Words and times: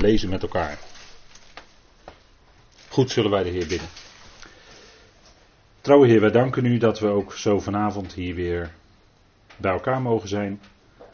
lezen 0.00 0.28
met 0.28 0.42
elkaar. 0.42 0.78
Goed 2.88 3.10
zullen 3.10 3.30
wij 3.30 3.42
de 3.42 3.48
Heer 3.48 3.66
bidden. 3.66 3.88
Trouwe 5.80 6.06
Heer, 6.06 6.20
wij 6.20 6.30
danken 6.30 6.64
u 6.64 6.78
dat 6.78 6.98
we 6.98 7.06
ook 7.06 7.32
zo 7.32 7.60
vanavond 7.60 8.12
hier 8.12 8.34
weer 8.34 8.74
bij 9.56 9.72
elkaar 9.72 10.02
mogen 10.02 10.28
zijn. 10.28 10.60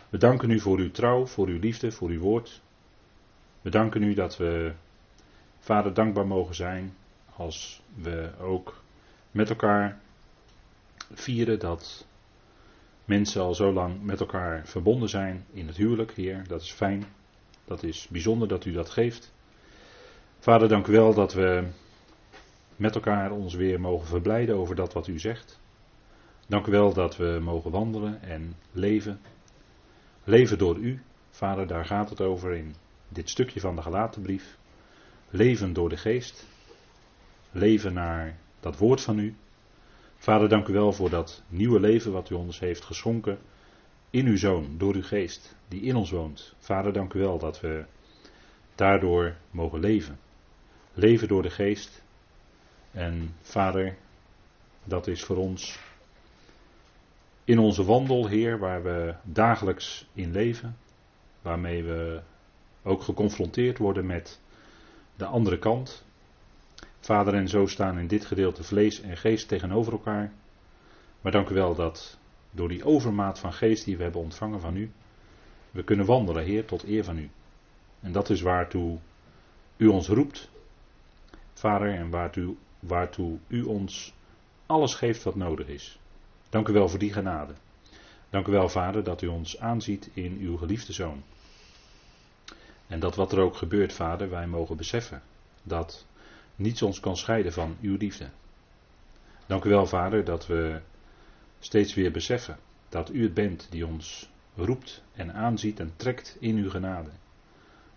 We 0.09 0.19
danken 0.19 0.51
u 0.51 0.61
voor 0.61 0.79
uw 0.79 0.91
trouw, 0.91 1.27
voor 1.27 1.47
uw 1.47 1.59
liefde, 1.59 1.93
voor 1.93 2.09
uw 2.09 2.21
woord. 2.21 2.61
We 3.63 3.71
danken 3.71 4.03
u 4.03 4.15
dat 4.15 4.37
we, 4.37 4.73
Vader, 5.59 5.95
dankbaar 5.95 6.27
mogen 6.27 6.55
zijn 6.55 6.95
als 7.37 7.83
we 7.95 8.31
ook 8.41 8.83
met 9.31 9.49
elkaar 9.49 10.01
vieren 11.13 11.59
dat 11.59 12.07
mensen 13.05 13.43
al 13.43 13.55
zo 13.55 13.73
lang 13.73 14.03
met 14.03 14.21
elkaar 14.21 14.67
verbonden 14.67 15.09
zijn 15.09 15.45
in 15.53 15.67
het 15.67 15.77
huwelijk, 15.77 16.13
Heer. 16.13 16.45
Dat 16.49 16.63
is 16.63 16.73
fijn. 16.73 17.05
Dat 17.65 17.83
is 17.83 18.09
bijzonder 18.09 18.49
dat 18.49 18.65
u 18.65 18.73
dat 18.73 18.91
geeft. 18.91 19.33
Vader, 20.39 20.69
dank 20.69 20.87
u 20.87 20.93
wel 20.93 21.15
dat 21.15 21.33
we 21.33 21.69
met 22.77 22.95
elkaar 22.95 23.31
ons 23.31 23.55
weer 23.55 23.81
mogen 23.81 24.07
verblijden 24.07 24.57
over 24.57 24.75
dat 24.75 24.93
wat 24.93 25.07
u 25.07 25.19
zegt. 25.19 25.61
Dank 26.47 26.67
u 26.67 26.71
wel 26.71 26.93
dat 26.93 27.17
we 27.17 27.39
mogen 27.43 27.71
wandelen 27.71 28.23
en 28.23 28.57
leven. 28.73 29.21
Leven 30.25 30.59
door 30.59 30.77
u. 30.77 31.03
Vader, 31.31 31.67
daar 31.67 31.85
gaat 31.85 32.11
het 32.11 32.21
over 32.21 32.53
in 32.55 32.75
dit 33.09 33.31
stukje 33.31 33.61
van 33.61 33.77
de 33.77 33.83
gelaten 33.83 34.23
brief. 34.23 34.59
Leven 35.31 35.73
door 35.73 35.89
de 35.89 35.97
geest. 35.97 36.47
Leven 37.51 37.93
naar 37.93 38.39
dat 38.61 38.79
woord 38.79 39.01
van 39.01 39.19
u. 39.19 39.35
Vader, 40.17 40.49
dank 40.49 40.69
u 40.69 40.73
wel 40.73 40.93
voor 40.93 41.11
dat 41.11 41.43
nieuwe 41.49 41.81
leven 41.81 42.13
wat 42.13 42.31
u 42.31 42.35
ons 42.35 42.59
heeft 42.59 42.85
geschonken 42.85 43.39
in 44.11 44.27
uw 44.27 44.37
zoon, 44.37 44.79
door 44.79 44.95
uw 44.95 45.03
geest, 45.03 45.57
die 45.75 45.83
in 45.83 45.97
ons 45.97 46.11
woont. 46.11 46.55
Vader, 46.59 46.93
dank 46.93 47.13
u 47.13 47.19
wel 47.19 47.39
dat 47.39 47.61
we 47.61 47.85
daardoor 48.75 49.37
mogen 49.51 49.81
leven. 49.81 50.19
Leven 50.93 51.29
door 51.29 51.43
de 51.43 51.51
geest. 51.51 52.03
En 52.91 53.35
vader, 53.41 53.97
dat 54.85 55.07
is 55.07 55.25
voor 55.25 55.37
ons 55.37 55.79
in 57.45 57.59
onze 57.59 57.85
wandel, 57.85 58.27
Heer, 58.27 58.59
waar 58.59 58.83
we 58.83 59.15
dagelijks 59.23 60.07
in 60.13 60.33
leven, 60.33 60.77
waarmee 61.43 61.85
we 61.85 62.21
ook 62.83 63.03
geconfronteerd 63.03 63.79
worden 63.79 64.07
met 64.07 64.41
de 65.17 65.25
andere 65.25 65.59
kant. 65.59 66.05
Vader 67.01 67.35
en 67.35 67.49
zo 67.49 67.67
staan 67.67 67.99
in 67.99 68.07
dit 68.07 68.25
gedeelte 68.25 68.65
vlees 68.65 69.01
en 69.01 69.17
geest 69.17 69.49
tegenover 69.49 69.93
elkaar. 69.93 70.33
Maar 71.21 71.33
dank 71.33 71.49
u 71.49 71.55
wel 71.55 71.75
dat 71.75 72.19
door 72.51 72.69
die 72.69 72.85
overmaat 72.85 73.39
van 73.39 73.53
geest 73.53 73.85
die 73.85 73.97
we 73.97 74.03
hebben 74.03 74.21
ontvangen 74.21 74.61
van 74.61 74.77
u, 74.77 74.91
we 75.75 75.85
kunnen 75.85 76.07
wandelen, 76.07 76.45
Heer, 76.45 76.65
tot 76.65 76.85
eer 76.85 77.05
van 77.05 77.19
u. 77.19 77.31
En 78.01 78.13
dat 78.13 78.31
is 78.31 78.41
waartoe 78.41 78.99
u 79.77 79.87
ons 79.87 80.09
roept, 80.09 80.49
Vader, 81.53 81.95
en 81.95 82.11
waartoe, 82.11 82.55
waartoe 82.79 83.39
u 83.49 83.63
ons 83.63 84.13
alles 84.67 84.95
geeft 84.95 85.23
wat 85.23 85.35
nodig 85.35 85.67
is. 85.67 85.99
Dank 86.49 86.69
u 86.69 86.73
wel 86.73 86.89
voor 86.89 86.99
die 86.99 87.13
genade. 87.13 87.53
Dank 88.31 88.47
u 88.47 88.53
wel, 88.53 88.69
Vader, 88.69 89.05
dat 89.05 89.23
u 89.23 89.27
ons 89.27 89.59
aanziet 89.59 90.11
in 90.13 90.39
uw 90.41 90.57
geliefde 90.57 90.93
zoon. 90.93 91.23
En 92.87 93.01
dat 93.01 93.15
wat 93.15 93.33
er 93.33 93.39
ook 93.39 93.57
gebeurt, 93.57 93.93
Vader, 93.93 94.31
wij 94.31 94.47
mogen 94.47 94.77
beseffen 94.77 95.23
dat 95.63 96.07
niets 96.57 96.83
ons 96.83 97.01
kan 97.01 97.17
scheiden 97.17 97.53
van 97.53 97.77
uw 97.81 97.97
liefde. 97.97 98.29
Dank 99.47 99.65
u 99.65 99.69
wel, 99.69 99.87
Vader, 99.87 100.25
dat 100.25 100.47
we 100.47 100.81
steeds 101.59 101.95
weer 101.95 102.11
beseffen 102.11 102.59
dat 102.89 103.11
u 103.11 103.23
het 103.23 103.35
bent 103.35 103.67
die 103.71 103.87
ons 103.87 104.29
roept 104.57 105.03
en 105.13 105.35
aanziet 105.35 105.81
en 105.81 105.93
trekt 105.97 106.37
in 106.41 106.57
uw 106.57 106.71
genade. 106.71 107.11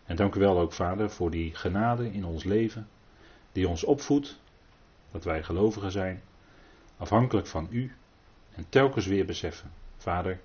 En 0.06 0.16
dank 0.16 0.36
u 0.36 0.40
wel 0.40 0.60
ook, 0.60 0.74
Vader, 0.74 1.10
voor 1.10 1.32
die 1.32 1.56
genade 1.56 2.12
in 2.12 2.26
ons 2.26 2.44
leven, 2.44 2.88
die 3.52 3.68
ons 3.68 3.84
opvoedt, 3.84 4.40
dat 5.12 5.24
wij 5.24 5.44
gelovigen 5.44 5.92
zijn, 5.92 6.22
afhankelijk 6.98 7.48
van 7.48 7.68
u, 7.70 7.92
en 8.56 8.66
telkens 8.70 9.06
weer 9.06 9.26
beseffen, 9.26 9.72
Vader, 9.98 10.40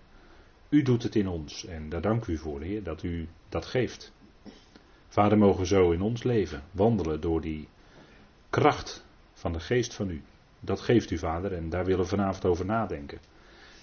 u 0.69 0.83
doet 0.83 1.03
het 1.03 1.15
in 1.15 1.29
ons 1.29 1.65
en 1.65 1.89
daar 1.89 2.01
dank 2.01 2.27
u 2.27 2.37
voor, 2.37 2.61
Heer, 2.61 2.83
dat 2.83 3.03
u 3.03 3.29
dat 3.49 3.67
geeft. 3.67 4.13
Vader, 5.09 5.39
mogen 5.39 5.61
we 5.61 5.67
zo 5.67 5.91
in 5.91 6.03
ons 6.03 6.23
leven 6.23 6.63
wandelen 6.71 7.21
door 7.21 7.41
die 7.41 7.69
kracht 8.51 9.05
van 9.33 9.53
de 9.53 9.61
geest 9.61 9.95
van 9.95 10.11
u. 10.11 10.23
Dat 10.61 10.81
geeft 10.81 11.11
u, 11.11 11.19
Vader, 11.19 11.53
en 11.53 11.69
daar 11.69 11.85
willen 11.85 12.01
we 12.01 12.07
vanavond 12.07 12.45
over 12.45 12.65
nadenken. 12.65 13.19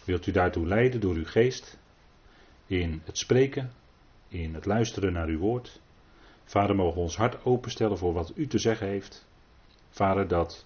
Wilt 0.05 0.27
u 0.27 0.31
daartoe 0.31 0.67
leiden 0.67 0.99
door 0.99 1.15
uw 1.15 1.25
geest? 1.25 1.77
In 2.69 3.01
het 3.05 3.17
spreken, 3.17 3.71
in 4.27 4.53
het 4.53 4.65
luisteren 4.65 5.13
naar 5.13 5.27
uw 5.27 5.39
woord. 5.39 5.79
Vader, 6.45 6.75
mogen 6.75 6.93
we 6.93 6.99
ons 6.99 7.17
hart 7.17 7.45
openstellen 7.45 7.97
voor 7.97 8.13
wat 8.13 8.31
u 8.35 8.47
te 8.47 8.57
zeggen 8.57 8.87
heeft. 8.87 9.25
Vader, 9.89 10.27
dat 10.27 10.65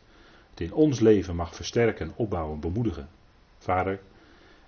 het 0.49 0.59
in 0.59 0.73
ons 0.73 0.99
leven 0.99 1.35
mag 1.35 1.55
versterken, 1.55 2.13
opbouwen, 2.15 2.59
bemoedigen. 2.59 3.09
Vader, 3.57 3.99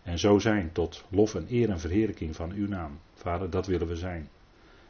en 0.04 0.20
zo 0.20 0.40
zijn 0.40 0.72
tot 0.72 1.04
lof 1.10 1.36
en 1.36 1.48
eer 1.50 1.70
en 1.70 1.80
verheerlijking 1.80 2.36
van 2.36 2.52
uw 2.52 2.68
naam. 2.68 3.00
Vader, 3.14 3.50
dat 3.50 3.68
willen 3.68 3.88
we 3.88 3.96
zijn. 3.96 4.30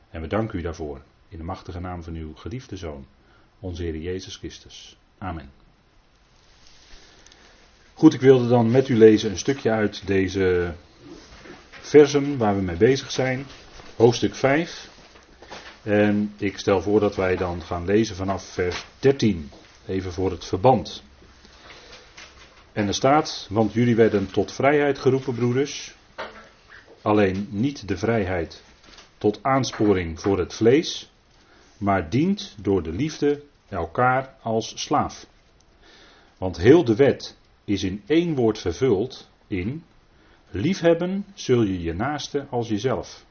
En 0.10 0.22
we 0.22 0.28
danken 0.28 0.60
u 0.60 0.62
daarvoor. 0.62 1.02
In 1.28 1.38
de 1.38 1.44
machtige 1.44 1.80
naam 1.80 2.04
van 2.04 2.14
uw 2.14 2.36
geliefde 2.36 2.78
Zoon, 2.78 3.06
onze 3.60 3.84
Heer 3.84 3.98
Jezus 3.98 4.38
Christus. 4.38 4.98
Amen. 5.18 5.52
Goed, 7.94 8.14
ik 8.14 8.22
wilde 8.22 8.48
dan 8.48 8.72
met 8.72 8.90
u 8.90 8.98
lezen 8.98 9.32
een 9.32 9.38
stukje 9.38 9.72
uit 9.72 10.08
deze 10.08 10.74
versen 11.86 12.38
waar 12.38 12.56
we 12.56 12.62
mee 12.62 12.76
bezig 12.76 13.12
zijn. 13.12 13.46
Hoofdstuk 13.96 14.36
5. 14.36 14.90
En 15.84 16.34
ik 16.38 16.58
stel 16.58 16.82
voor 16.82 17.00
dat 17.00 17.16
wij 17.16 17.36
dan 17.36 17.62
gaan 17.62 17.86
lezen 17.86 18.16
vanaf 18.16 18.44
vers 18.44 18.86
13. 19.00 19.52
Even 19.88 20.14
voor 20.14 20.32
het 20.32 20.46
verband. 20.46 21.04
En 22.74 22.88
er 22.88 22.94
staat, 22.94 23.48
want 23.50 23.74
jullie 23.74 23.96
werden 23.96 24.32
tot 24.32 24.52
vrijheid 24.52 25.00
geroepen, 25.00 25.36
broeders. 25.36 25.96
Alleen 27.02 27.48
niet 27.52 27.88
de 27.88 27.98
vrijheid 27.98 28.64
tot 29.18 29.40
aansporing 29.42 30.20
voor 30.20 30.40
het 30.40 30.54
vlees, 30.54 31.12
maar 31.78 32.10
dient 32.10 32.56
door 32.62 32.84
de 32.84 32.92
liefde 32.92 33.44
elkaar 33.70 34.36
als 34.42 34.74
slaaf. 34.76 35.28
Want 36.38 36.58
heel 36.58 36.84
de 36.84 36.96
wet 36.96 37.38
is 37.66 37.84
in 37.84 38.04
één 38.06 38.36
woord 38.36 38.60
vervuld 38.60 39.30
in 39.48 39.84
liefhebben 40.50 41.26
zul 41.34 41.62
je 41.62 41.82
je 41.82 41.94
naaste 41.94 42.46
als 42.50 42.68
jezelf. 42.68 43.26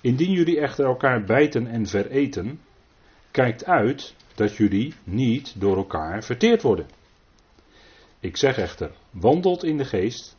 Indien 0.00 0.32
jullie 0.32 0.60
echter 0.60 0.84
elkaar 0.84 1.24
bijten 1.24 1.66
en 1.66 1.86
vereten, 1.86 2.60
kijkt 3.30 3.64
uit 3.64 4.14
dat 4.34 4.56
jullie 4.56 4.94
niet 5.04 5.60
door 5.60 5.76
elkaar 5.76 6.24
verteerd 6.24 6.62
worden. 6.62 6.86
Ik 8.20 8.36
zeg 8.36 8.58
echter, 8.58 8.90
wandelt 9.10 9.64
in 9.64 9.76
de 9.76 9.84
geest 9.84 10.36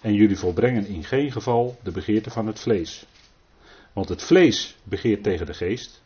en 0.00 0.14
jullie 0.14 0.38
volbrengen 0.38 0.86
in 0.86 1.04
geen 1.04 1.32
geval 1.32 1.78
de 1.82 1.90
begeerte 1.90 2.30
van 2.30 2.46
het 2.46 2.60
vlees. 2.60 3.06
Want 3.92 4.08
het 4.08 4.22
vlees 4.22 4.76
begeert 4.82 5.22
tegen 5.22 5.46
de 5.46 5.54
geest, 5.54 6.02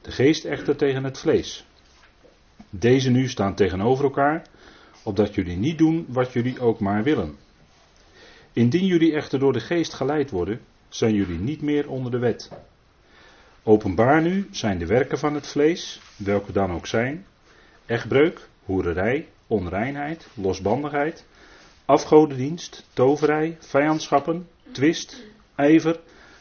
de 0.00 0.10
geest 0.10 0.44
echter 0.44 0.76
tegen 0.76 1.04
het 1.04 1.18
vlees. 1.18 1.64
Deze 2.70 3.10
nu 3.10 3.28
staan 3.28 3.54
tegenover 3.54 4.04
elkaar, 4.04 4.46
opdat 5.02 5.34
jullie 5.34 5.56
niet 5.56 5.78
doen 5.78 6.06
wat 6.08 6.32
jullie 6.32 6.60
ook 6.60 6.80
maar 6.80 7.02
willen. 7.02 7.36
Indien 8.54 8.86
jullie 8.86 9.14
echter 9.14 9.38
door 9.38 9.52
de 9.52 9.60
geest 9.60 9.94
geleid 9.94 10.30
worden, 10.30 10.60
zijn 10.88 11.14
jullie 11.14 11.38
niet 11.38 11.62
meer 11.62 11.88
onder 11.88 12.10
de 12.10 12.18
wet. 12.18 12.50
Openbaar 13.62 14.22
nu 14.22 14.48
zijn 14.50 14.78
de 14.78 14.86
werken 14.86 15.18
van 15.18 15.34
het 15.34 15.46
vlees, 15.46 16.00
welke 16.16 16.52
dan 16.52 16.72
ook 16.72 16.86
zijn: 16.86 17.26
echtbreuk, 17.86 18.48
hoererij, 18.64 19.28
onreinheid, 19.46 20.26
losbandigheid, 20.34 21.24
afgodendienst, 21.84 22.86
toverij, 22.92 23.56
vijandschappen, 23.60 24.48
twist, 24.72 25.22
ijver, 25.54 26.00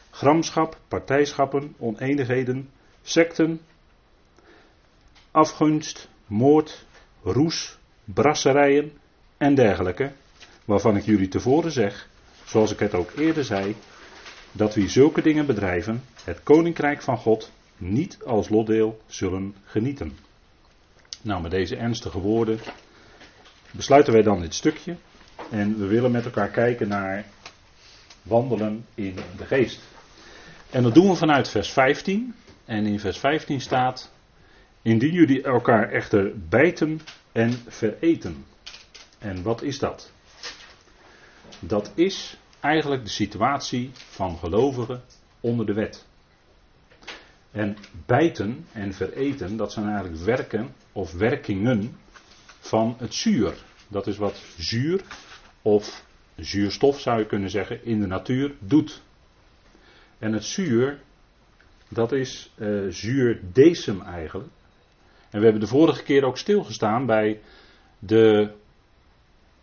gramschap, 0.10 0.78
partijschappen, 0.88 1.76
oneenigheden, 1.78 2.70
secten, 3.02 3.62
afgunst, 5.32 6.10
moord, 6.28 6.86
roes, 7.24 7.78
brasserijen 8.04 8.92
en 9.38 9.56
dergelijke, 9.56 10.12
waarvan 10.66 10.98
ik 10.98 11.04
jullie 11.04 11.28
tevoren 11.28 11.72
zeg, 11.72 12.10
zoals 12.54 12.72
ik 12.72 12.80
het 12.80 12.94
ook 12.94 13.12
eerder 13.18 13.44
zei, 13.44 13.76
dat 14.52 14.76
wie 14.76 14.90
zulke 14.90 15.22
dingen 15.22 15.46
bedrijven, 15.46 16.04
het 16.24 16.44
koninkrijk 16.44 17.02
van 17.02 17.18
God 17.18 17.52
niet 17.78 18.18
als 18.26 18.50
lotdeel 18.50 19.02
zullen 19.08 19.56
genieten. 19.66 20.18
Nou, 21.22 21.42
met 21.42 21.52
deze 21.52 21.76
ernstige 21.76 22.20
woorden 22.20 22.60
besluiten 23.72 24.14
wij 24.14 24.22
dan 24.22 24.42
dit 24.42 24.54
stukje 24.54 24.96
en 25.52 25.80
we 25.80 25.86
willen 25.86 26.12
met 26.12 26.26
elkaar 26.26 26.50
kijken 26.50 26.88
naar 26.88 27.26
wandelen 28.22 28.86
in 28.96 29.16
de 29.38 29.46
geest. 29.46 29.82
En 30.70 30.84
dat 30.84 30.94
doen 30.94 31.10
we 31.10 31.16
vanuit 31.16 31.50
vers 31.50 31.72
15. 31.72 32.36
En 32.66 32.86
in 32.86 33.00
vers 33.00 33.18
15 33.18 33.62
staat: 33.62 34.12
Indien 34.82 35.14
jullie 35.14 35.44
elkaar 35.44 35.90
echter 35.92 36.32
bijten 36.50 37.02
en 37.32 37.54
vereten. 37.68 38.46
En 39.20 39.44
wat 39.44 39.62
is 39.62 39.80
dat? 39.80 40.12
Dat 41.60 41.92
is 41.96 42.38
eigenlijk 42.64 43.04
de 43.04 43.10
situatie 43.10 43.92
van 43.94 44.38
gelovigen 44.38 45.02
onder 45.40 45.66
de 45.66 45.74
wet. 45.74 46.06
En 47.52 47.78
bijten 48.06 48.66
en 48.72 48.94
vereten, 48.94 49.58
dat 49.58 49.72
zijn 49.72 49.86
eigenlijk 49.86 50.24
werken 50.24 50.76
of 50.92 51.14
werkingen 51.14 51.98
van 52.60 52.96
het 52.98 53.14
zuur. 53.14 53.54
Dat 53.88 54.08
is 54.08 54.18
wat 54.18 54.42
zuur 54.58 55.02
of 55.62 56.06
zuurstof 56.36 57.00
zou 57.00 57.20
je 57.20 57.26
kunnen 57.26 57.50
zeggen 57.50 57.86
in 57.86 58.00
de 58.00 58.08
natuur 58.08 58.54
doet. 58.60 59.02
En 60.20 60.34
het 60.34 60.44
zuur, 60.44 61.00
dat 61.90 62.12
is 62.12 62.52
uh, 62.58 64.06
eigenlijk. 64.06 64.50
En 65.30 65.40
we 65.40 65.44
hebben 65.44 65.60
de 65.62 65.68
vorige 65.68 66.04
keer 66.04 66.24
ook 66.24 66.38
stilgestaan 66.38 67.06
bij 67.06 67.40
de 68.00 68.52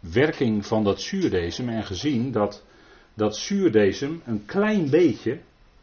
werking 0.01 0.67
van 0.67 0.85
dat 0.85 1.01
zuurdecem 1.01 1.69
en 1.69 1.85
gezien 1.85 2.33
dat 2.33 2.65
dat 3.21 3.37
zuurdecem 3.37 4.23
een 4.27 4.45
klein 4.47 4.91
beetje 4.91 5.41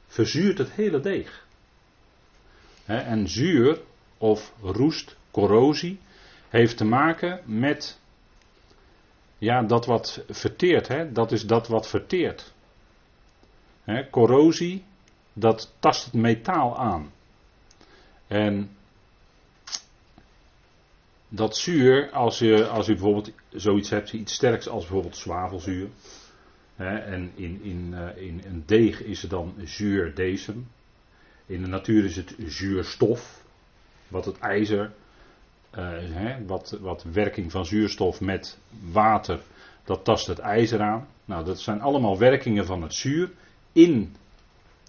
verzuurt 0.08 0.58
het 0.58 0.72
hele 0.72 1.00
deeg. 1.00 1.46
en 2.86 3.30
zuur 3.30 3.80
of 4.18 4.54
roest, 4.62 5.16
corrosie, 5.32 6.00
heeft 6.50 6.78
te 6.78 6.86
maken 6.86 7.42
met 7.46 8.00
ja, 9.38 9.64
dat 9.64 9.86
wat 9.86 10.24
verteert. 10.30 11.16
Dat 11.16 11.32
is 11.32 11.46
dat 11.46 11.68
wat 11.68 11.88
verteert. 11.88 12.54
Hè? 13.84 14.10
Corrosie, 14.10 14.84
dat 15.34 15.74
tast 15.80 16.06
het 16.06 16.14
metaal 16.14 16.78
aan. 16.78 17.12
En 18.28 18.78
dat 21.28 21.58
zuur, 21.58 22.12
als 22.12 22.40
je, 22.40 22.68
als 22.68 22.86
je 22.86 22.94
bijvoorbeeld 22.94 23.32
zoiets 23.50 23.90
hebt, 23.90 24.14
iets 24.14 24.34
sterks 24.34 24.68
als 24.68 24.84
bijvoorbeeld 24.84 25.18
zwavelzuur. 25.18 25.90
En 26.78 27.32
in, 27.36 27.60
in, 27.64 27.94
uh, 27.94 28.28
in 28.28 28.42
een 28.46 28.64
deeg 28.66 29.04
is 29.04 29.22
het 29.22 29.32
dan 29.32 29.54
zuurdecem. 29.64 30.68
In 31.46 31.62
de 31.62 31.68
natuur 31.68 32.06
is 32.06 32.16
het 32.16 32.36
zuurstof, 32.46 33.44
wat 34.08 34.26
het 34.26 34.40
ijzer, 34.40 34.92
hè, 35.72 36.46
wat, 36.46 36.78
wat 36.82 37.04
werking 37.04 37.52
van 37.52 37.66
zuurstof 37.66 38.22
met 38.22 38.58
water, 38.92 39.40
dat 39.84 40.04
tast 40.04 40.28
het 40.28 40.40
ijzer 40.40 40.82
aan. 40.82 41.08
Nou, 41.26 41.46
dat 41.46 41.60
zijn 41.60 41.82
allemaal 41.82 42.18
werkingen 42.18 42.66
van 42.66 42.82
het 42.82 42.94
zuur 42.94 43.32
in 43.72 44.16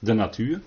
de 0.00 0.12
natuur. 0.12 0.60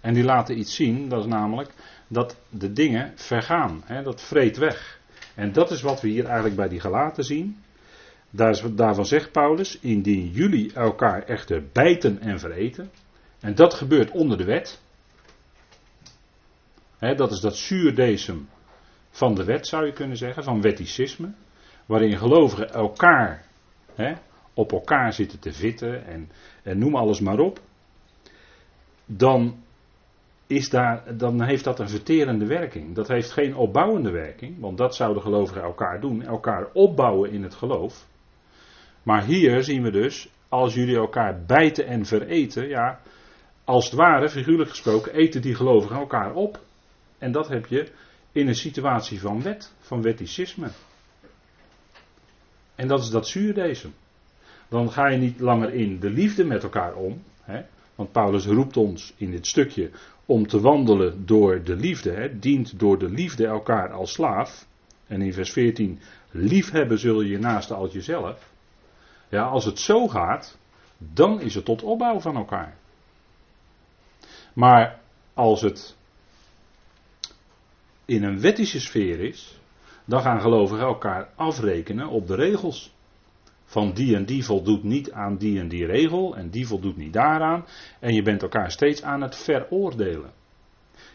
En 0.00 0.14
die 0.14 0.24
laten 0.24 0.58
iets 0.58 0.74
zien, 0.74 1.08
dat 1.08 1.20
is 1.20 1.30
namelijk 1.30 1.70
dat 2.08 2.36
de 2.48 2.72
dingen 2.72 3.12
vergaan. 3.16 3.84
Dat 4.04 4.22
vreet 4.22 4.56
weg. 4.56 5.00
En 5.34 5.52
dat 5.52 5.70
is 5.70 5.82
wat 5.82 6.00
we 6.00 6.08
hier 6.08 6.24
eigenlijk 6.24 6.56
bij 6.56 6.68
die 6.68 6.80
gelaten 6.80 7.24
zien. 7.24 7.62
Daar, 8.30 8.74
daarvan 8.74 9.06
zegt 9.06 9.32
Paulus, 9.32 9.78
indien 9.80 10.28
jullie 10.28 10.72
elkaar 10.72 11.22
echter 11.22 11.64
bijten 11.72 12.20
en 12.20 12.38
vereten. 12.38 12.90
En 13.40 13.54
dat 13.54 13.74
gebeurt 13.74 14.10
onder 14.10 14.38
de 14.38 14.44
wet. 14.44 14.80
Dat 16.98 17.32
is 17.32 17.40
dat 17.40 17.56
zuurdecem 17.56 18.48
van 19.10 19.34
de 19.34 19.44
wet 19.44 19.66
zou 19.66 19.86
je 19.86 19.92
kunnen 19.92 20.16
zeggen, 20.16 20.44
van 20.44 20.60
wetticisme. 20.60 21.32
Waarin 21.86 22.18
gelovigen 22.18 22.72
elkaar 22.72 23.46
op 24.54 24.72
elkaar 24.72 25.12
zitten 25.12 25.38
te 25.38 25.52
vitten 25.52 26.06
en, 26.06 26.30
en 26.62 26.78
noem 26.78 26.96
alles 26.96 27.20
maar 27.20 27.38
op. 27.38 27.60
Dan 29.06 29.62
is 30.46 30.70
daar, 30.70 31.16
dan 31.16 31.42
heeft 31.42 31.64
dat 31.64 31.78
een 31.78 31.88
verterende 31.88 32.46
werking. 32.46 32.94
Dat 32.94 33.08
heeft 33.08 33.30
geen 33.30 33.56
opbouwende 33.56 34.10
werking, 34.10 34.60
want 34.60 34.78
dat 34.78 34.94
zouden 34.94 35.22
gelovigen 35.22 35.62
elkaar 35.62 36.00
doen, 36.00 36.22
elkaar 36.22 36.68
opbouwen 36.72 37.30
in 37.30 37.42
het 37.42 37.54
geloof. 37.54 38.06
Maar 39.08 39.24
hier 39.24 39.62
zien 39.62 39.82
we 39.82 39.90
dus, 39.90 40.28
als 40.48 40.74
jullie 40.74 40.96
elkaar 40.96 41.44
bijten 41.46 41.86
en 41.86 42.06
vereten, 42.06 42.68
ja, 42.68 43.00
als 43.64 43.84
het 43.84 43.94
ware, 43.94 44.28
figuurlijk 44.28 44.70
gesproken, 44.70 45.14
eten 45.14 45.42
die 45.42 45.54
gelovigen 45.54 45.96
elkaar 45.96 46.34
op. 46.34 46.60
En 47.18 47.32
dat 47.32 47.48
heb 47.48 47.66
je 47.66 47.88
in 48.32 48.48
een 48.48 48.54
situatie 48.54 49.20
van 49.20 49.42
wet, 49.42 49.72
van 49.80 50.02
wetticisme. 50.02 50.68
En 52.74 52.88
dat 52.88 53.02
is 53.02 53.10
dat 53.10 53.28
zuurdesem. 53.28 53.92
Dan 54.68 54.92
ga 54.92 55.08
je 55.08 55.18
niet 55.18 55.40
langer 55.40 55.72
in 55.72 56.00
de 56.00 56.10
liefde 56.10 56.44
met 56.44 56.62
elkaar 56.62 56.94
om. 56.94 57.22
Hè? 57.42 57.62
Want 57.94 58.12
Paulus 58.12 58.46
roept 58.46 58.76
ons 58.76 59.14
in 59.16 59.30
dit 59.30 59.46
stukje 59.46 59.90
om 60.26 60.46
te 60.46 60.60
wandelen 60.60 61.26
door 61.26 61.62
de 61.64 61.76
liefde. 61.76 62.10
Hè, 62.10 62.38
dient 62.38 62.78
door 62.78 62.98
de 62.98 63.10
liefde 63.10 63.46
elkaar 63.46 63.92
als 63.92 64.12
slaaf. 64.12 64.66
En 65.06 65.22
in 65.22 65.32
vers 65.32 65.52
14, 65.52 65.98
liefhebben 66.30 66.98
zul 66.98 67.20
je 67.20 67.30
je 67.30 67.38
naaste 67.38 67.74
als 67.74 67.92
jezelf. 67.92 68.56
Ja, 69.28 69.42
als 69.42 69.64
het 69.64 69.78
zo 69.78 70.08
gaat, 70.08 70.58
dan 70.98 71.40
is 71.40 71.54
het 71.54 71.64
tot 71.64 71.82
opbouw 71.82 72.20
van 72.20 72.36
elkaar. 72.36 72.76
Maar 74.52 75.00
als 75.34 75.60
het 75.60 75.96
in 78.04 78.22
een 78.22 78.40
wettische 78.40 78.80
sfeer 78.80 79.20
is, 79.20 79.60
dan 80.04 80.20
gaan 80.20 80.40
gelovigen 80.40 80.84
elkaar 80.84 81.28
afrekenen 81.34 82.08
op 82.08 82.26
de 82.26 82.34
regels. 82.34 82.96
Van 83.64 83.92
die 83.92 84.16
en 84.16 84.24
die 84.24 84.44
voldoet 84.44 84.82
niet 84.82 85.12
aan 85.12 85.36
die 85.36 85.60
en 85.60 85.68
die 85.68 85.86
regel 85.86 86.36
en 86.36 86.50
die 86.50 86.66
voldoet 86.66 86.96
niet 86.96 87.12
daaraan. 87.12 87.66
En 88.00 88.14
je 88.14 88.22
bent 88.22 88.42
elkaar 88.42 88.70
steeds 88.70 89.02
aan 89.02 89.20
het 89.20 89.36
veroordelen. 89.36 90.32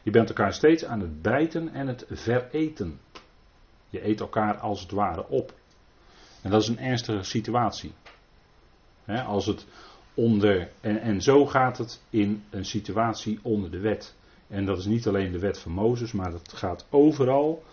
Je 0.03 0.11
bent 0.11 0.29
elkaar 0.29 0.53
steeds 0.53 0.85
aan 0.85 0.99
het 0.99 1.21
bijten 1.21 1.73
en 1.73 1.87
het 1.87 2.05
vereten. 2.09 2.99
Je 3.89 4.07
eet 4.07 4.19
elkaar 4.19 4.57
als 4.57 4.81
het 4.81 4.91
ware 4.91 5.27
op. 5.27 5.53
En 6.41 6.49
dat 6.51 6.61
is 6.61 6.67
een 6.67 6.79
ernstige 6.79 7.23
situatie. 7.23 7.93
Als 9.05 9.45
het 9.45 9.65
onder, 10.13 10.69
en, 10.81 11.01
en 11.01 11.21
zo 11.21 11.45
gaat 11.45 11.77
het 11.77 12.01
in 12.09 12.43
een 12.49 12.65
situatie 12.65 13.39
onder 13.41 13.71
de 13.71 13.79
wet. 13.79 14.15
En 14.47 14.65
dat 14.65 14.77
is 14.77 14.85
niet 14.85 15.07
alleen 15.07 15.31
de 15.31 15.39
wet 15.39 15.59
van 15.59 15.71
Mozes, 15.71 16.11
maar 16.11 16.31
het 16.31 16.53
gaat 16.53 16.85
overal 16.89 17.63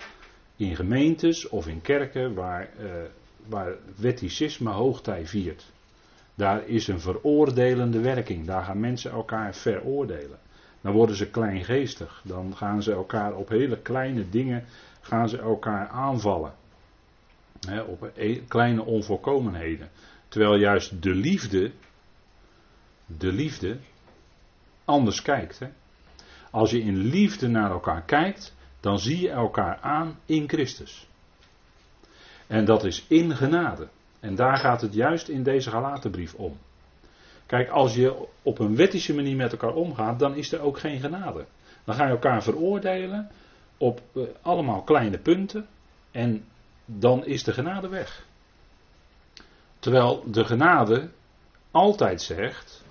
in 0.57 0.77
gemeentes 0.77 1.49
of 1.49 1.67
in 1.67 1.81
kerken 1.81 2.35
waar 2.35 2.71
uh, 2.81 2.91
waar 3.47 3.73
wetticisme 3.97 4.71
hoogtij 4.71 5.27
viert. 5.27 5.73
Daar 6.35 6.67
is 6.67 6.89
een 6.89 7.01
veroordelende 7.01 8.01
werking. 8.01 8.47
Daar 8.47 8.65
gaan 8.65 8.81
mensen 8.81 9.11
elkaar 9.11 9.55
veroordelen. 9.55 10.39
Dan 10.81 10.93
worden 10.93 11.17
ze 11.17 11.31
kleingeestig. 11.31 12.23
Dan 12.25 12.57
gaan 12.57 12.83
ze 12.83 12.93
elkaar 12.93 13.35
op 13.35 13.49
hele 13.49 13.79
kleine 13.79 14.29
dingen 14.29 14.65
gaan 15.01 15.29
ze 15.29 15.39
elkaar 15.39 15.89
aanvallen. 15.89 16.53
op 17.87 18.11
e- 18.15 18.41
kleine 18.49 18.85
onvolkomenheden. 18.85 19.89
Terwijl 20.31 20.57
juist 20.57 21.03
de 21.03 21.15
liefde, 21.15 21.73
de 23.07 23.33
liefde, 23.33 23.79
anders 24.85 25.23
kijkt. 25.23 25.61
Als 26.51 26.71
je 26.71 26.81
in 26.81 26.97
liefde 26.97 27.49
naar 27.49 27.71
elkaar 27.71 28.03
kijkt, 28.03 28.55
dan 28.81 28.99
zie 28.99 29.21
je 29.21 29.31
elkaar 29.31 29.79
aan 29.81 30.19
in 30.27 30.49
Christus. 30.49 31.09
En 32.47 32.65
dat 32.65 32.85
is 32.85 33.05
in 33.09 33.37
genade. 33.37 33.89
En 34.21 34.35
daar 34.35 34.57
gaat 34.57 34.81
het 34.81 34.95
juist 34.95 35.29
in 35.29 35.43
deze 35.43 35.71
Galatenbrief 35.71 36.35
om. 36.35 36.59
Kijk, 37.47 37.69
als 37.69 37.95
je 37.95 38.27
op 38.43 38.59
een 38.59 38.77
wettische 38.77 39.15
manier 39.15 39.37
met 39.37 39.53
elkaar 39.53 39.75
omgaat, 39.75 40.19
dan 40.19 40.35
is 40.35 40.53
er 40.53 40.61
ook 40.61 40.79
geen 40.79 41.01
genade. 41.01 41.47
Dan 41.85 41.95
ga 41.95 42.05
je 42.05 42.11
elkaar 42.11 42.43
veroordelen 42.43 43.31
op 43.77 44.01
eh, 44.15 44.23
allemaal 44.43 44.83
kleine 44.83 45.19
punten 45.19 45.67
en 46.11 46.45
dan 46.85 47.27
is 47.27 47.45
de 47.45 47.53
genade 47.53 47.89
weg. 47.89 48.29
Terwijl 49.81 50.23
de 50.27 50.45
genade 50.45 51.11
altijd 51.71 52.23
zegt, 52.23 52.85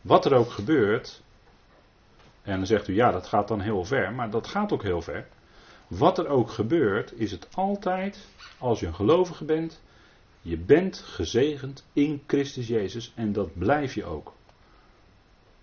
wat 0.00 0.24
er 0.24 0.34
ook 0.34 0.50
gebeurt, 0.50 1.22
en 2.42 2.56
dan 2.56 2.66
zegt 2.66 2.88
u 2.88 2.94
ja, 2.94 3.10
dat 3.10 3.26
gaat 3.26 3.48
dan 3.48 3.60
heel 3.60 3.84
ver, 3.84 4.12
maar 4.12 4.30
dat 4.30 4.46
gaat 4.46 4.72
ook 4.72 4.82
heel 4.82 5.02
ver. 5.02 5.26
Wat 5.86 6.18
er 6.18 6.28
ook 6.28 6.50
gebeurt, 6.50 7.12
is 7.16 7.30
het 7.30 7.48
altijd, 7.54 8.26
als 8.58 8.80
je 8.80 8.86
een 8.86 8.94
gelovige 8.94 9.44
bent, 9.44 9.80
je 10.42 10.56
bent 10.56 10.98
gezegend 10.98 11.84
in 11.92 12.22
Christus 12.26 12.66
Jezus 12.66 13.12
en 13.14 13.32
dat 13.32 13.58
blijf 13.58 13.94
je 13.94 14.04
ook. 14.04 14.32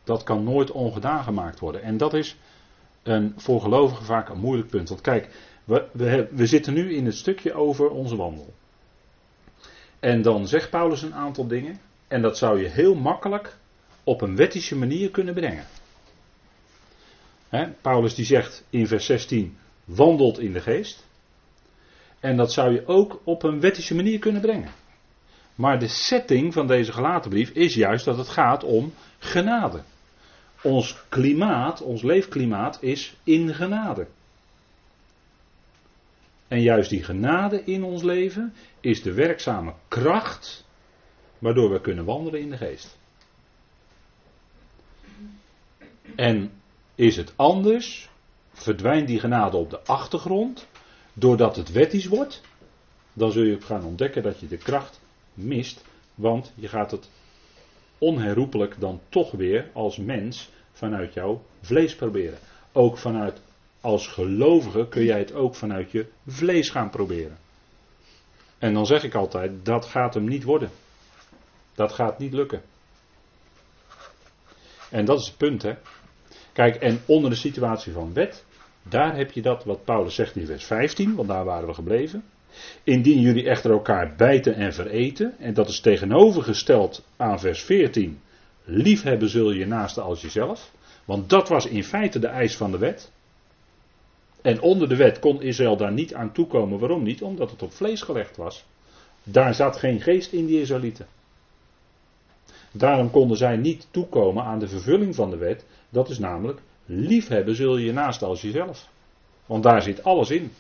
Dat 0.04 0.24
kan 0.24 0.44
nooit 0.44 0.72
ongedaan 0.72 1.24
gemaakt 1.24 1.60
worden. 1.60 1.82
En 1.82 1.98
dat 1.98 2.14
is 2.14 2.38
een, 3.04 3.34
voor 3.38 3.62
gelovigen 3.62 4.06
vaak 4.06 4.30
een 4.30 4.40
moeilijk 4.40 4.70
punt. 4.70 4.90
Want 4.90 5.02
kijk, 5.02 5.30
we, 5.64 5.88
we, 5.92 6.28
we 6.32 6.46
zitten 6.46 6.74
nu 6.74 6.94
in 6.94 7.06
het 7.06 7.16
stukje 7.16 7.54
over 7.54 7.90
onze 7.90 8.16
wandel. 8.16 8.54
En 10.02 10.22
dan 10.22 10.48
zegt 10.48 10.70
Paulus 10.70 11.02
een 11.02 11.14
aantal 11.14 11.48
dingen. 11.48 11.80
En 12.08 12.22
dat 12.22 12.38
zou 12.38 12.62
je 12.62 12.68
heel 12.68 12.96
makkelijk 12.96 13.58
op 14.04 14.22
een 14.22 14.36
wettische 14.36 14.76
manier 14.76 15.12
kunnen 15.12 15.34
brengen. 15.34 15.66
Paulus 17.82 18.16
die 18.16 18.26
zegt 18.26 18.64
in 18.70 18.88
vers 18.88 19.06
16: 19.06 19.58
wandelt 19.86 20.40
in 20.40 20.54
de 20.54 20.62
geest. 20.62 21.08
En 22.20 22.38
dat 22.38 22.54
zou 22.54 22.74
je 22.74 22.88
ook 22.88 23.22
op 23.24 23.44
een 23.44 23.60
wettische 23.60 23.96
manier 23.96 24.20
kunnen 24.20 24.42
brengen. 24.42 24.72
Maar 25.56 25.80
de 25.80 25.88
setting 25.88 26.54
van 26.54 26.68
deze 26.68 26.92
gelaten 26.92 27.30
brief 27.30 27.50
is 27.50 27.74
juist 27.74 28.06
dat 28.06 28.18
het 28.18 28.30
gaat 28.30 28.64
om 28.64 28.94
genade. 29.20 29.82
Ons 30.62 31.04
klimaat, 31.10 31.82
ons 31.82 32.02
leefklimaat 32.02 32.78
is 32.82 33.16
in 33.24 33.54
genade. 33.54 34.08
En 36.52 36.62
juist 36.62 36.90
die 36.90 37.04
genade 37.04 37.64
in 37.64 37.84
ons 37.84 38.04
leven 38.04 38.54
is 38.80 39.02
de 39.02 39.14
werkzame 39.14 39.74
kracht 39.88 40.66
waardoor 41.40 41.72
we 41.72 41.82
kunnen 41.82 42.06
wandelen 42.06 42.40
in 42.40 42.50
de 42.50 42.58
geest. 42.58 42.98
En 46.16 46.52
is 46.96 47.16
het 47.16 47.34
anders, 47.36 48.10
verdwijnt 48.54 49.08
die 49.08 49.20
genade 49.20 49.58
op 49.58 49.70
de 49.70 49.80
achtergrond, 49.80 50.68
doordat 51.14 51.56
het 51.56 51.72
wettisch 51.72 52.06
wordt, 52.06 52.42
dan 53.14 53.32
zul 53.32 53.44
je 53.44 53.62
gaan 53.62 53.84
ontdekken 53.84 54.24
dat 54.24 54.40
je 54.40 54.48
de 54.48 54.58
kracht 54.58 55.00
mist, 55.34 55.84
want 56.16 56.54
je 56.56 56.68
gaat 56.68 56.92
het 56.92 57.10
onherroepelijk 57.98 58.76
dan 58.80 59.02
toch 59.10 59.32
weer 59.32 59.70
als 59.74 59.98
mens 59.98 60.50
vanuit 60.72 61.14
jouw 61.14 61.42
vlees 61.62 61.96
proberen. 61.96 62.40
Ook 62.72 62.98
vanuit, 62.98 63.42
als 63.82 64.08
gelovige 64.08 64.88
kun 64.90 65.04
jij 65.04 65.20
het 65.20 65.34
ook 65.34 65.56
vanuit 65.56 65.92
je 65.92 66.06
vlees 66.28 66.70
gaan 66.70 66.90
proberen. 66.90 67.38
En 68.58 68.74
dan 68.74 68.86
zeg 68.86 69.04
ik 69.04 69.16
altijd, 69.16 69.66
dat 69.66 69.86
gaat 69.86 70.14
hem 70.14 70.28
niet 70.28 70.44
worden. 70.44 70.70
Dat 71.76 71.92
gaat 71.92 72.20
niet 72.20 72.34
lukken. 72.34 72.62
En 74.90 75.06
dat 75.06 75.20
is 75.20 75.28
het 75.28 75.38
punt, 75.38 75.62
hè. 75.62 75.74
Kijk, 76.54 76.76
en 76.76 77.02
onder 77.06 77.30
de 77.30 77.36
situatie 77.36 77.94
van 77.94 78.14
wet, 78.14 78.46
daar 78.84 79.16
heb 79.16 79.32
je 79.32 79.42
dat 79.42 79.64
wat 79.64 79.86
Paulus 79.86 80.16
zegt 80.16 80.36
in 80.36 80.46
vers 80.46 80.66
15, 80.66 81.16
want 81.16 81.28
daar 81.28 81.46
waren 81.46 81.68
we 81.68 81.74
gebleven. 81.74 82.24
Indien 82.84 83.22
jullie 83.22 83.50
echter 83.50 83.72
elkaar 83.72 84.14
bijten 84.18 84.56
en 84.56 84.74
vereten, 84.74 85.40
en 85.40 85.54
dat 85.54 85.70
is 85.70 85.80
tegenovergesteld 85.80 87.06
aan 87.18 87.40
vers 87.40 87.64
14, 87.64 88.20
liefhebben 88.64 89.30
zul 89.30 89.52
je 89.52 89.66
naaste 89.66 90.02
als 90.02 90.22
jezelf, 90.22 90.72
want 91.06 91.30
dat 91.30 91.50
was 91.50 91.66
in 91.66 91.84
feite 91.84 92.20
de 92.20 92.28
eis 92.28 92.58
van 92.58 92.72
de 92.72 92.78
wet. 92.78 93.12
En 94.42 94.62
onder 94.62 94.90
de 94.90 94.96
wet 94.96 95.20
kon 95.20 95.42
Israël 95.42 95.78
daar 95.78 95.92
niet 95.92 96.14
aan 96.14 96.32
toekomen. 96.32 96.80
Waarom 96.80 97.04
niet? 97.04 97.22
Omdat 97.22 97.52
het 97.52 97.62
op 97.62 97.74
vlees 97.74 98.02
gelegd 98.02 98.38
was. 98.38 98.66
Daar 99.24 99.56
zat 99.56 99.78
geen 99.78 100.02
geest 100.02 100.34
in 100.34 100.46
die 100.46 100.62
Israëlieten. 100.62 101.08
Daarom 102.72 103.12
konden 103.12 103.38
zij 103.38 103.58
niet 103.58 103.88
toekomen 103.92 104.44
aan 104.44 104.60
de 104.60 104.68
vervulling 104.68 105.16
van 105.16 105.30
de 105.30 105.38
wet. 105.38 105.66
Dat 105.90 106.10
is 106.10 106.20
namelijk 106.20 106.62
liefhebben 106.86 107.56
zul 107.56 107.78
je 107.78 107.86
je 107.86 107.94
naast 107.94 108.24
als 108.24 108.42
jezelf. 108.42 108.88
Want 109.46 109.64
daar 109.64 109.82
zit 109.82 110.04
alles 110.04 110.30
in. 110.30 110.52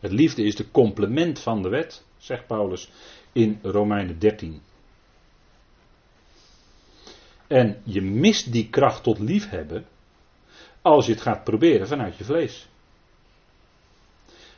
Het 0.00 0.12
liefde 0.12 0.42
is 0.42 0.56
de 0.56 0.70
complement 0.70 1.38
van 1.38 1.62
de 1.62 1.68
wet, 1.68 2.04
zegt 2.18 2.46
Paulus 2.46 2.90
in 3.32 3.58
Romeinen 3.62 4.18
13. 4.18 4.60
En 7.46 7.80
je 7.84 8.02
mist 8.02 8.52
die 8.52 8.68
kracht 8.68 9.02
tot 9.02 9.18
liefhebben 9.18 9.86
als 10.82 11.06
je 11.06 11.12
het 11.12 11.20
gaat 11.20 11.44
proberen 11.44 11.88
vanuit 11.88 12.16
je 12.16 12.24
vlees. 12.24 12.68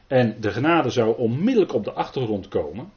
En 0.07 0.37
de 0.41 0.51
genade 0.51 0.91
zou 0.91 1.17
onmiddellijk 1.17 1.75
op 1.75 1.85
de 1.85 1.93
achtergrond 1.93 2.49
komen. 2.49 2.93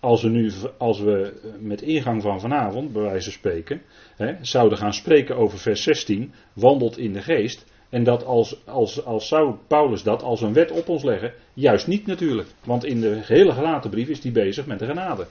Als 0.00 0.22
we 0.22 0.28
nu, 0.28 0.52
als 0.78 1.00
we 1.00 1.40
met 1.58 1.82
ingang 1.82 2.22
van 2.22 2.40
vanavond, 2.40 2.92
bij 2.92 3.02
wijze 3.02 3.30
van 3.30 3.32
spreken, 3.32 3.82
hè, 4.16 4.34
zouden 4.40 4.78
gaan 4.78 4.94
spreken 4.94 5.36
over 5.36 5.58
vers 5.58 5.82
16, 5.82 6.32
wandelt 6.52 6.98
in 6.98 7.12
de 7.12 7.22
geest. 7.22 7.64
En 7.88 8.04
dat 8.04 8.24
als, 8.24 8.66
als, 8.66 9.04
als 9.04 9.28
zou 9.28 9.54
Paulus 9.66 10.02
dat 10.02 10.22
als 10.22 10.40
een 10.40 10.52
wet 10.52 10.70
op 10.70 10.88
ons 10.88 11.02
leggen, 11.02 11.32
juist 11.52 11.86
niet 11.86 12.06
natuurlijk. 12.06 12.48
Want 12.64 12.84
in 12.84 13.00
de 13.00 13.20
hele 13.22 13.52
gelaten 13.52 13.90
brief 13.90 14.08
is 14.08 14.22
hij 14.22 14.32
bezig 14.32 14.66
met 14.66 14.78
de 14.78 14.86
genade. 14.86 15.26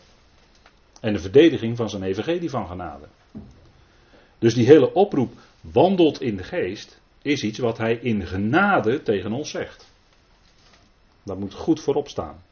En 1.01 1.13
de 1.13 1.19
verdediging 1.19 1.77
van 1.77 1.89
zijn 1.89 2.03
evangelie 2.03 2.49
van 2.49 2.67
genade. 2.67 3.05
Dus 4.39 4.53
die 4.53 4.65
hele 4.65 4.93
oproep 4.93 5.33
wandelt 5.61 6.21
in 6.21 6.37
de 6.37 6.43
geest, 6.43 7.01
is 7.23 7.43
iets 7.43 7.59
wat 7.59 7.77
hij 7.77 7.99
in 8.01 8.27
genade 8.27 9.03
tegen 9.03 9.31
ons 9.31 9.49
zegt. 9.49 9.91
Dat 11.23 11.39
moet 11.39 11.53
goed 11.53 11.81
voorop 11.81 12.07
staan. 12.07 12.43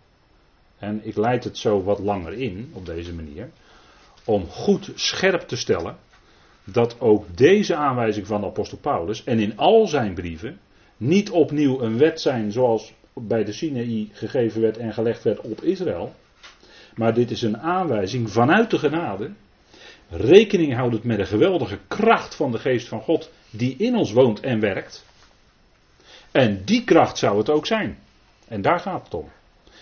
En 0.78 1.00
ik 1.04 1.16
leid 1.16 1.44
het 1.44 1.58
zo 1.58 1.84
wat 1.84 2.00
langer 2.00 2.34
in, 2.34 2.72
op 2.74 2.86
deze 2.86 3.14
manier, 3.14 3.50
om 4.26 4.48
goed 4.48 4.92
scherp 4.96 5.42
te 5.42 5.56
stellen 5.56 5.98
dat 6.64 7.00
ook 7.00 7.38
deze 7.38 7.76
aanwijzing 7.76 8.28
van 8.28 8.42
de 8.42 8.48
apostel 8.48 8.78
Paulus 8.78 9.24
en 9.24 9.40
in 9.40 9.58
al 9.58 9.88
zijn 9.88 10.14
brieven 10.14 10.60
niet 10.98 11.30
opnieuw 11.30 11.82
een 11.82 11.98
wet 11.98 12.22
zijn 12.22 12.52
zoals 12.52 12.94
bij 13.14 13.44
de 13.44 13.54
Sinaï 13.54 14.10
gegeven 14.12 14.62
werd 14.62 14.78
en 14.78 14.94
gelegd 14.94 15.24
werd 15.24 15.42
op 15.42 15.62
Israël. 15.62 16.16
Maar 16.96 17.14
dit 17.14 17.32
is 17.32 17.42
een 17.42 17.58
aanwijzing 17.58 18.32
vanuit 18.32 18.70
de 18.70 18.78
genade. 18.78 19.32
Rekening 20.10 20.74
houdend 20.74 21.04
met 21.04 21.18
de 21.18 21.26
geweldige 21.26 21.80
kracht 21.88 22.36
van 22.36 22.52
de 22.52 22.58
geest 22.58 22.88
van 22.88 23.02
God 23.02 23.32
die 23.52 23.76
in 23.78 23.96
ons 23.96 24.12
woont 24.12 24.40
en 24.40 24.60
werkt. 24.60 25.06
En 26.32 26.64
die 26.66 26.84
kracht 26.84 27.18
zou 27.18 27.38
het 27.38 27.50
ook 27.50 27.66
zijn. 27.66 27.98
En 28.48 28.62
daar 28.62 28.80
gaat 28.80 29.04
het 29.04 29.14
om. 29.14 29.30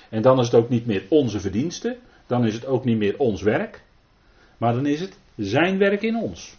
En 0.10 0.22
dan 0.22 0.40
is 0.40 0.46
het 0.46 0.56
ook 0.56 0.70
niet 0.70 0.86
meer 0.86 1.04
onze 1.10 1.40
verdienste, 1.40 1.98
dan 2.28 2.46
is 2.46 2.54
het 2.54 2.66
ook 2.66 2.86
niet 2.86 2.98
meer 2.98 3.18
ons 3.18 3.42
werk, 3.42 3.82
maar 4.58 4.74
dan 4.74 4.86
is 4.86 5.00
het 5.00 5.18
zijn 5.36 5.78
werk 5.78 6.02
in 6.02 6.16
ons. 6.16 6.58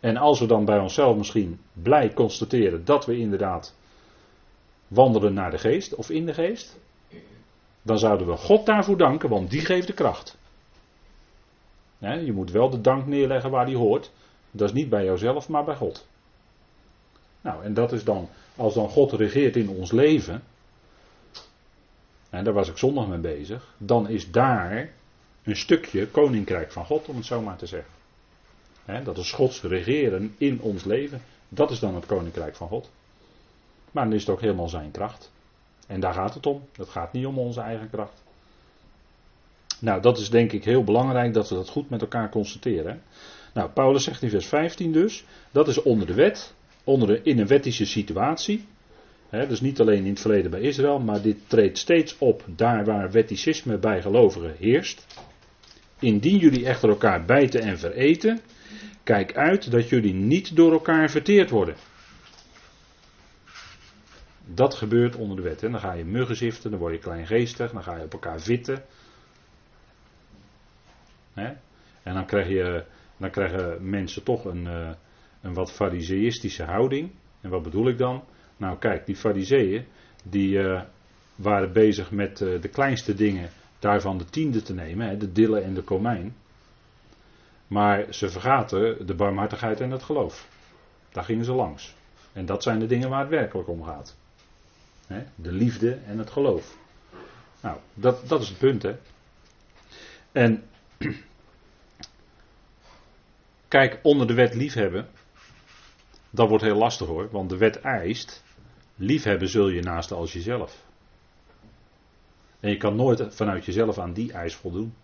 En 0.00 0.16
als 0.16 0.40
we 0.40 0.46
dan 0.46 0.64
bij 0.64 0.78
onszelf 0.78 1.16
misschien 1.16 1.60
blij 1.72 2.12
constateren 2.12 2.84
dat 2.84 3.06
we 3.06 3.18
inderdaad 3.18 3.74
wandelen 4.88 5.34
naar 5.34 5.50
de 5.50 5.58
geest 5.58 5.94
of 5.94 6.10
in 6.10 6.26
de 6.26 6.34
geest, 6.34 6.78
dan 7.82 7.98
zouden 7.98 8.26
we 8.26 8.36
God 8.36 8.66
daarvoor 8.66 8.96
danken, 8.96 9.28
want 9.28 9.50
die 9.50 9.60
geeft 9.60 9.86
de 9.86 9.92
kracht. 9.92 10.36
je 11.98 12.32
moet 12.32 12.50
wel 12.50 12.70
de 12.70 12.80
dank 12.80 13.06
neerleggen 13.06 13.50
waar 13.50 13.66
die 13.66 13.76
hoort. 13.76 14.10
Dat 14.50 14.68
is 14.68 14.74
niet 14.74 14.88
bij 14.88 15.04
jouzelf, 15.04 15.48
maar 15.48 15.64
bij 15.64 15.76
God. 15.76 16.06
Nou, 17.40 17.64
en 17.64 17.74
dat 17.74 17.92
is 17.92 18.04
dan, 18.04 18.28
als 18.56 18.74
dan 18.74 18.88
God 18.88 19.12
regeert 19.12 19.56
in 19.56 19.68
ons 19.68 19.92
leven, 19.92 20.42
en 22.30 22.44
daar 22.44 22.54
was 22.54 22.68
ik 22.68 22.76
zondag 22.76 23.08
mee 23.08 23.18
bezig, 23.18 23.74
dan 23.78 24.08
is 24.08 24.30
daar 24.30 24.90
een 25.42 25.56
stukje 25.56 26.06
koninkrijk 26.06 26.72
van 26.72 26.84
God, 26.84 27.08
om 27.08 27.16
het 27.16 27.26
zo 27.26 27.40
maar 27.40 27.56
te 27.56 27.66
zeggen. 27.66 27.90
dat 29.04 29.18
is 29.18 29.32
Gods 29.32 29.62
regeren 29.62 30.34
in 30.38 30.60
ons 30.60 30.84
leven, 30.84 31.22
dat 31.48 31.70
is 31.70 31.78
dan 31.78 31.94
het 31.94 32.06
koninkrijk 32.06 32.56
van 32.56 32.68
God. 32.68 32.90
Maar 33.90 34.04
dan 34.04 34.12
is 34.12 34.20
het 34.20 34.30
ook 34.30 34.40
helemaal 34.40 34.68
zijn 34.68 34.90
kracht. 34.90 35.30
En 35.86 36.00
daar 36.00 36.14
gaat 36.14 36.34
het 36.34 36.46
om. 36.46 36.62
Het 36.76 36.88
gaat 36.88 37.12
niet 37.12 37.26
om 37.26 37.38
onze 37.38 37.60
eigen 37.60 37.90
kracht. 37.90 38.22
Nou, 39.80 40.00
dat 40.00 40.18
is 40.18 40.30
denk 40.30 40.52
ik 40.52 40.64
heel 40.64 40.84
belangrijk 40.84 41.34
dat 41.34 41.48
we 41.48 41.54
dat 41.54 41.68
goed 41.68 41.90
met 41.90 42.00
elkaar 42.00 42.30
constateren. 42.30 43.02
Nou, 43.54 43.70
Paulus 43.70 44.04
zegt 44.04 44.22
in 44.22 44.30
vers 44.30 44.46
15 44.46 44.92
dus, 44.92 45.24
dat 45.50 45.68
is 45.68 45.82
onder 45.82 46.06
de 46.06 46.14
wet, 46.14 46.54
onder 46.84 47.08
de, 47.08 47.20
in 47.22 47.38
een 47.38 47.46
wettische 47.46 47.86
situatie. 47.86 48.66
Dus 49.30 49.60
niet 49.60 49.80
alleen 49.80 50.04
in 50.04 50.10
het 50.10 50.20
verleden 50.20 50.50
bij 50.50 50.60
Israël, 50.60 50.98
maar 50.98 51.22
dit 51.22 51.36
treedt 51.46 51.78
steeds 51.78 52.18
op 52.18 52.44
daar 52.46 52.84
waar 52.84 53.10
wetticisme 53.10 53.78
bij 53.78 54.02
gelovigen 54.02 54.54
heerst. 54.58 55.06
Indien 55.98 56.38
jullie 56.38 56.66
echter 56.66 56.88
elkaar 56.88 57.24
bijten 57.24 57.60
en 57.60 57.78
vereten, 57.78 58.40
kijk 59.02 59.36
uit 59.36 59.70
dat 59.70 59.88
jullie 59.88 60.14
niet 60.14 60.56
door 60.56 60.72
elkaar 60.72 61.10
verteerd 61.10 61.50
worden. 61.50 61.74
Dat 64.44 64.74
gebeurt 64.74 65.16
onder 65.16 65.36
de 65.36 65.42
wet. 65.42 65.62
En 65.62 65.70
dan 65.70 65.80
ga 65.80 65.92
je 65.92 66.04
muggen 66.04 66.36
ziften, 66.36 66.70
dan 66.70 66.78
word 66.80 66.92
je 66.92 66.98
kleingeestig, 66.98 67.72
dan 67.72 67.82
ga 67.82 67.96
je 67.96 68.04
op 68.04 68.12
elkaar 68.12 68.40
vitten. 68.40 68.84
En 72.02 72.14
dan, 72.14 72.26
krijg 72.26 72.48
je, 72.48 72.84
dan 73.18 73.30
krijgen 73.30 73.90
mensen 73.90 74.22
toch 74.22 74.44
een, 74.44 74.66
eh, 74.66 74.90
een 75.40 75.54
wat 75.54 75.72
fariseïstische 75.72 76.62
houding. 76.62 77.10
En 77.40 77.50
wat 77.50 77.62
bedoel 77.62 77.88
ik 77.88 77.98
dan? 77.98 78.24
Nou 78.56 78.78
kijk, 78.78 79.06
die 79.06 79.16
fariseeën 79.16 79.84
die 80.24 80.58
uh, 80.58 80.82
waren 81.34 81.72
bezig 81.72 82.10
met 82.10 82.40
uh, 82.40 82.60
de 82.60 82.68
kleinste 82.68 83.14
dingen 83.14 83.50
daarvan 83.78 84.18
de 84.18 84.24
tiende 84.24 84.62
te 84.62 84.74
nemen, 84.74 85.08
hè, 85.08 85.16
de 85.16 85.32
dille 85.32 85.60
en 85.60 85.74
de 85.74 85.82
komijn. 85.82 86.36
Maar 87.66 88.06
ze 88.10 88.28
vergaten 88.28 89.06
de 89.06 89.14
barmhartigheid 89.14 89.80
en 89.80 89.90
het 89.90 90.02
geloof. 90.02 90.48
Daar 91.12 91.24
gingen 91.24 91.44
ze 91.44 91.52
langs. 91.52 91.94
En 92.32 92.46
dat 92.46 92.62
zijn 92.62 92.78
de 92.78 92.86
dingen 92.86 93.08
waar 93.08 93.20
het 93.20 93.28
werkelijk 93.28 93.68
om 93.68 93.84
gaat. 93.84 94.16
Hè, 95.06 95.22
de 95.34 95.52
liefde 95.52 95.98
en 96.06 96.18
het 96.18 96.30
geloof. 96.30 96.76
Nou, 97.62 97.78
dat, 97.94 98.28
dat 98.28 98.42
is 98.42 98.48
het 98.48 98.58
punt, 98.58 98.82
hè. 98.82 98.96
En 100.32 100.62
kijk, 103.68 104.00
onder 104.02 104.26
de 104.26 104.34
wet 104.34 104.54
liefhebben, 104.54 105.08
dat 106.30 106.48
wordt 106.48 106.64
heel 106.64 106.76
lastig 106.76 107.06
hoor, 107.06 107.28
want 107.30 107.50
de 107.50 107.56
wet 107.56 107.80
eist 107.80 108.42
Liefhebben 109.00 109.48
zul 109.48 109.68
je 109.68 109.82
naast 109.82 110.12
als 110.12 110.32
jezelf. 110.32 110.84
En 112.60 112.70
je 112.70 112.76
kan 112.76 112.96
nooit 112.96 113.34
vanuit 113.34 113.64
jezelf 113.64 113.98
aan 113.98 114.12
die 114.12 114.32
eis 114.32 114.54
voldoen. 114.54 114.94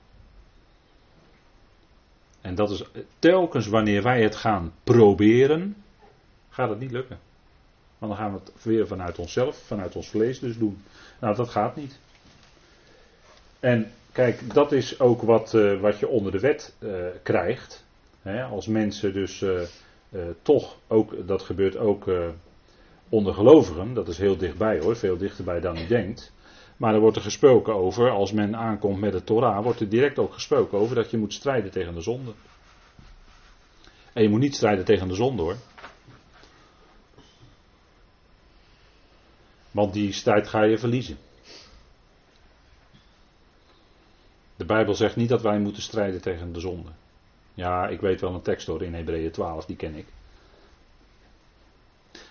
En 2.40 2.54
dat 2.54 2.70
is 2.70 2.84
telkens 3.18 3.66
wanneer 3.66 4.02
wij 4.02 4.22
het 4.22 4.36
gaan 4.36 4.72
proberen, 4.84 5.76
gaat 6.48 6.68
het 6.68 6.78
niet 6.78 6.90
lukken. 6.90 7.18
Want 7.98 8.12
dan 8.12 8.20
gaan 8.20 8.32
we 8.32 8.40
het 8.44 8.64
weer 8.64 8.86
vanuit 8.86 9.18
onszelf, 9.18 9.56
vanuit 9.56 9.96
ons 9.96 10.08
vlees 10.08 10.38
dus 10.38 10.58
doen. 10.58 10.82
Nou, 11.20 11.36
dat 11.36 11.48
gaat 11.48 11.76
niet. 11.76 11.98
En 13.60 13.92
kijk, 14.12 14.54
dat 14.54 14.72
is 14.72 15.00
ook 15.00 15.22
wat, 15.22 15.54
uh, 15.54 15.80
wat 15.80 15.98
je 15.98 16.08
onder 16.08 16.32
de 16.32 16.40
wet 16.40 16.74
uh, 16.78 17.06
krijgt. 17.22 17.83
Als 18.50 18.66
mensen 18.66 19.12
dus 19.12 19.40
uh, 19.40 19.60
toch 20.42 20.76
ook, 20.88 21.26
dat 21.26 21.42
gebeurt 21.42 21.76
ook 21.76 22.10
onder 23.08 23.34
gelovigen, 23.34 23.94
dat 23.94 24.08
is 24.08 24.18
heel 24.18 24.36
dichtbij 24.36 24.78
hoor, 24.78 24.96
veel 24.96 25.16
dichterbij 25.16 25.60
dan 25.60 25.78
u 25.78 25.86
denkt. 25.86 26.32
Maar 26.76 26.94
er 26.94 27.00
wordt 27.00 27.16
er 27.16 27.22
gesproken 27.22 27.74
over, 27.74 28.10
als 28.10 28.32
men 28.32 28.56
aankomt 28.56 29.00
met 29.00 29.12
de 29.12 29.24
Torah, 29.24 29.62
wordt 29.62 29.80
er 29.80 29.88
direct 29.88 30.18
ook 30.18 30.32
gesproken 30.32 30.78
over 30.78 30.94
dat 30.94 31.10
je 31.10 31.18
moet 31.18 31.32
strijden 31.32 31.70
tegen 31.70 31.94
de 31.94 32.00
zonde. 32.00 32.32
En 34.12 34.22
je 34.22 34.28
moet 34.28 34.40
niet 34.40 34.54
strijden 34.54 34.84
tegen 34.84 35.08
de 35.08 35.14
zonde 35.14 35.42
hoor. 35.42 35.56
Want 39.70 39.92
die 39.92 40.12
strijd 40.12 40.48
ga 40.48 40.62
je 40.62 40.78
verliezen. 40.78 41.18
De 44.56 44.64
Bijbel 44.64 44.94
zegt 44.94 45.16
niet 45.16 45.28
dat 45.28 45.42
wij 45.42 45.58
moeten 45.58 45.82
strijden 45.82 46.20
tegen 46.20 46.52
de 46.52 46.60
zonde. 46.60 46.90
Ja, 47.54 47.88
ik 47.88 48.00
weet 48.00 48.20
wel 48.20 48.34
een 48.34 48.42
tekst 48.42 48.66
hoor 48.66 48.82
in 48.82 48.94
Hebreeën 48.94 49.30
12, 49.30 49.64
die 49.64 49.76
ken 49.76 49.94
ik. 49.94 50.06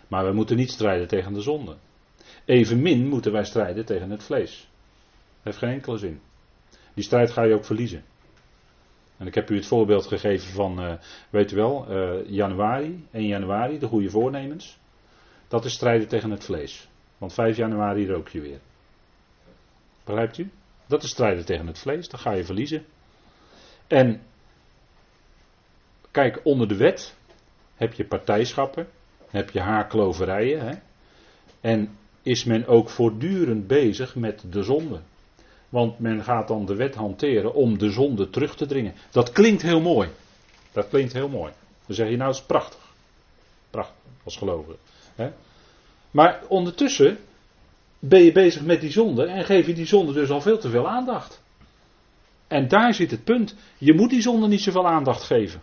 Maar 0.07 0.25
we 0.25 0.33
moeten 0.33 0.55
niet 0.55 0.71
strijden 0.71 1.07
tegen 1.07 1.33
de 1.33 1.41
zonde. 1.41 1.75
Evenmin 2.45 3.07
moeten 3.07 3.31
wij 3.31 3.45
strijden 3.45 3.85
tegen 3.85 4.09
het 4.09 4.23
vlees. 4.23 4.67
Dat 5.09 5.43
heeft 5.43 5.57
geen 5.57 5.69
enkele 5.69 5.97
zin. 5.97 6.21
Die 6.93 7.03
strijd 7.03 7.31
ga 7.31 7.43
je 7.43 7.53
ook 7.53 7.65
verliezen. 7.65 8.03
En 9.17 9.27
ik 9.27 9.35
heb 9.35 9.49
u 9.49 9.55
het 9.55 9.67
voorbeeld 9.67 10.07
gegeven 10.07 10.53
van, 10.53 10.85
uh, 10.85 10.93
weet 11.29 11.51
u 11.51 11.55
wel, 11.55 11.85
uh, 11.89 12.29
januari, 12.29 13.07
1 13.11 13.27
januari, 13.27 13.79
de 13.79 13.87
goede 13.87 14.09
voornemens. 14.09 14.77
Dat 15.47 15.65
is 15.65 15.73
strijden 15.73 16.07
tegen 16.07 16.31
het 16.31 16.43
vlees. 16.43 16.89
Want 17.17 17.33
5 17.33 17.57
januari 17.57 18.07
rook 18.07 18.29
je 18.29 18.41
weer. 18.41 18.59
Begrijpt 20.03 20.37
u? 20.37 20.51
Dat 20.85 21.03
is 21.03 21.09
strijden 21.09 21.45
tegen 21.45 21.67
het 21.67 21.79
vlees, 21.79 22.09
dan 22.09 22.19
ga 22.19 22.31
je 22.31 22.45
verliezen. 22.45 22.85
En 23.87 24.21
kijk, 26.13 26.39
onder 26.43 26.67
de 26.67 26.75
wet 26.75 27.15
heb 27.75 27.93
je 27.93 28.05
partijschappen, 28.05 28.87
heb 29.29 29.49
je 29.49 29.59
haarkloverijen. 29.59 30.65
Hè? 30.67 30.75
En 31.61 31.97
is 32.21 32.43
men 32.43 32.67
ook 32.67 32.89
voortdurend 32.89 33.67
bezig 33.67 34.15
met 34.15 34.43
de 34.49 34.63
zonde. 34.63 34.99
Want 35.69 35.99
men 35.99 36.23
gaat 36.23 36.47
dan 36.47 36.65
de 36.65 36.75
wet 36.75 36.95
hanteren 36.95 37.53
om 37.53 37.77
de 37.77 37.89
zonde 37.89 38.29
terug 38.29 38.55
te 38.55 38.65
dringen. 38.65 38.93
Dat 39.11 39.31
klinkt 39.31 39.61
heel 39.61 39.81
mooi. 39.81 40.09
Dat 40.71 40.89
klinkt 40.89 41.13
heel 41.13 41.29
mooi. 41.29 41.53
Dan 41.85 41.95
zeg 41.95 42.09
je 42.09 42.17
nou, 42.17 42.31
dat 42.31 42.39
is 42.39 42.45
prachtig. 42.45 42.91
Prachtig, 43.69 43.95
als 44.23 44.37
gelovige. 44.37 44.77
Hè? 45.15 45.31
Maar 46.11 46.41
ondertussen 46.47 47.17
ben 47.99 48.23
je 48.23 48.31
bezig 48.31 48.61
met 48.61 48.81
die 48.81 48.91
zonde 48.91 49.25
en 49.25 49.45
geef 49.45 49.67
je 49.67 49.73
die 49.73 49.85
zonde 49.85 50.13
dus 50.13 50.29
al 50.29 50.41
veel 50.41 50.57
te 50.57 50.69
veel 50.69 50.87
aandacht. 50.87 51.41
En 52.47 52.67
daar 52.67 52.93
zit 52.93 53.11
het 53.11 53.23
punt. 53.23 53.55
Je 53.77 53.93
moet 53.93 54.09
die 54.09 54.21
zonde 54.21 54.47
niet 54.47 54.61
zoveel 54.61 54.87
aandacht 54.87 55.23
geven. 55.23 55.61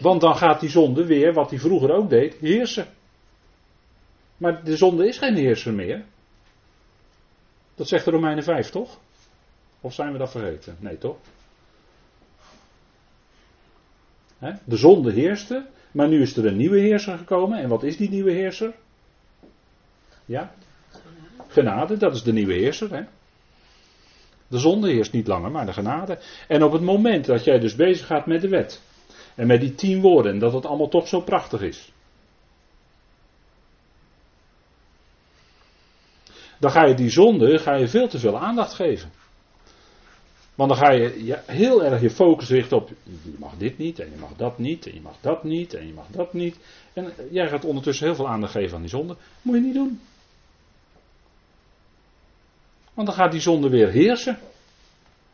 Want 0.00 0.20
dan 0.20 0.36
gaat 0.36 0.60
die 0.60 0.70
zonde 0.70 1.06
weer, 1.06 1.32
wat 1.32 1.50
hij 1.50 1.58
vroeger 1.58 1.90
ook 1.90 2.10
deed, 2.10 2.34
heersen. 2.34 2.86
Maar 4.36 4.64
de 4.64 4.76
zonde 4.76 5.08
is 5.08 5.18
geen 5.18 5.36
heerser 5.36 5.72
meer. 5.72 6.04
Dat 7.74 7.88
zegt 7.88 8.04
de 8.04 8.10
Romeinen 8.10 8.44
5, 8.44 8.70
toch? 8.70 8.98
Of 9.80 9.94
zijn 9.94 10.12
we 10.12 10.18
dat 10.18 10.30
vergeten? 10.30 10.76
Nee, 10.80 10.98
toch? 10.98 11.16
De 14.64 14.76
zonde 14.76 15.12
heerste, 15.12 15.66
maar 15.92 16.08
nu 16.08 16.22
is 16.22 16.36
er 16.36 16.46
een 16.46 16.56
nieuwe 16.56 16.78
heerser 16.78 17.18
gekomen. 17.18 17.58
En 17.58 17.68
wat 17.68 17.82
is 17.82 17.96
die 17.96 18.10
nieuwe 18.10 18.32
heerser? 18.32 18.74
Ja? 20.24 20.54
Genade, 21.48 21.96
dat 21.96 22.14
is 22.14 22.22
de 22.22 22.32
nieuwe 22.32 22.54
heerser. 22.54 23.08
De 24.48 24.58
zonde 24.58 24.90
heerst 24.90 25.12
niet 25.12 25.26
langer, 25.26 25.50
maar 25.50 25.66
de 25.66 25.72
genade. 25.72 26.18
En 26.48 26.62
op 26.62 26.72
het 26.72 26.82
moment 26.82 27.24
dat 27.24 27.44
jij 27.44 27.58
dus 27.58 27.74
bezig 27.74 28.06
gaat 28.06 28.26
met 28.26 28.40
de 28.40 28.48
wet. 28.48 28.82
En 29.34 29.46
met 29.46 29.60
die 29.60 29.74
tien 29.74 30.00
woorden, 30.00 30.32
en 30.32 30.38
dat 30.38 30.52
het 30.52 30.66
allemaal 30.66 30.88
toch 30.88 31.08
zo 31.08 31.20
prachtig 31.20 31.60
is. 31.60 31.92
Dan 36.58 36.70
ga 36.70 36.84
je 36.84 36.94
die 36.94 37.10
zonde 37.10 37.58
ga 37.58 37.74
je 37.74 37.88
veel 37.88 38.08
te 38.08 38.18
veel 38.18 38.38
aandacht 38.38 38.74
geven. 38.74 39.10
Want 40.54 40.70
dan 40.72 40.78
ga 40.78 40.90
je 40.90 41.38
heel 41.46 41.84
erg 41.84 42.00
je 42.00 42.10
focus 42.10 42.48
richten 42.48 42.76
op, 42.76 42.88
je 43.04 43.34
mag 43.38 43.56
dit 43.56 43.78
niet, 43.78 43.98
en 43.98 44.10
je 44.10 44.16
mag 44.16 44.30
dat 44.36 44.58
niet, 44.58 44.86
en 44.86 44.94
je 44.94 45.00
mag 45.00 45.16
dat 45.20 45.44
niet, 45.44 45.74
en 45.74 45.86
je 45.86 45.92
mag 45.92 46.06
dat 46.10 46.32
niet. 46.32 46.56
En 46.92 47.12
jij 47.30 47.48
gaat 47.48 47.64
ondertussen 47.64 48.06
heel 48.06 48.14
veel 48.14 48.28
aandacht 48.28 48.52
geven 48.52 48.74
aan 48.74 48.80
die 48.80 48.90
zonde. 48.90 49.16
Moet 49.42 49.54
je 49.54 49.60
niet 49.60 49.74
doen. 49.74 50.00
Want 52.94 53.06
dan 53.06 53.16
gaat 53.16 53.32
die 53.32 53.40
zonde 53.40 53.68
weer 53.68 53.90
heersen. 53.90 54.38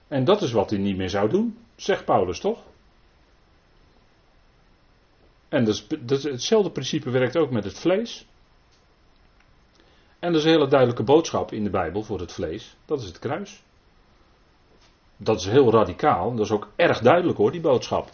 En 0.09 0.25
dat 0.25 0.43
is 0.43 0.53
wat 0.53 0.71
hij 0.71 0.79
niet 0.79 0.97
meer 0.97 1.11
zou 1.11 1.29
doen, 1.31 1.59
zegt 1.77 2.05
Paulus 2.05 2.41
toch? 2.41 2.63
En 5.57 5.65
dat 5.65 6.19
is 6.19 6.25
hetzelfde 6.25 6.71
principe 6.71 7.11
werkt 7.11 7.37
ook 7.37 7.51
met 7.51 7.65
het 7.65 7.79
vlees. 7.79 8.27
En 10.19 10.33
dat 10.33 10.41
is 10.41 10.47
een 10.47 10.53
hele 10.53 10.69
duidelijke 10.69 11.03
boodschap 11.03 11.53
in 11.53 11.65
de 11.65 11.71
Bijbel 11.71 12.03
voor 12.03 12.21
het 12.21 12.33
vlees. 12.33 12.77
Dat 12.85 13.01
is 13.01 13.07
het 13.07 13.19
kruis. 13.19 13.63
Dat 15.17 15.41
is 15.41 15.47
heel 15.47 15.71
radicaal. 15.71 16.35
Dat 16.35 16.45
is 16.45 16.51
ook 16.53 16.69
erg 16.77 17.01
duidelijk 17.01 17.39
hoor, 17.39 17.53
die 17.53 17.61
boodschap. 17.61 18.11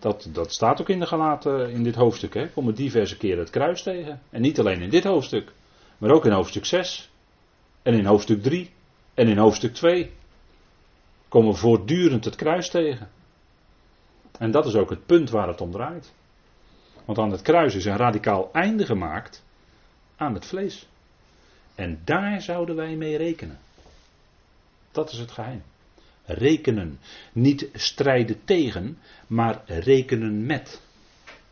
dat, 0.00 0.28
dat 0.32 0.52
staat 0.52 0.80
ook 0.80 0.88
in 0.88 1.00
de 1.00 1.06
gelaten 1.06 1.70
in 1.70 1.82
dit 1.82 1.94
hoofdstuk. 1.94 2.34
He. 2.34 2.48
Komen 2.48 2.74
diverse 2.74 3.16
keren 3.16 3.38
het 3.38 3.50
kruis 3.50 3.82
tegen. 3.82 4.20
En 4.30 4.40
niet 4.40 4.58
alleen 4.58 4.80
in 4.80 4.90
dit 4.90 5.04
hoofdstuk. 5.04 5.52
Maar 5.98 6.10
ook 6.10 6.24
in 6.24 6.32
hoofdstuk 6.32 6.64
6. 6.64 7.10
En 7.82 7.94
in 7.94 8.04
hoofdstuk 8.04 8.42
3. 8.42 8.70
En 9.14 9.28
in 9.28 9.38
hoofdstuk 9.38 9.74
2. 9.74 10.12
Komen 11.28 11.52
we 11.52 11.58
voortdurend 11.58 12.24
het 12.24 12.36
kruis 12.36 12.70
tegen. 12.70 13.08
En 14.40 14.50
dat 14.50 14.66
is 14.66 14.74
ook 14.74 14.90
het 14.90 15.06
punt 15.06 15.30
waar 15.30 15.48
het 15.48 15.60
om 15.60 15.70
draait. 15.70 16.12
Want 17.04 17.18
aan 17.18 17.30
het 17.30 17.42
kruis 17.42 17.74
is 17.74 17.84
een 17.84 17.96
radicaal 17.96 18.52
einde 18.52 18.86
gemaakt 18.86 19.44
aan 20.16 20.34
het 20.34 20.46
vlees. 20.46 20.88
En 21.74 22.00
daar 22.04 22.42
zouden 22.42 22.76
wij 22.76 22.96
mee 22.96 23.16
rekenen. 23.16 23.58
Dat 24.90 25.12
is 25.12 25.18
het 25.18 25.30
geheim. 25.30 25.62
Rekenen. 26.24 27.00
Niet 27.32 27.68
strijden 27.72 28.44
tegen, 28.44 28.98
maar 29.26 29.62
rekenen 29.66 30.46
met. 30.46 30.82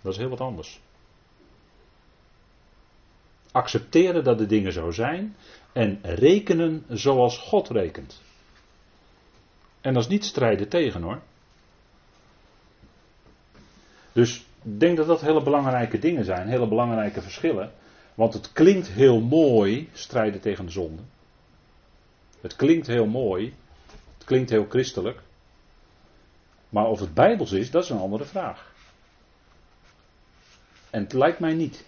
Dat 0.01 0.13
is 0.13 0.19
heel 0.19 0.29
wat 0.29 0.41
anders. 0.41 0.81
Accepteren 3.53 4.25
dat 4.25 4.39
de 4.39 4.47
dingen 4.47 4.73
zo 4.73 4.91
zijn 4.91 5.37
en 5.73 5.99
rekenen 6.03 6.85
zoals 6.89 7.39
God 7.39 7.69
rekent. 7.69 8.23
En 9.81 9.95
dat 9.95 10.03
is 10.03 10.09
niet 10.09 10.25
strijden 10.25 10.69
tegen 10.69 11.03
hoor. 11.03 11.23
Dus 14.13 14.47
ik 14.63 14.81
denk 14.81 14.97
dat 14.97 15.07
dat 15.07 15.21
hele 15.21 15.43
belangrijke 15.43 15.99
dingen 15.99 16.25
zijn, 16.25 16.49
hele 16.49 16.69
belangrijke 16.69 17.23
verschillen. 17.23 17.73
Want 18.15 18.35
het 18.35 18.53
klinkt 18.53 18.89
heel 18.89 19.21
mooi, 19.21 19.89
strijden 19.93 20.41
tegen 20.41 20.65
de 20.65 20.71
zonde. 20.71 21.03
Het 22.41 22.57
klinkt 22.57 22.87
heel 22.87 23.07
mooi, 23.07 23.55
het 24.15 24.25
klinkt 24.25 24.51
heel 24.51 24.67
christelijk. 24.69 25.21
Maar 26.69 26.87
of 26.87 27.01
het 27.01 27.15
bijbels 27.15 27.53
is, 27.53 27.71
dat 27.71 27.85
is 27.85 27.91
een 27.91 27.99
andere 27.99 28.25
vraag. 28.25 28.73
En 30.91 31.03
het 31.03 31.13
lijkt 31.13 31.39
mij 31.39 31.55
niet. 31.55 31.87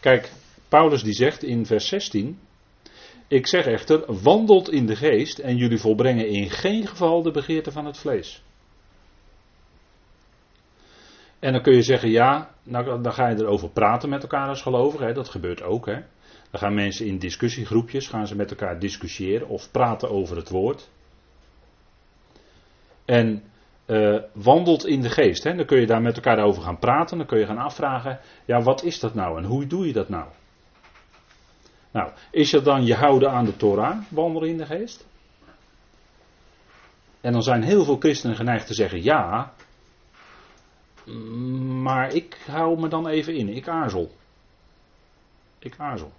Kijk, 0.00 0.32
Paulus 0.68 1.02
die 1.02 1.12
zegt 1.12 1.42
in 1.42 1.66
vers 1.66 1.88
16: 1.88 2.38
Ik 3.28 3.46
zeg 3.46 3.66
echter, 3.66 4.22
wandelt 4.22 4.70
in 4.70 4.86
de 4.86 4.96
geest 4.96 5.38
en 5.38 5.56
jullie 5.56 5.78
volbrengen 5.78 6.28
in 6.28 6.50
geen 6.50 6.86
geval 6.86 7.22
de 7.22 7.30
begeerte 7.30 7.72
van 7.72 7.86
het 7.86 7.98
vlees. 7.98 8.42
En 11.42 11.52
dan 11.52 11.62
kun 11.62 11.74
je 11.74 11.82
zeggen, 11.82 12.10
ja, 12.10 12.50
nou, 12.62 13.02
dan 13.02 13.12
ga 13.12 13.28
je 13.28 13.36
erover 13.36 13.70
praten 13.70 14.08
met 14.08 14.22
elkaar 14.22 14.48
als 14.48 14.62
gelovigen. 14.62 15.14
Dat 15.14 15.28
gebeurt 15.28 15.62
ook. 15.62 15.86
Hè. 15.86 15.94
Dan 16.50 16.60
gaan 16.60 16.74
mensen 16.74 17.06
in 17.06 17.18
discussiegroepjes, 17.18 18.08
gaan 18.08 18.26
ze 18.26 18.36
met 18.36 18.50
elkaar 18.50 18.78
discussiëren 18.78 19.48
of 19.48 19.70
praten 19.70 20.10
over 20.10 20.36
het 20.36 20.48
woord. 20.48 20.90
En 23.04 23.42
uh, 23.86 24.18
wandelt 24.32 24.86
in 24.86 25.00
de 25.00 25.10
geest. 25.10 25.44
Hè. 25.44 25.54
Dan 25.54 25.66
kun 25.66 25.80
je 25.80 25.86
daar 25.86 26.02
met 26.02 26.16
elkaar 26.16 26.44
over 26.44 26.62
gaan 26.62 26.78
praten. 26.78 27.18
Dan 27.18 27.26
kun 27.26 27.38
je 27.38 27.46
gaan 27.46 27.58
afvragen, 27.58 28.20
ja, 28.44 28.62
wat 28.62 28.82
is 28.82 29.00
dat 29.00 29.14
nou 29.14 29.38
en 29.38 29.44
hoe 29.44 29.66
doe 29.66 29.86
je 29.86 29.92
dat 29.92 30.08
nou? 30.08 30.26
Nou, 31.90 32.10
is 32.30 32.50
dat 32.50 32.64
dan 32.64 32.84
je 32.84 32.94
houden 32.94 33.30
aan 33.30 33.44
de 33.44 33.56
Torah, 33.56 33.98
wandelen 34.08 34.48
in 34.48 34.56
de 34.56 34.66
geest? 34.66 35.06
En 37.20 37.32
dan 37.32 37.42
zijn 37.42 37.62
heel 37.62 37.84
veel 37.84 37.98
christenen 37.98 38.36
geneigd 38.36 38.66
te 38.66 38.74
zeggen 38.74 39.02
ja, 39.02 39.52
maar 41.82 42.14
ik 42.14 42.38
hou 42.46 42.80
me 42.80 42.88
dan 42.88 43.06
even 43.06 43.34
in. 43.34 43.48
Ik 43.48 43.68
aarzel. 43.68 44.10
Ik 45.58 45.74
aarzel. 45.78 46.12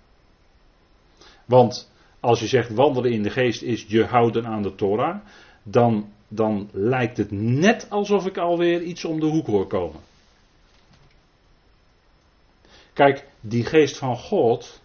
Want 1.45 1.91
als 2.19 2.39
je 2.39 2.47
zegt 2.47 2.73
wandelen 2.73 3.11
in 3.11 3.23
de 3.23 3.29
geest 3.29 3.61
is 3.61 3.85
je 3.87 4.05
houden 4.05 4.45
aan 4.45 4.63
de 4.63 4.75
Torah, 4.75 5.25
dan, 5.63 6.11
dan 6.27 6.69
lijkt 6.71 7.17
het 7.17 7.31
net 7.31 7.89
alsof 7.89 8.25
ik 8.25 8.37
alweer 8.37 8.81
iets 8.81 9.05
om 9.05 9.19
de 9.19 9.25
hoek 9.25 9.47
hoor 9.47 9.67
komen. 9.67 10.01
Kijk, 12.93 13.27
die 13.39 13.65
geest 13.65 13.97
van 13.97 14.17
God 14.17 14.81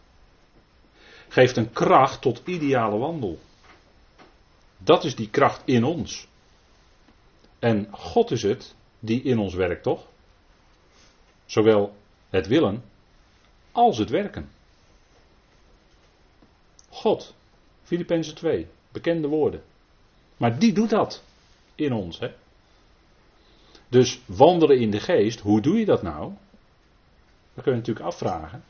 geeft 1.28 1.56
een 1.56 1.72
kracht 1.72 2.20
tot 2.20 2.42
ideale 2.44 2.98
wandel. 2.98 3.38
Dat 4.78 5.04
is 5.04 5.16
die 5.16 5.30
kracht 5.30 5.62
in 5.64 5.84
ons. 5.84 6.28
En 7.58 7.88
God 7.90 8.30
is 8.30 8.42
het 8.42 8.74
die 8.98 9.22
in 9.22 9.38
ons 9.38 9.54
werkt, 9.54 9.82
toch? 9.82 10.06
Zowel 11.44 11.96
het 12.30 12.46
willen 12.46 12.84
als 13.72 13.98
het 13.98 14.11
werken. 14.11 14.50
God, 16.88 17.34
Filippenzen 17.82 18.34
2, 18.34 18.66
bekende 18.92 19.28
woorden. 19.28 19.62
Maar 20.37 20.58
die 20.58 20.72
doet 20.72 20.90
dat 20.90 21.24
in 21.74 21.92
ons. 21.92 22.18
Hè? 22.18 22.32
Dus 23.88 24.20
wandelen 24.26 24.78
in 24.78 24.90
de 24.90 25.00
geest, 25.00 25.40
hoe 25.40 25.61
doe 25.61 25.78
je 25.78 25.84
dat 25.84 26.02
nou? 26.02 26.32
Dat 27.54 27.64
kun 27.64 27.72
je 27.72 27.78
natuurlijk 27.78 28.06
afvragen. 28.06 28.64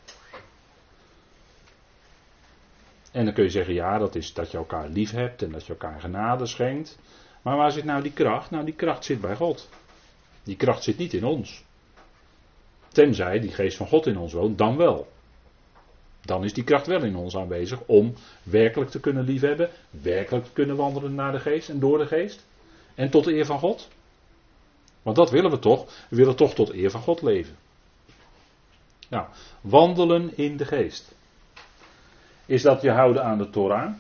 En 3.13 3.25
dan 3.25 3.35
kun 3.35 3.45
je 3.45 3.51
zeggen, 3.51 3.75
ja, 3.75 3.99
dat 3.99 4.15
is 4.15 4.33
dat 4.35 4.51
je 4.51 4.57
elkaar 4.57 4.89
lief 4.89 5.11
hebt 5.11 5.43
en 5.43 5.51
dat 5.51 5.67
je 5.67 5.73
elkaar 5.73 6.01
genade 6.01 6.47
schenkt. 6.47 6.99
Maar 7.43 7.57
waar 7.57 7.73
zit 7.73 7.85
nou 7.85 8.03
die 8.03 8.13
kracht? 8.13 8.51
Nou, 8.51 8.65
die 8.65 8.75
kracht 8.75 9.05
zit 9.05 9.21
bij 9.21 9.37
God. 9.37 9.69
Die 10.49 10.57
kracht 10.57 10.83
zit 10.83 10.99
niet 10.99 11.15
in 11.15 11.25
ons. 11.25 11.65
Tenzij 12.89 13.41
die 13.41 13.51
geest 13.51 13.77
van 13.77 13.87
God 13.87 14.07
in 14.07 14.19
ons 14.19 14.33
woont, 14.33 14.59
dan 14.59 14.77
wel. 14.77 15.09
Dan 16.21 16.45
is 16.45 16.53
die 16.53 16.65
kracht 16.65 16.87
wel 16.87 17.03
in 17.03 17.17
ons 17.17 17.37
aanwezig 17.37 17.81
om 17.87 18.15
werkelijk 18.43 18.91
te 18.91 19.01
kunnen 19.01 19.25
liefhebben, 19.25 19.71
werkelijk 19.91 20.45
te 20.45 20.53
kunnen 20.53 20.77
wandelen 20.77 21.15
naar 21.15 21.33
de 21.33 21.39
geest 21.39 21.69
en 21.69 21.81
door 21.81 21.99
de 21.99 22.07
geest. 22.07 22.47
En 22.95 23.11
tot 23.11 23.25
de 23.25 23.35
eer 23.35 23.47
van 23.47 23.59
God. 23.59 23.89
Want 25.03 25.17
dat 25.17 25.31
willen 25.31 25.51
we 25.51 25.59
toch. 25.59 25.85
We 26.09 26.17
willen 26.17 26.37
toch 26.37 26.55
tot 26.55 26.73
eer 26.73 26.91
van 26.91 27.01
God 27.01 27.23
leven. 27.23 27.57
Nou, 29.09 29.27
wandelen 29.61 30.37
in 30.37 30.57
de 30.57 30.65
geest. 30.65 31.15
Is 32.47 32.63
dat 32.63 32.83
je 32.83 32.91
houden 32.91 33.25
aan 33.25 33.39
de 33.39 33.51
Torah? 33.51 33.95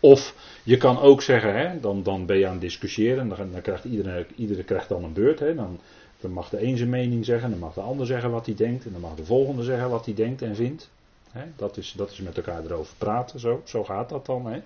Of 0.00 0.34
je 0.62 0.76
kan 0.76 0.98
ook 0.98 1.22
zeggen, 1.22 1.54
hè, 1.54 1.80
dan, 1.80 2.02
dan 2.02 2.26
ben 2.26 2.38
je 2.38 2.46
aan 2.46 2.52
het 2.52 2.60
discussiëren, 2.60 3.28
dan, 3.28 3.52
dan 3.52 3.60
krijgt 3.60 3.84
iedereen, 3.84 4.26
iedereen 4.36 4.64
krijgt 4.64 4.88
dan 4.88 5.04
een 5.04 5.12
beurt. 5.12 5.38
Hè, 5.38 5.54
dan, 5.54 5.78
dan 6.20 6.30
mag 6.30 6.48
de 6.48 6.62
een 6.62 6.76
zijn 6.76 6.88
mening 6.88 7.24
zeggen, 7.24 7.50
dan 7.50 7.58
mag 7.58 7.74
de 7.74 7.80
ander 7.80 8.06
zeggen 8.06 8.30
wat 8.30 8.46
hij 8.46 8.54
denkt, 8.54 8.84
en 8.84 8.92
dan 8.92 9.00
mag 9.00 9.14
de 9.14 9.24
volgende 9.24 9.62
zeggen 9.62 9.90
wat 9.90 10.04
hij 10.04 10.14
denkt 10.14 10.42
en 10.42 10.56
vindt. 10.56 10.90
Hè, 11.30 11.44
dat, 11.56 11.76
is, 11.76 11.92
dat 11.96 12.10
is 12.10 12.20
met 12.20 12.36
elkaar 12.36 12.64
erover 12.64 12.94
praten, 12.98 13.40
zo, 13.40 13.62
zo 13.64 13.84
gaat 13.84 14.08
dat 14.08 14.26
dan. 14.26 14.46
Hè. 14.46 14.62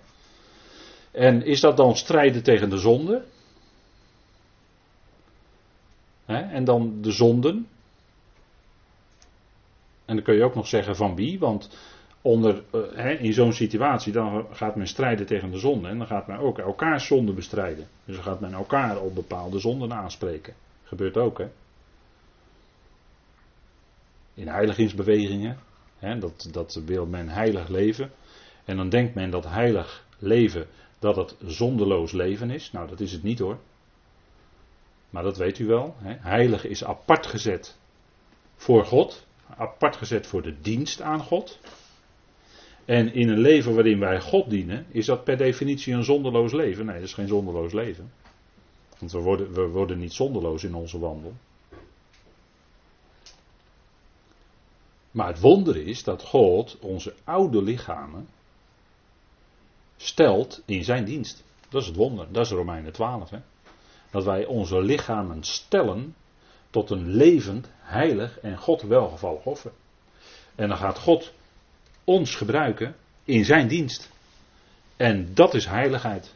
En 1.11 1.45
is 1.45 1.61
dat 1.61 1.77
dan 1.77 1.97
strijden 1.97 2.43
tegen 2.43 2.71
de 2.71 2.79
zonde? 2.79 3.25
Hè, 6.25 6.39
en 6.39 6.65
dan 6.65 7.03
de 7.03 7.13
zonden. 7.13 7.69
En 10.05 10.15
dan 10.15 10.25
kun 10.25 10.35
je 10.35 10.45
ook 10.45 10.55
nog 10.55 10.67
zeggen 10.67 10.97
van 10.97 11.15
wie, 11.15 11.39
want 11.39 11.69
onder, 12.27 12.63
uh, 12.75 13.23
in 13.23 13.33
zo'n 13.33 13.53
situatie 13.53 14.13
dan 14.13 14.47
gaat 14.51 14.77
men 14.77 14.87
strijden 14.87 15.27
tegen 15.27 15.51
de 15.51 15.59
zonde. 15.59 15.89
En 15.89 15.99
dan 15.99 16.07
gaat 16.07 16.27
men 16.27 16.39
ook 16.39 16.59
elkaars 16.59 17.07
zonde 17.07 17.33
bestrijden. 17.33 17.89
Dus 18.05 18.15
dan 18.15 18.25
gaat 18.25 18.41
men 18.41 18.53
elkaar 18.53 19.01
op 19.01 19.15
bepaalde 19.15 19.59
zonden 19.59 19.93
aanspreken. 19.93 20.55
Gebeurt 20.83 21.17
ook, 21.17 21.39
hè. 21.39 21.49
In 24.35 24.49
heiligingsbewegingen, 24.49 25.59
dat, 26.01 26.49
dat 26.53 26.81
wil 26.85 27.07
men 27.07 27.29
heilig 27.29 27.69
leven. 27.69 28.11
En 28.65 28.77
dan 28.77 28.89
denkt 28.89 29.15
men 29.15 29.31
dat 29.31 29.49
heilig 29.49 30.05
leven, 30.19 30.67
dat 30.99 31.17
het 31.17 31.37
zondeloos 31.47 32.13
leven 32.13 32.51
is. 32.51 32.73
Nou, 32.73 32.89
dat 32.89 33.01
is 33.01 33.13
het 33.13 33.23
niet 33.23 33.39
hoor. 33.39 33.59
Maar 35.11 35.23
dat 35.23 35.37
weet 35.37 35.59
u 35.59 35.67
wel. 35.67 35.95
Heilig 36.03 36.67
is 36.67 36.85
apart 36.85 37.27
gezet 37.27 37.77
voor 38.57 38.85
God. 38.85 39.27
Apart 39.57 39.97
gezet 39.97 40.27
voor 40.27 40.43
de 40.43 40.61
dienst 40.61 41.01
aan 41.01 41.21
God. 41.21 41.59
En 42.85 43.15
in 43.15 43.29
een 43.29 43.39
leven 43.39 43.75
waarin 43.75 43.99
wij 43.99 44.21
God 44.21 44.51
dienen, 44.51 44.87
is 44.91 45.07
dat 45.07 45.25
per 45.25 45.37
definitie 45.37 45.95
een 45.95 46.05
zonderloos 46.05 46.53
leven? 46.53 46.87
Nee, 46.87 46.95
dat 46.95 47.05
is 47.05 47.15
geen 47.15 47.29
zonderloos 47.29 47.73
leven. 47.73 48.13
Want 48.99 49.13
we 49.13 49.19
worden, 49.19 49.53
we 49.53 49.67
worden 49.67 49.99
niet 49.99 50.13
zonderloos 50.13 50.65
in 50.65 50.75
onze 50.75 50.99
wandel. 50.99 51.35
Maar 55.11 55.27
het 55.27 55.41
wonder 55.41 55.77
is 55.77 56.05
dat 56.05 56.23
God 56.23 56.79
onze 56.81 57.15
oude 57.25 57.63
lichamen 57.63 58.29
stelt 59.97 60.63
in 60.65 60.85
zijn 60.85 61.05
dienst. 61.05 61.45
Dat 61.69 61.81
is 61.81 61.87
het 61.87 61.97
wonder. 61.97 62.27
Dat 62.31 62.45
is 62.45 62.53
Romeinen 62.53 62.93
12. 62.93 63.31
Hè? 63.31 63.39
Dat 64.11 64.25
wij 64.25 64.47
onze 64.47 64.81
lichamen 64.81 65.43
stellen 65.43 66.15
tot 66.71 66.91
een 66.91 67.09
levend, 67.09 67.71
heilig 67.79 68.39
en 68.41 68.59
God 68.59 68.83
welgevallig 68.83 69.45
offer. 69.45 69.73
En 70.55 70.69
dan 70.69 70.77
gaat 70.77 70.99
God 70.99 71.33
ons 72.05 72.35
gebruiken 72.35 72.97
in 73.25 73.45
zijn 73.45 73.69
dienst. 73.69 74.11
En 74.97 75.35
dat 75.35 75.55
is 75.55 75.67
heiligheid. 75.67 76.35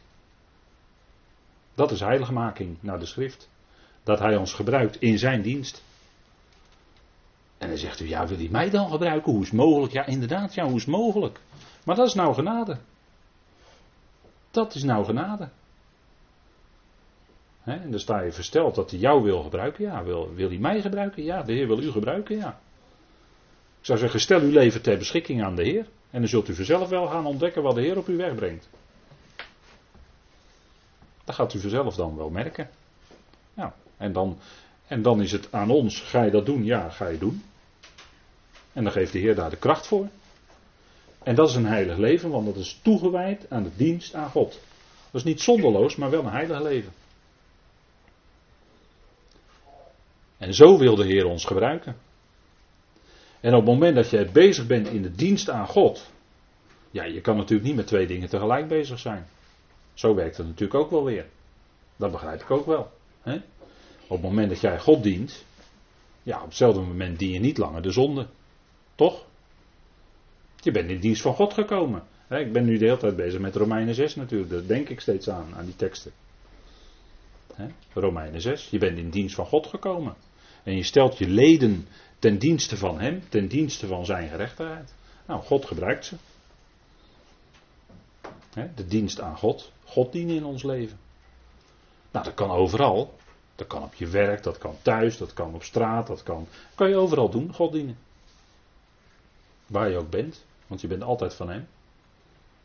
Dat 1.75 1.91
is 1.91 1.99
heiligmaking 1.99 2.77
naar 2.79 2.99
de 2.99 3.05
schrift. 3.05 3.49
Dat 4.03 4.19
hij 4.19 4.35
ons 4.35 4.53
gebruikt 4.53 4.95
in 4.95 5.17
zijn 5.17 5.41
dienst. 5.41 5.83
En 7.57 7.67
dan 7.67 7.77
zegt 7.77 7.99
u, 7.99 8.07
ja, 8.07 8.27
wil 8.27 8.37
hij 8.37 8.47
mij 8.51 8.69
dan 8.69 8.89
gebruiken? 8.89 9.31
Hoe 9.31 9.41
is 9.41 9.51
mogelijk? 9.51 9.93
Ja, 9.93 10.05
inderdaad, 10.05 10.53
ja, 10.53 10.65
hoe 10.65 10.75
is 10.75 10.85
mogelijk? 10.85 11.39
Maar 11.85 11.95
dat 11.95 12.07
is 12.07 12.13
nou 12.13 12.33
genade. 12.33 12.77
Dat 14.51 14.75
is 14.75 14.83
nou 14.83 15.05
genade. 15.05 15.49
en 17.63 17.91
dan 17.91 17.99
sta 17.99 18.21
je 18.21 18.31
versteld 18.31 18.75
dat 18.75 18.91
hij 18.91 18.99
jou 18.99 19.23
wil 19.23 19.41
gebruiken. 19.41 19.85
Ja, 19.85 20.03
wil, 20.03 20.33
wil 20.33 20.49
hij 20.49 20.57
mij 20.57 20.81
gebruiken? 20.81 21.23
Ja, 21.23 21.43
de 21.43 21.53
Heer 21.53 21.67
wil 21.67 21.81
u 21.81 21.91
gebruiken. 21.91 22.37
Ja. 22.37 22.59
Zou 23.89 24.01
zeggen, 24.01 24.19
stel 24.19 24.41
uw 24.41 24.51
leven 24.51 24.81
ter 24.81 24.97
beschikking 24.97 25.43
aan 25.43 25.55
de 25.55 25.63
Heer. 25.63 25.87
En 26.09 26.19
dan 26.19 26.27
zult 26.29 26.49
u 26.49 26.55
vanzelf 26.55 26.89
wel 26.89 27.07
gaan 27.07 27.25
ontdekken 27.25 27.63
wat 27.63 27.75
de 27.75 27.81
Heer 27.81 27.97
op 27.97 28.07
u 28.07 28.17
wegbrengt. 28.17 28.69
Dat 31.23 31.35
gaat 31.35 31.53
u 31.53 31.59
vanzelf 31.59 31.95
dan 31.95 32.17
wel 32.17 32.29
merken. 32.29 32.69
En 33.97 34.13
dan, 34.13 34.37
en 34.87 35.01
dan 35.01 35.21
is 35.21 35.31
het 35.31 35.51
aan 35.51 35.69
ons, 35.69 35.99
ga 35.99 36.23
je 36.23 36.31
dat 36.31 36.45
doen? 36.45 36.63
Ja, 36.63 36.89
ga 36.89 37.07
je 37.07 37.17
doen. 37.17 37.43
En 38.73 38.83
dan 38.83 38.91
geeft 38.91 39.11
de 39.11 39.19
Heer 39.19 39.35
daar 39.35 39.49
de 39.49 39.57
kracht 39.57 39.87
voor. 39.87 40.07
En 41.23 41.35
dat 41.35 41.49
is 41.49 41.55
een 41.55 41.65
heilig 41.65 41.97
leven, 41.97 42.29
want 42.29 42.45
dat 42.45 42.55
is 42.55 42.79
toegewijd 42.81 43.45
aan 43.49 43.63
de 43.63 43.75
dienst 43.75 44.13
aan 44.13 44.29
God. 44.29 44.51
Dat 45.11 45.21
is 45.21 45.23
niet 45.23 45.41
zonderloos, 45.41 45.95
maar 45.95 46.09
wel 46.09 46.23
een 46.23 46.31
heilig 46.31 46.61
leven. 46.61 46.91
En 50.37 50.53
zo 50.53 50.77
wil 50.77 50.95
de 50.95 51.05
Heer 51.05 51.25
ons 51.25 51.45
gebruiken. 51.45 52.07
En 53.39 53.53
op 53.53 53.65
het 53.65 53.73
moment 53.73 53.95
dat 53.95 54.09
je 54.09 54.29
bezig 54.31 54.67
bent 54.67 54.87
in 54.87 55.01
de 55.01 55.11
dienst 55.11 55.49
aan 55.49 55.67
God, 55.67 56.11
ja, 56.91 57.03
je 57.03 57.21
kan 57.21 57.37
natuurlijk 57.37 57.67
niet 57.67 57.77
met 57.77 57.87
twee 57.87 58.07
dingen 58.07 58.29
tegelijk 58.29 58.67
bezig 58.67 58.99
zijn. 58.99 59.27
Zo 59.93 60.15
werkt 60.15 60.37
het 60.37 60.47
natuurlijk 60.47 60.79
ook 60.79 60.89
wel 60.89 61.03
weer. 61.03 61.25
Dat 61.95 62.11
begrijp 62.11 62.41
ik 62.41 62.51
ook 62.51 62.65
wel. 62.65 62.91
Hè? 63.21 63.35
Op 64.07 64.21
het 64.21 64.21
moment 64.21 64.49
dat 64.49 64.59
jij 64.59 64.79
God 64.79 65.03
dient, 65.03 65.45
ja, 66.23 66.37
op 66.37 66.45
hetzelfde 66.45 66.81
moment 66.81 67.19
dien 67.19 67.31
je 67.31 67.39
niet 67.39 67.57
langer 67.57 67.81
de 67.81 67.91
zonde. 67.91 68.27
Toch? 68.95 69.25
Je 70.61 70.71
bent 70.71 70.89
in 70.89 70.99
dienst 70.99 71.21
van 71.21 71.33
God 71.33 71.53
gekomen. 71.53 72.03
Ik 72.29 72.51
ben 72.51 72.65
nu 72.65 72.77
de 72.77 72.85
hele 72.85 72.97
tijd 72.97 73.15
bezig 73.15 73.39
met 73.39 73.55
Romeinen 73.55 73.95
6 73.95 74.15
natuurlijk. 74.15 74.51
Daar 74.51 74.65
denk 74.65 74.89
ik 74.89 74.99
steeds 74.99 75.29
aan, 75.29 75.55
aan 75.55 75.65
die 75.65 75.75
teksten. 75.75 76.11
Romeinen 77.93 78.41
6. 78.41 78.69
Je 78.69 78.77
bent 78.77 78.97
in 78.97 79.09
dienst 79.09 79.35
van 79.35 79.45
God 79.45 79.67
gekomen. 79.67 80.15
En 80.69 80.75
je 80.75 80.83
stelt 80.83 81.17
je 81.17 81.27
leden 81.27 81.87
ten 82.19 82.37
dienste 82.37 82.77
van 82.77 82.99
Hem, 82.99 83.23
ten 83.29 83.47
dienste 83.47 83.87
van 83.87 84.05
Zijn 84.05 84.29
gerechtigheid. 84.29 84.93
Nou, 85.25 85.41
God 85.41 85.65
gebruikt 85.65 86.05
ze. 86.05 86.15
De 88.75 88.87
dienst 88.87 89.21
aan 89.21 89.37
God. 89.37 89.71
God 89.85 90.11
dienen 90.11 90.35
in 90.35 90.45
ons 90.45 90.63
leven. 90.63 90.99
Nou, 92.11 92.25
dat 92.25 92.33
kan 92.33 92.49
overal. 92.49 93.17
Dat 93.55 93.67
kan 93.67 93.83
op 93.83 93.93
je 93.93 94.07
werk, 94.07 94.43
dat 94.43 94.57
kan 94.57 94.75
thuis, 94.81 95.17
dat 95.17 95.33
kan 95.33 95.53
op 95.53 95.63
straat, 95.63 96.07
dat 96.07 96.23
kan, 96.23 96.47
kan 96.75 96.89
je 96.89 96.95
overal 96.95 97.29
doen, 97.29 97.53
God 97.53 97.71
dienen. 97.71 97.97
Waar 99.65 99.89
je 99.89 99.97
ook 99.97 100.09
bent, 100.09 100.45
want 100.67 100.81
je 100.81 100.87
bent 100.87 101.03
altijd 101.03 101.33
van 101.33 101.49
Hem. 101.49 101.67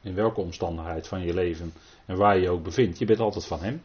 In 0.01 0.14
welke 0.14 0.40
omstandigheid 0.40 1.09
van 1.09 1.21
je 1.21 1.35
leven 1.35 1.73
en 2.07 2.17
waar 2.17 2.37
je 2.37 2.43
je 2.43 2.51
ook 2.51 2.62
bevindt, 2.62 2.99
je 2.99 3.05
bent 3.05 3.21
altijd 3.21 3.47
van 3.47 3.62
Hem. 3.62 3.83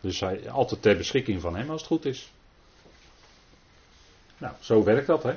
Dus 0.00 0.20
hij, 0.20 0.50
altijd 0.50 0.82
ter 0.82 0.96
beschikking 0.96 1.40
van 1.40 1.56
Hem 1.56 1.70
als 1.70 1.80
het 1.80 1.90
goed 1.90 2.04
is. 2.04 2.32
Nou, 4.38 4.54
zo 4.60 4.84
werkt 4.84 5.06
dat, 5.06 5.22
hè. 5.22 5.34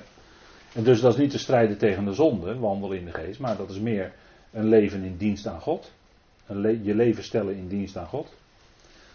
En 0.74 0.84
dus 0.84 1.02
dat 1.02 1.14
is 1.14 1.20
niet 1.20 1.32
te 1.32 1.38
strijden 1.38 1.78
tegen 1.78 2.06
de 2.06 2.14
zonde, 2.14 2.60
wandelen 2.60 2.98
in 2.98 3.06
de 3.06 3.14
geest, 3.14 3.40
maar 3.40 3.58
dat 3.58 3.70
is 3.70 3.80
meer 3.80 4.14
een 4.52 4.68
leven 4.68 5.04
in 5.04 5.18
dienst 5.18 5.48
aan 5.48 5.62
God. 5.62 5.92
Een 6.48 6.84
je 6.84 6.96
leven 6.96 7.24
stellen 7.24 7.56
in 7.56 7.68
dienst 7.68 7.98
aan 7.98 8.08
God. 8.08 8.34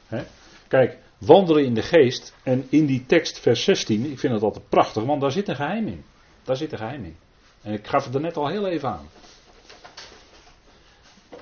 Hè? 0.07 0.23
Kijk, 0.69 0.99
wandelen 1.19 1.65
in 1.65 1.75
de 1.75 1.83
geest 1.83 2.35
en 2.43 2.67
in 2.69 2.87
die 2.87 3.07
tekst, 3.07 3.39
vers 3.39 3.65
16, 3.65 4.11
ik 4.11 4.19
vind 4.19 4.33
het 4.33 4.43
altijd 4.43 4.69
prachtig, 4.69 5.05
want 5.05 5.21
daar 5.21 5.33
zit 5.33 5.49
een 5.49 5.57
geheim 5.57 5.87
in. 5.87 6.05
Daar 6.43 6.57
zit 6.57 6.73
een 6.73 6.79
geheim 6.79 7.05
in. 7.05 7.17
En 7.63 7.73
ik 7.73 7.87
gaf 7.87 8.05
het 8.05 8.15
er 8.15 8.21
net 8.21 8.37
al 8.37 8.49
heel 8.49 8.67
even 8.67 8.89
aan. 8.89 9.09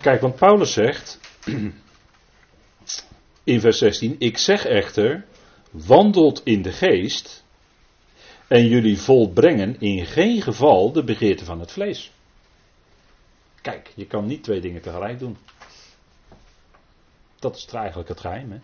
Kijk, 0.00 0.20
want 0.20 0.34
Paulus 0.34 0.72
zegt 0.72 1.20
in 3.44 3.60
vers 3.60 3.78
16: 3.78 4.16
Ik 4.18 4.38
zeg 4.38 4.64
echter, 4.64 5.24
wandelt 5.70 6.40
in 6.44 6.62
de 6.62 6.72
geest 6.72 7.44
en 8.50 8.66
jullie 8.66 8.98
volbrengen 8.98 9.80
in 9.80 10.06
geen 10.06 10.42
geval 10.42 10.92
de 10.92 11.04
begeerte 11.04 11.44
van 11.44 11.60
het 11.60 11.72
vlees. 11.72 12.12
Kijk, 13.60 13.92
je 13.94 14.06
kan 14.06 14.26
niet 14.26 14.42
twee 14.42 14.60
dingen 14.60 14.82
tegelijk 14.82 15.18
doen. 15.18 15.36
Dat 17.38 17.56
is 17.56 17.66
eigenlijk 17.66 18.08
het 18.08 18.20
geheim. 18.20 18.62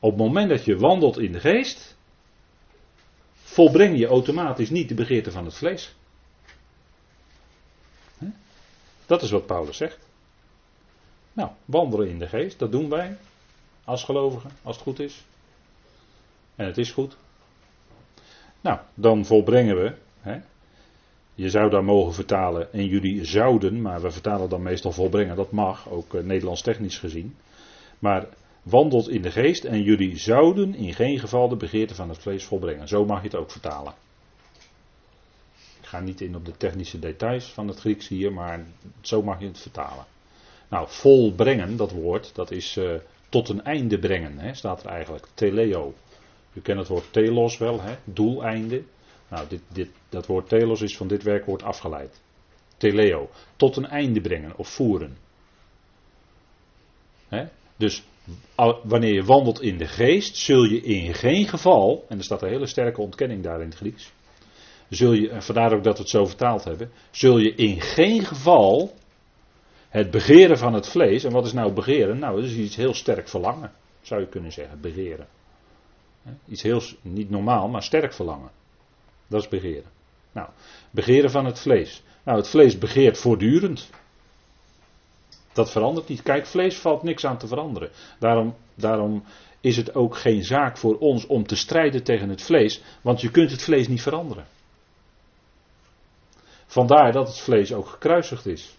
Op 0.00 0.10
het 0.10 0.18
moment 0.18 0.48
dat 0.48 0.64
je 0.64 0.76
wandelt 0.76 1.18
in 1.18 1.32
de 1.32 1.40
geest, 1.40 1.96
volbreng 3.34 3.98
je 3.98 4.06
automatisch 4.06 4.70
niet 4.70 4.88
de 4.88 4.94
begeerte 4.94 5.30
van 5.30 5.44
het 5.44 5.54
vlees. 5.54 5.94
Dat 9.06 9.22
is 9.22 9.30
wat 9.30 9.46
Paulus 9.46 9.76
zegt. 9.76 9.98
Nou, 11.32 11.50
wandelen 11.64 12.08
in 12.08 12.18
de 12.18 12.28
geest, 12.28 12.58
dat 12.58 12.72
doen 12.72 12.88
wij 12.88 13.16
als 13.84 14.04
gelovigen, 14.04 14.50
als 14.62 14.76
het 14.76 14.84
goed 14.84 15.00
is. 15.00 15.24
En 16.54 16.66
het 16.66 16.78
is 16.78 16.90
goed. 16.90 17.16
Nou, 18.66 18.78
dan 18.94 19.24
volbrengen 19.24 19.76
we. 19.76 19.92
Hè? 20.20 20.38
Je 21.34 21.50
zou 21.50 21.70
daar 21.70 21.84
mogen 21.84 22.14
vertalen 22.14 22.72
en 22.72 22.86
jullie 22.86 23.24
zouden, 23.24 23.82
maar 23.82 24.00
we 24.00 24.10
vertalen 24.10 24.48
dan 24.48 24.62
meestal 24.62 24.92
volbrengen. 24.92 25.36
Dat 25.36 25.50
mag, 25.50 25.88
ook 25.90 26.14
uh, 26.14 26.22
Nederlands 26.22 26.62
technisch 26.62 26.98
gezien. 26.98 27.36
Maar 27.98 28.26
wandelt 28.62 29.08
in 29.08 29.22
de 29.22 29.30
geest 29.30 29.64
en 29.64 29.82
jullie 29.82 30.18
zouden 30.18 30.74
in 30.74 30.94
geen 30.94 31.18
geval 31.18 31.48
de 31.48 31.56
begeerte 31.56 31.94
van 31.94 32.08
het 32.08 32.18
vlees 32.18 32.44
volbrengen. 32.44 32.88
Zo 32.88 33.04
mag 33.04 33.18
je 33.18 33.28
het 33.28 33.36
ook 33.36 33.50
vertalen. 33.50 33.94
Ik 35.80 35.86
ga 35.86 36.00
niet 36.00 36.20
in 36.20 36.36
op 36.36 36.44
de 36.44 36.56
technische 36.56 36.98
details 36.98 37.52
van 37.52 37.68
het 37.68 37.78
Grieks 37.78 38.08
hier, 38.08 38.32
maar 38.32 38.66
zo 39.00 39.22
mag 39.22 39.40
je 39.40 39.46
het 39.46 39.58
vertalen. 39.58 40.04
Nou, 40.68 40.86
volbrengen, 40.88 41.76
dat 41.76 41.90
woord, 41.90 42.34
dat 42.34 42.50
is 42.50 42.76
uh, 42.76 42.94
tot 43.28 43.48
een 43.48 43.64
einde 43.64 43.98
brengen, 43.98 44.38
hè, 44.38 44.54
staat 44.54 44.82
er 44.82 44.90
eigenlijk. 44.90 45.26
Teleo. 45.34 45.94
U 46.56 46.60
kent 46.60 46.78
het 46.78 46.88
woord 46.88 47.12
telos 47.12 47.58
wel, 47.58 47.80
hè, 47.80 47.94
doeleinde. 48.04 48.82
Nou, 49.28 49.48
dit, 49.48 49.60
dit, 49.68 49.88
dat 50.08 50.26
woord 50.26 50.48
telos 50.48 50.80
is 50.80 50.96
van 50.96 51.08
dit 51.08 51.22
werkwoord 51.22 51.62
afgeleid. 51.62 52.20
Teleo. 52.76 53.30
Tot 53.56 53.76
een 53.76 53.86
einde 53.86 54.20
brengen 54.20 54.56
of 54.56 54.68
voeren. 54.68 55.16
Hè? 57.28 57.44
Dus 57.76 58.04
wanneer 58.82 59.14
je 59.14 59.24
wandelt 59.24 59.60
in 59.60 59.78
de 59.78 59.86
geest, 59.86 60.36
zul 60.36 60.64
je 60.64 60.80
in 60.80 61.14
geen 61.14 61.48
geval, 61.48 62.04
en 62.08 62.18
er 62.18 62.24
staat 62.24 62.42
een 62.42 62.48
hele 62.48 62.66
sterke 62.66 63.00
ontkenning 63.00 63.42
daar 63.42 63.60
in 63.60 63.68
het 63.68 63.76
Grieks, 63.76 64.12
zul 64.88 65.12
je, 65.12 65.30
en 65.30 65.42
vandaar 65.42 65.72
ook 65.72 65.84
dat 65.84 65.96
we 65.96 66.02
het 66.02 66.10
zo 66.10 66.26
vertaald 66.26 66.64
hebben, 66.64 66.90
zul 67.10 67.38
je 67.38 67.54
in 67.54 67.80
geen 67.80 68.24
geval 68.24 68.94
het 69.88 70.10
begeren 70.10 70.58
van 70.58 70.74
het 70.74 70.88
vlees, 70.88 71.24
en 71.24 71.32
wat 71.32 71.46
is 71.46 71.52
nou 71.52 71.72
begeren? 71.72 72.18
Nou, 72.18 72.40
dat 72.40 72.50
is 72.50 72.56
iets 72.56 72.76
heel 72.76 72.94
sterk 72.94 73.28
verlangen, 73.28 73.72
zou 74.02 74.20
je 74.20 74.26
kunnen 74.26 74.52
zeggen, 74.52 74.80
begeren. 74.80 75.26
Iets 76.48 76.62
heel, 76.62 76.82
niet 77.02 77.30
normaal, 77.30 77.68
maar 77.68 77.82
sterk 77.82 78.12
verlangen. 78.12 78.50
Dat 79.26 79.42
is 79.42 79.48
begeren. 79.48 79.90
Nou, 80.32 80.48
begeren 80.90 81.30
van 81.30 81.44
het 81.44 81.58
vlees. 81.58 82.02
Nou, 82.22 82.38
het 82.38 82.48
vlees 82.48 82.78
begeert 82.78 83.18
voortdurend. 83.18 83.90
Dat 85.52 85.70
verandert 85.70 86.08
niet. 86.08 86.22
Kijk, 86.22 86.46
vlees 86.46 86.78
valt 86.78 87.02
niks 87.02 87.24
aan 87.24 87.38
te 87.38 87.46
veranderen. 87.46 87.90
Daarom, 88.18 88.54
daarom 88.74 89.24
is 89.60 89.76
het 89.76 89.94
ook 89.94 90.16
geen 90.16 90.44
zaak 90.44 90.76
voor 90.76 90.98
ons 90.98 91.26
om 91.26 91.46
te 91.46 91.56
strijden 91.56 92.02
tegen 92.02 92.28
het 92.28 92.42
vlees, 92.42 92.82
want 93.02 93.20
je 93.20 93.30
kunt 93.30 93.50
het 93.50 93.62
vlees 93.62 93.88
niet 93.88 94.02
veranderen. 94.02 94.46
Vandaar 96.66 97.12
dat 97.12 97.28
het 97.28 97.40
vlees 97.40 97.72
ook 97.72 97.86
gekruisigd 97.86 98.46
is. 98.46 98.76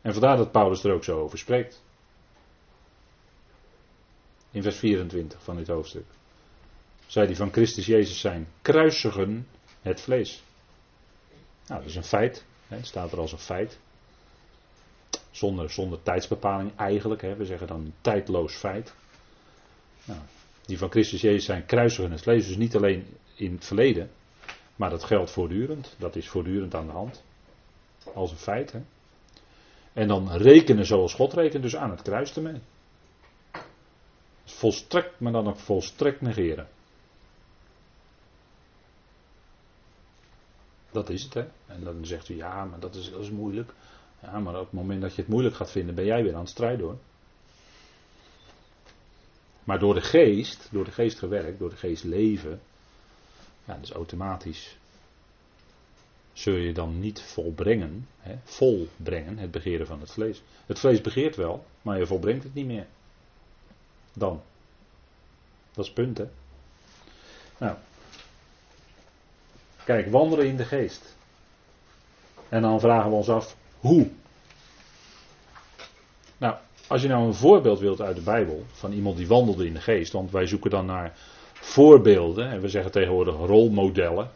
En 0.00 0.12
vandaar 0.12 0.36
dat 0.36 0.52
Paulus 0.52 0.84
er 0.84 0.92
ook 0.92 1.04
zo 1.04 1.20
over 1.20 1.38
spreekt. 1.38 1.82
In 4.50 4.62
vers 4.62 4.76
24 4.76 5.42
van 5.42 5.56
dit 5.56 5.66
hoofdstuk. 5.66 6.04
Zij 7.06 7.26
die 7.26 7.36
van 7.36 7.52
Christus 7.52 7.86
Jezus 7.86 8.20
zijn, 8.20 8.48
kruisigen 8.62 9.46
het 9.82 10.00
vlees. 10.00 10.42
Nou, 11.66 11.80
dat 11.80 11.90
is 11.90 11.96
een 11.96 12.04
feit. 12.04 12.44
Het 12.68 12.86
staat 12.86 13.12
er 13.12 13.18
als 13.18 13.32
een 13.32 13.38
feit. 13.38 13.78
Zonder, 15.30 15.70
zonder 15.70 16.02
tijdsbepaling 16.02 16.76
eigenlijk. 16.76 17.22
Hè. 17.22 17.36
We 17.36 17.44
zeggen 17.44 17.66
dan 17.66 17.80
een 17.80 17.94
tijdloos 18.00 18.54
feit. 18.54 18.94
Nou, 20.04 20.20
die 20.66 20.78
van 20.78 20.90
Christus 20.90 21.20
Jezus 21.20 21.44
zijn 21.44 21.66
kruisigen 21.66 22.10
het 22.10 22.22
vlees. 22.22 22.46
Dus 22.46 22.56
niet 22.56 22.76
alleen 22.76 23.06
in 23.34 23.52
het 23.52 23.64
verleden. 23.64 24.10
Maar 24.76 24.90
dat 24.90 25.04
geldt 25.04 25.30
voortdurend. 25.30 25.94
Dat 25.98 26.16
is 26.16 26.28
voortdurend 26.28 26.74
aan 26.74 26.86
de 26.86 26.92
hand. 26.92 27.22
Als 28.14 28.30
een 28.30 28.36
feit. 28.36 28.72
Hè. 28.72 28.80
En 29.92 30.08
dan 30.08 30.32
rekenen 30.32 30.86
zoals 30.86 31.14
God 31.14 31.32
rekent. 31.32 31.62
Dus 31.62 31.76
aan 31.76 31.90
het 31.90 32.02
kruis 32.02 32.36
ermee. 32.36 32.60
Volstrekt, 34.58 35.20
maar 35.20 35.32
dan 35.32 35.48
ook 35.48 35.58
volstrekt 35.58 36.20
negeren. 36.20 36.68
Dat 40.90 41.08
is 41.08 41.22
het, 41.22 41.34
hè. 41.34 41.44
En 41.66 41.84
dan 41.84 42.06
zegt 42.06 42.28
u, 42.28 42.36
ja, 42.36 42.64
maar 42.64 42.80
dat 42.80 42.94
is, 42.94 43.30
moeilijk. 43.30 43.72
Ja, 44.22 44.38
maar 44.38 44.54
op 44.54 44.64
het 44.64 44.72
moment 44.72 45.00
dat 45.00 45.14
je 45.14 45.20
het 45.20 45.30
moeilijk 45.30 45.54
gaat 45.54 45.70
vinden, 45.70 45.94
ben 45.94 46.04
jij 46.04 46.22
weer 46.22 46.34
aan 46.34 46.40
het 46.40 46.48
strijden 46.48 46.86
hoor. 46.86 46.98
Maar 49.64 49.78
door 49.78 49.94
de 49.94 50.00
geest, 50.00 50.68
door 50.70 50.84
de 50.84 50.92
geest 50.92 51.18
gewerkt, 51.18 51.58
door 51.58 51.70
de 51.70 51.76
geest 51.76 52.04
leven, 52.04 52.60
ja, 53.64 53.78
dus 53.80 53.90
automatisch 53.90 54.76
zul 56.32 56.54
je 56.54 56.72
dan 56.72 57.00
niet 57.00 57.22
volbrengen, 57.22 58.08
hè, 58.18 58.34
volbrengen, 58.44 59.38
het 59.38 59.50
begeren 59.50 59.86
van 59.86 60.00
het 60.00 60.10
vlees. 60.10 60.42
Het 60.66 60.78
vlees 60.78 61.00
begeert 61.00 61.36
wel, 61.36 61.64
maar 61.82 61.98
je 61.98 62.06
volbrengt 62.06 62.44
het 62.44 62.54
niet 62.54 62.66
meer. 62.66 62.86
Dan. 64.18 64.42
Dat 65.72 65.84
is 65.84 65.92
punt, 65.92 66.18
hè. 66.18 66.24
Nou. 67.58 67.76
Kijk, 69.84 70.10
wandelen 70.10 70.46
in 70.46 70.56
de 70.56 70.64
geest. 70.64 71.16
En 72.48 72.62
dan 72.62 72.80
vragen 72.80 73.10
we 73.10 73.16
ons 73.16 73.28
af, 73.28 73.56
hoe? 73.80 74.10
Nou, 76.38 76.56
als 76.86 77.02
je 77.02 77.08
nou 77.08 77.26
een 77.26 77.34
voorbeeld 77.34 77.78
wilt 77.78 78.00
uit 78.00 78.16
de 78.16 78.22
Bijbel 78.22 78.64
van 78.72 78.92
iemand 78.92 79.16
die 79.16 79.28
wandelde 79.28 79.66
in 79.66 79.74
de 79.74 79.80
geest, 79.80 80.12
want 80.12 80.30
wij 80.30 80.46
zoeken 80.46 80.70
dan 80.70 80.86
naar 80.86 81.12
voorbeelden, 81.52 82.50
en 82.50 82.60
we 82.60 82.68
zeggen 82.68 82.90
tegenwoordig 82.90 83.36
rolmodellen. 83.36 84.30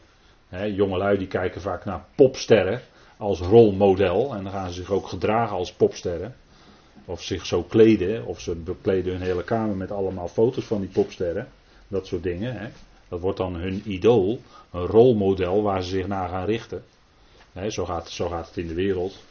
He, 0.49 0.65
jongelui 0.65 1.19
die 1.19 1.27
kijken 1.27 1.61
vaak 1.61 1.85
naar 1.85 2.05
popsterren 2.15 2.81
als 3.17 3.41
rolmodel 3.41 4.35
en 4.35 4.43
dan 4.43 4.53
gaan 4.53 4.69
ze 4.69 4.75
zich 4.75 4.91
ook 4.91 5.09
gedragen 5.09 5.57
als 5.57 5.73
popsterren. 5.73 6.37
Of 7.05 7.23
zich 7.23 7.47
zo 7.47 7.63
kleden, 7.63 8.27
of 8.27 8.41
ze 8.41 8.55
bekleden 8.55 9.13
hun 9.13 9.23
hele 9.23 9.45
kamer 9.45 9.77
met 9.77 9.91
allemaal 9.91 10.29
foto's 10.29 10.65
van 10.65 10.81
die 10.81 10.91
popsterren. 10.91 11.49
Dat 11.89 12.07
soort 12.07 12.23
dingen. 12.23 12.73
Dat 13.09 13.21
wordt 13.21 13.39
dan 13.39 13.55
hun 13.55 13.83
idool, 13.85 14.41
een 14.71 14.87
rolmodel 14.87 15.63
waar 15.63 15.83
ze 15.83 15.91
zich 15.91 16.07
naar 16.07 16.29
gaan 16.29 16.45
richten. 16.45 16.85
zo, 17.69 17.85
gaat, 17.85 18.11
zo 18.11 18.29
gaat 18.29 18.47
het 18.47 18.57
in 18.57 18.67
de 18.67 18.75
wereld. 18.75 19.23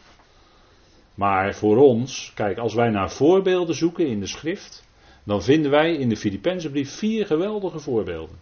Maar 1.15 1.55
voor 1.55 1.77
ons, 1.77 2.31
kijk, 2.35 2.57
als 2.57 2.73
wij 2.73 2.89
naar 2.89 3.11
voorbeelden 3.11 3.75
zoeken 3.75 4.07
in 4.07 4.19
de 4.19 4.27
schrift, 4.27 4.83
dan 5.23 5.43
vinden 5.43 5.71
wij 5.71 5.95
in 5.95 6.09
de 6.09 6.17
Filippenzenbrief 6.17 6.91
vier 6.91 7.25
geweldige 7.25 7.79
voorbeelden. 7.79 8.35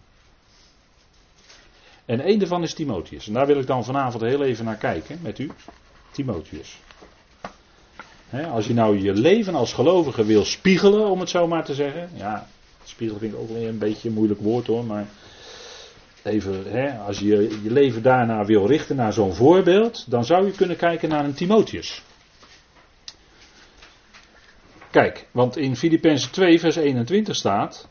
En 2.04 2.20
één 2.20 2.38
daarvan 2.38 2.62
is 2.62 2.74
Timotheus. 2.74 3.26
En 3.26 3.32
daar 3.32 3.46
wil 3.46 3.58
ik 3.58 3.66
dan 3.66 3.84
vanavond 3.84 4.22
heel 4.22 4.42
even 4.42 4.64
naar 4.64 4.76
kijken 4.76 5.18
met 5.22 5.38
u. 5.38 5.50
Timotheus. 6.10 6.78
Als 8.30 8.66
je 8.66 8.74
nou 8.74 8.98
je 9.02 9.12
leven 9.12 9.54
als 9.54 9.72
gelovige 9.72 10.24
wil 10.24 10.44
spiegelen, 10.44 11.10
om 11.10 11.20
het 11.20 11.28
zo 11.28 11.46
maar 11.46 11.64
te 11.64 11.74
zeggen. 11.74 12.10
Ja, 12.14 12.46
spiegelen 12.84 13.20
vind 13.20 13.32
ik 13.32 13.40
ook 13.40 13.50
weer 13.50 13.68
een 13.68 13.78
beetje 13.78 14.08
een 14.08 14.14
moeilijk 14.14 14.40
woord 14.40 14.66
hoor. 14.66 14.84
Maar 14.84 15.06
even, 16.22 17.00
als 17.06 17.18
je 17.18 17.58
je 17.62 17.70
leven 17.70 18.02
daarna 18.02 18.44
wil 18.44 18.66
richten 18.66 18.96
naar 18.96 19.12
zo'n 19.12 19.34
voorbeeld, 19.34 20.10
dan 20.10 20.24
zou 20.24 20.46
je 20.46 20.52
kunnen 20.52 20.76
kijken 20.76 21.08
naar 21.08 21.24
een 21.24 21.34
Timotheus. 21.34 22.02
Kijk, 24.90 25.26
want 25.30 25.56
in 25.56 25.76
Filippenzen 25.76 26.30
2, 26.30 26.60
vers 26.60 26.76
21 26.76 27.36
staat. 27.36 27.88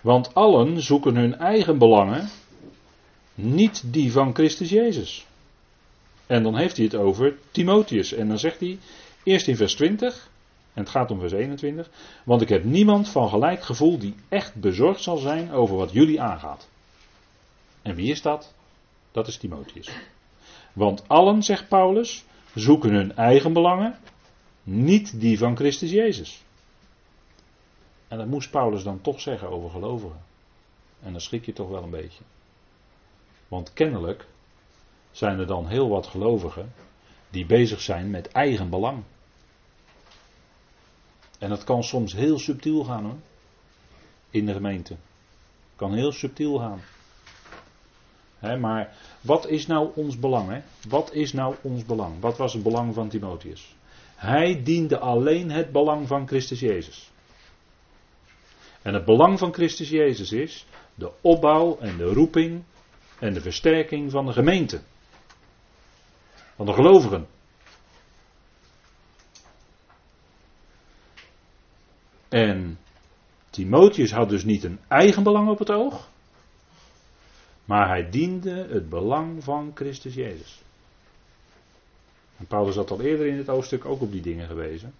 Want 0.00 0.34
allen 0.34 0.82
zoeken 0.82 1.16
hun 1.16 1.36
eigen 1.36 1.78
belangen, 1.78 2.28
niet 3.34 3.82
die 3.92 4.12
van 4.12 4.34
Christus 4.34 4.70
Jezus. 4.70 5.26
En 6.26 6.42
dan 6.42 6.56
heeft 6.56 6.76
hij 6.76 6.84
het 6.84 6.94
over 6.94 7.34
Timotheus. 7.50 8.12
En 8.12 8.28
dan 8.28 8.38
zegt 8.38 8.60
hij, 8.60 8.78
eerst 9.22 9.48
in 9.48 9.56
vers 9.56 9.74
20, 9.74 10.30
en 10.74 10.82
het 10.82 10.90
gaat 10.90 11.10
om 11.10 11.20
vers 11.20 11.32
21. 11.32 11.90
Want 12.24 12.42
ik 12.42 12.48
heb 12.48 12.64
niemand 12.64 13.08
van 13.08 13.28
gelijk 13.28 13.62
gevoel 13.62 13.98
die 13.98 14.14
echt 14.28 14.54
bezorgd 14.54 15.02
zal 15.02 15.16
zijn 15.16 15.52
over 15.52 15.76
wat 15.76 15.92
jullie 15.92 16.20
aangaat. 16.20 16.68
En 17.82 17.94
wie 17.94 18.10
is 18.10 18.22
dat? 18.22 18.54
Dat 19.12 19.26
is 19.26 19.36
Timotheus. 19.36 19.90
Want 20.72 21.08
allen, 21.08 21.42
zegt 21.42 21.68
Paulus, 21.68 22.24
zoeken 22.54 22.90
hun 22.90 23.16
eigen 23.16 23.52
belangen, 23.52 23.98
niet 24.62 25.20
die 25.20 25.38
van 25.38 25.56
Christus 25.56 25.90
Jezus. 25.90 26.42
En 28.08 28.18
dat 28.18 28.26
moest 28.26 28.50
Paulus 28.50 28.82
dan 28.82 29.00
toch 29.00 29.20
zeggen 29.20 29.48
over 29.48 29.70
gelovigen. 29.70 30.20
En 31.02 31.12
dan 31.12 31.20
schrik 31.20 31.46
je 31.46 31.52
toch 31.52 31.68
wel 31.68 31.82
een 31.82 31.90
beetje. 31.90 32.22
Want 33.48 33.72
kennelijk 33.72 34.26
zijn 35.14 35.38
er 35.38 35.46
dan 35.46 35.66
heel 35.68 35.88
wat 35.88 36.06
gelovigen 36.06 36.72
die 37.30 37.46
bezig 37.46 37.80
zijn 37.80 38.10
met 38.10 38.28
eigen 38.28 38.70
belang. 38.70 39.02
En 41.38 41.48
dat 41.48 41.64
kan 41.64 41.84
soms 41.84 42.12
heel 42.12 42.38
subtiel 42.38 42.84
gaan 42.84 43.04
hoor. 43.04 43.18
In 44.30 44.46
de 44.46 44.52
gemeente. 44.52 44.96
Kan 45.76 45.94
heel 45.94 46.12
subtiel 46.12 46.58
gaan. 46.58 46.80
maar 48.60 48.96
wat 49.20 49.48
is 49.48 49.66
nou 49.66 49.90
ons 49.94 50.18
belang? 50.18 50.62
Wat 50.88 51.12
is 51.12 51.32
nou 51.32 51.54
ons 51.62 51.84
belang? 51.84 52.20
Wat 52.20 52.36
was 52.36 52.52
het 52.52 52.62
belang 52.62 52.94
van 52.94 53.08
Timotheus? 53.08 53.74
Hij 54.14 54.62
diende 54.62 54.98
alleen 54.98 55.50
het 55.50 55.72
belang 55.72 56.06
van 56.06 56.26
Christus 56.26 56.60
Jezus. 56.60 57.10
En 58.82 58.94
het 58.94 59.04
belang 59.04 59.38
van 59.38 59.52
Christus 59.52 59.88
Jezus 59.88 60.32
is 60.32 60.66
de 60.94 61.10
opbouw 61.20 61.78
en 61.78 61.96
de 61.96 62.12
roeping 62.12 62.62
en 63.18 63.34
de 63.34 63.40
versterking 63.40 64.10
van 64.10 64.26
de 64.26 64.32
gemeente. 64.32 64.80
Van 66.56 66.66
de 66.66 66.72
gelovigen. 66.72 67.26
En 72.28 72.78
Timotheus 73.50 74.12
had 74.12 74.28
dus 74.28 74.44
niet 74.44 74.64
een 74.64 74.78
eigen 74.88 75.22
belang 75.22 75.48
op 75.48 75.58
het 75.58 75.70
oog, 75.70 76.08
maar 77.64 77.88
hij 77.88 78.10
diende 78.10 78.66
het 78.70 78.88
belang 78.88 79.44
van 79.44 79.70
Christus 79.74 80.14
Jezus. 80.14 80.62
En 82.36 82.46
Paulus 82.46 82.76
had 82.76 82.90
al 82.90 83.00
eerder 83.00 83.26
in 83.26 83.36
het 83.36 83.46
hoofdstuk 83.46 83.84
ook 83.84 84.00
op 84.00 84.12
die 84.12 84.22
dingen 84.22 84.46
gewezen. 84.46 84.94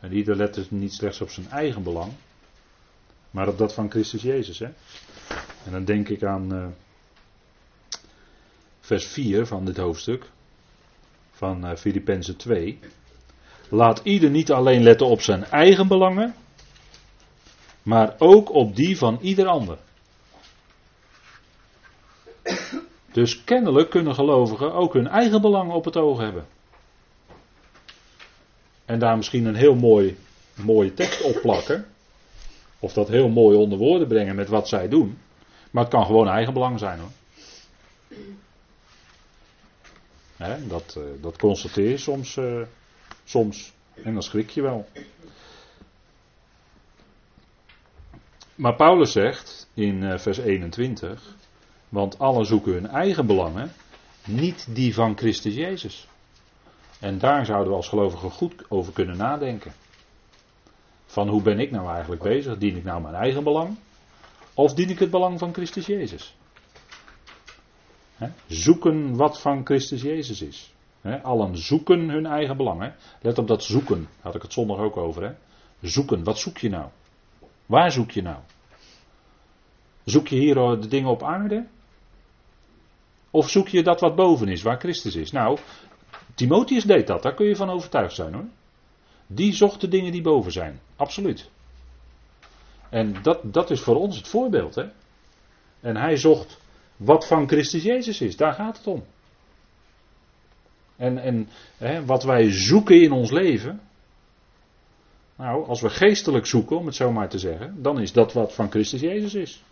En 0.00 0.12
ieder 0.12 0.36
lette 0.36 0.66
niet 0.70 0.94
slechts 0.94 1.20
op 1.20 1.30
zijn 1.30 1.48
eigen 1.50 1.82
belang, 1.82 2.12
maar 3.30 3.48
op 3.48 3.58
dat 3.58 3.74
van 3.74 3.90
Christus 3.90 4.22
Jezus. 4.22 4.58
Hè? 4.58 4.68
En 5.64 5.72
dan 5.72 5.84
denk 5.84 6.08
ik 6.08 6.22
aan 6.24 6.54
uh, 6.54 6.66
vers 8.90 9.06
4 9.06 9.46
van 9.46 9.64
dit 9.64 9.76
hoofdstuk, 9.76 10.30
van 11.30 11.64
uh, 11.64 11.76
Filippenzen 11.76 12.36
2. 12.36 12.78
Laat 13.68 14.00
ieder 14.02 14.30
niet 14.30 14.52
alleen 14.52 14.82
letten 14.82 15.06
op 15.06 15.20
zijn 15.20 15.44
eigen 15.44 15.88
belangen, 15.88 16.34
maar 17.82 18.14
ook 18.18 18.54
op 18.54 18.76
die 18.76 18.98
van 18.98 19.18
ieder 19.20 19.46
ander. 19.46 19.78
Dus 23.12 23.44
kennelijk 23.44 23.90
kunnen 23.90 24.14
gelovigen 24.14 24.72
ook 24.72 24.92
hun 24.92 25.08
eigen 25.08 25.40
belang 25.40 25.72
op 25.72 25.84
het 25.84 25.96
oog 25.96 26.18
hebben. 26.18 26.46
En 28.84 28.98
daar 28.98 29.16
misschien 29.16 29.46
een 29.46 29.54
heel 29.54 29.74
mooi, 29.74 30.16
mooie 30.54 30.94
tekst 30.94 31.22
op 31.22 31.40
plakken. 31.42 31.86
Of 32.78 32.92
dat 32.92 33.08
heel 33.08 33.28
mooi 33.28 33.56
onder 33.56 33.78
woorden 33.78 34.08
brengen 34.08 34.34
met 34.34 34.48
wat 34.48 34.68
zij 34.68 34.88
doen. 34.88 35.18
Maar 35.70 35.82
het 35.82 35.92
kan 35.92 36.06
gewoon 36.06 36.28
eigen 36.28 36.52
belang 36.52 36.78
zijn 36.78 36.98
hoor. 36.98 37.10
Dat, 40.68 40.94
uh, 40.98 41.04
dat 41.20 41.38
constateer 41.38 41.88
je 41.90 41.96
soms, 41.96 42.36
uh, 42.36 42.62
soms. 43.24 43.72
En 44.04 44.12
dan 44.12 44.22
schrik 44.22 44.50
je 44.50 44.62
wel. 44.62 44.88
Maar 48.54 48.74
Paulus 48.74 49.12
zegt 49.12 49.70
in 49.74 50.02
uh, 50.02 50.18
vers 50.18 50.38
21. 50.38 51.36
Want 51.88 52.18
allen 52.18 52.46
zoeken 52.46 52.72
hun 52.72 52.86
eigen 52.86 53.26
belangen, 53.26 53.72
niet 54.26 54.74
die 54.74 54.94
van 54.94 55.16
Christus 55.16 55.54
Jezus. 55.54 56.08
En 57.00 57.18
daar 57.18 57.46
zouden 57.46 57.68
we 57.68 57.76
als 57.76 57.88
gelovigen 57.88 58.30
goed 58.30 58.64
over 58.68 58.92
kunnen 58.92 59.16
nadenken. 59.16 59.72
Van 61.06 61.28
hoe 61.28 61.42
ben 61.42 61.58
ik 61.58 61.70
nou 61.70 61.88
eigenlijk 61.90 62.22
bezig? 62.22 62.58
Dien 62.58 62.76
ik 62.76 62.84
nou 62.84 63.02
mijn 63.02 63.14
eigen 63.14 63.44
belang? 63.44 63.76
Of 64.54 64.74
dien 64.74 64.90
ik 64.90 64.98
het 64.98 65.10
belang 65.10 65.38
van 65.38 65.52
Christus 65.52 65.86
Jezus? 65.86 66.34
Zoeken 68.46 69.16
wat 69.16 69.40
van 69.40 69.64
Christus 69.64 70.02
Jezus 70.02 70.42
is. 70.42 70.72
allen 71.22 71.58
zoeken 71.58 72.08
hun 72.08 72.26
eigen 72.26 72.56
belang. 72.56 72.92
Let 73.20 73.38
op 73.38 73.46
dat 73.46 73.62
zoeken, 73.62 74.08
had 74.20 74.34
ik 74.34 74.42
het 74.42 74.52
zondag 74.52 74.78
ook 74.78 74.96
over. 74.96 75.36
Zoeken, 75.80 76.24
wat 76.24 76.38
zoek 76.38 76.58
je 76.58 76.68
nou? 76.68 76.88
Waar 77.66 77.92
zoek 77.92 78.10
je 78.10 78.22
nou? 78.22 78.38
Zoek 80.04 80.28
je 80.28 80.36
hier 80.36 80.54
de 80.54 80.88
dingen 80.88 81.10
op 81.10 81.22
aarde? 81.22 81.66
Of 83.30 83.48
zoek 83.48 83.68
je 83.68 83.82
dat 83.82 84.00
wat 84.00 84.16
boven 84.16 84.48
is, 84.48 84.62
waar 84.62 84.78
Christus 84.78 85.14
is? 85.14 85.32
Nou, 85.32 85.58
Timotheus 86.34 86.84
deed 86.84 87.06
dat, 87.06 87.22
daar 87.22 87.34
kun 87.34 87.46
je 87.46 87.56
van 87.56 87.70
overtuigd 87.70 88.14
zijn 88.14 88.34
hoor. 88.34 88.48
Die 89.26 89.52
zocht 89.52 89.80
de 89.80 89.88
dingen 89.88 90.12
die 90.12 90.22
boven 90.22 90.52
zijn, 90.52 90.80
absoluut. 90.96 91.50
En 92.88 93.22
dat, 93.22 93.40
dat 93.52 93.70
is 93.70 93.80
voor 93.80 93.96
ons 93.96 94.16
het 94.16 94.28
voorbeeld. 94.28 94.74
Hè? 94.74 94.84
En 95.80 95.96
hij 95.96 96.16
zocht 96.16 96.60
wat 97.00 97.26
van 97.26 97.48
Christus 97.48 97.82
Jezus 97.82 98.20
is, 98.20 98.36
daar 98.36 98.52
gaat 98.52 98.76
het 98.76 98.86
om. 98.86 99.04
En, 100.96 101.18
en 101.18 101.48
hè, 101.76 102.04
wat 102.04 102.22
wij 102.22 102.52
zoeken 102.52 103.02
in 103.02 103.12
ons 103.12 103.30
leven. 103.30 103.80
Nou, 105.36 105.66
als 105.66 105.80
we 105.80 105.90
geestelijk 105.90 106.46
zoeken, 106.46 106.78
om 106.78 106.86
het 106.86 106.94
zo 106.94 107.12
maar 107.12 107.28
te 107.28 107.38
zeggen, 107.38 107.82
dan 107.82 108.00
is 108.00 108.12
dat 108.12 108.32
wat 108.32 108.52
van 108.52 108.70
Christus 108.70 109.00
Jezus 109.00 109.34
is. 109.34 109.62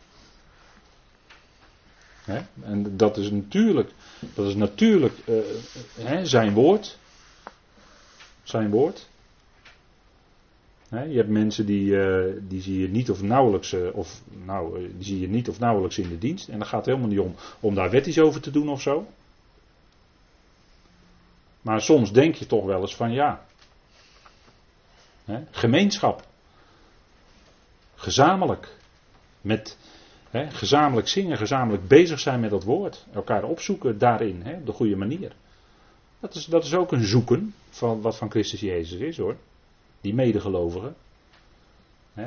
En 2.60 2.96
dat 2.96 3.16
is 3.16 3.30
natuurlijk, 3.30 3.90
dat 4.34 4.46
is 4.46 4.54
natuurlijk 4.54 5.14
uh, 5.24 6.18
zijn 6.22 6.54
woord. 6.54 6.98
Zijn 8.42 8.70
woord. 8.70 9.08
Je 10.90 11.16
hebt 11.16 11.28
mensen 11.28 11.66
die, 11.66 11.90
uh, 11.90 12.24
die 12.40 12.60
zie 12.60 12.80
je 12.80 12.88
niet 12.88 13.10
of 13.10 13.22
nauwelijks, 13.22 13.72
uh, 13.72 13.96
of, 13.96 14.22
nou, 14.44 14.88
die 14.96 15.04
zie 15.04 15.20
je 15.20 15.28
niet 15.28 15.48
of 15.48 15.58
nauwelijks 15.58 15.98
in 15.98 16.08
de 16.08 16.18
dienst. 16.18 16.48
En 16.48 16.58
dat 16.58 16.68
gaat 16.68 16.86
helemaal 16.86 17.08
niet 17.08 17.18
om, 17.18 17.34
om 17.60 17.74
daar 17.74 17.90
wetties 17.90 18.18
over 18.18 18.40
te 18.40 18.50
doen 18.50 18.68
of 18.68 18.82
zo. 18.82 19.06
Maar 21.60 21.80
soms 21.80 22.12
denk 22.12 22.34
je 22.34 22.46
toch 22.46 22.64
wel 22.64 22.80
eens 22.80 22.96
van 22.96 23.12
ja. 23.12 23.44
gemeenschap. 25.50 26.26
Gezamenlijk. 27.94 28.76
Met, 29.40 29.76
gezamenlijk 30.48 31.08
zingen, 31.08 31.36
gezamenlijk 31.36 31.88
bezig 31.88 32.20
zijn 32.20 32.40
met 32.40 32.50
dat 32.50 32.64
woord. 32.64 33.06
Elkaar 33.12 33.44
opzoeken 33.44 33.98
daarin, 33.98 34.42
op 34.54 34.66
de 34.66 34.72
goede 34.72 34.96
manier. 34.96 35.32
Dat 36.20 36.34
is, 36.34 36.44
dat 36.44 36.64
is 36.64 36.74
ook 36.74 36.92
een 36.92 37.04
zoeken 37.04 37.54
van 37.70 38.00
wat 38.00 38.16
van 38.16 38.30
Christus 38.30 38.60
Jezus 38.60 39.00
is 39.00 39.16
hoor. 39.16 39.36
Die 40.00 40.14
medegelovigen. 40.14 40.94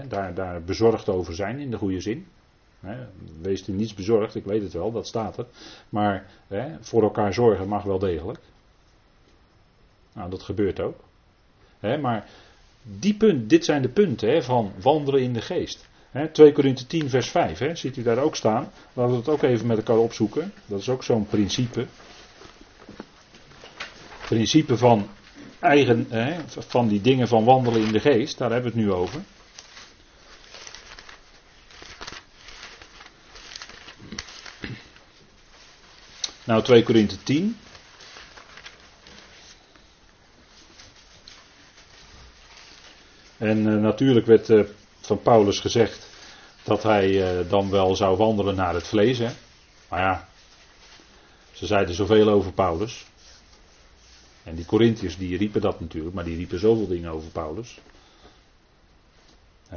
daar, 0.08 0.34
daar 0.34 0.64
bezorgd 0.64 1.10
over 1.10 1.36
zijn 1.36 1.60
in 1.60 1.72
de 1.72 1.78
goede 1.78 2.02
zin. 2.02 2.28
wees 3.42 3.68
u 3.68 3.72
niets 3.72 3.94
bezorgd, 3.94 4.36
ik 4.36 4.46
weet 4.46 4.62
het 4.62 4.74
wel, 4.74 4.92
dat 4.92 5.08
staat 5.08 5.38
er. 5.38 5.46
Maar 5.90 6.26
voor 6.82 7.04
elkaar 7.04 7.34
zorgen 7.34 7.68
mag 7.68 7.84
wel 7.84 8.00
degelijk. 8.00 8.40
Nou, 10.14 10.30
dat 10.30 10.44
gebeurt 10.44 10.80
ook. 10.80 11.00
maar 12.02 12.30
die 12.84 13.14
punt, 13.14 13.50
dit 13.50 13.66
zijn 13.66 13.82
de 13.82 13.90
punten 13.90 14.44
van 14.44 14.72
wandelen 14.82 15.22
in 15.22 15.34
de 15.34 15.42
geest. 15.42 15.90
2 16.32 16.52
Korinthe 16.52 16.88
10 16.88 17.10
vers 17.10 17.30
5, 17.30 17.60
he, 17.60 17.76
ziet 17.76 17.98
u 17.98 18.04
daar 18.04 18.18
ook 18.18 18.36
staan. 18.36 18.72
Laten 18.94 19.12
we 19.12 19.18
het 19.20 19.30
ook 19.30 19.42
even 19.42 19.68
met 19.68 19.78
elkaar 19.78 19.98
opzoeken. 19.98 20.54
Dat 20.66 20.80
is 20.80 20.90
ook 20.90 21.04
zo'n 21.04 21.28
principe. 21.28 21.86
Principe 24.28 24.78
van, 24.78 25.08
eigen, 25.62 26.08
van 26.48 26.88
die 26.88 27.02
dingen 27.02 27.28
van 27.28 27.44
wandelen 27.44 27.82
in 27.82 27.92
de 27.92 28.00
geest, 28.00 28.38
daar 28.38 28.52
hebben 28.52 28.72
we 28.72 28.78
het 28.78 28.88
nu 28.88 28.94
over. 28.94 29.22
Nou, 36.44 36.64
2 36.64 36.84
Korinthe 36.84 37.24
10. 37.24 37.58
En 43.38 43.58
uh, 43.68 43.82
natuurlijk 43.82 44.26
werd 44.26 44.50
uh, 44.50 44.64
van 45.02 45.22
Paulus 45.22 45.60
gezegd 45.60 46.08
dat 46.64 46.84
hij 46.84 47.40
eh, 47.40 47.50
dan 47.50 47.70
wel 47.70 47.96
zou 47.96 48.18
wandelen 48.18 48.56
naar 48.56 48.74
het 48.74 48.88
vlees. 48.88 49.18
Hè? 49.18 49.30
Maar 49.90 50.00
ja, 50.00 50.28
ze 51.52 51.66
zeiden 51.66 51.96
zoveel 51.96 52.30
over 52.30 52.52
Paulus. 52.52 53.06
En 54.44 54.56
die 54.56 54.66
Corinthiërs 54.66 55.18
die 55.18 55.38
riepen 55.38 55.62
dat 55.62 55.80
natuurlijk, 55.80 56.16
maar 56.16 56.24
die 56.24 56.36
riepen 56.36 56.60
zoveel 56.60 56.88
dingen 56.88 57.12
over 57.12 57.30
Paulus. 57.30 57.80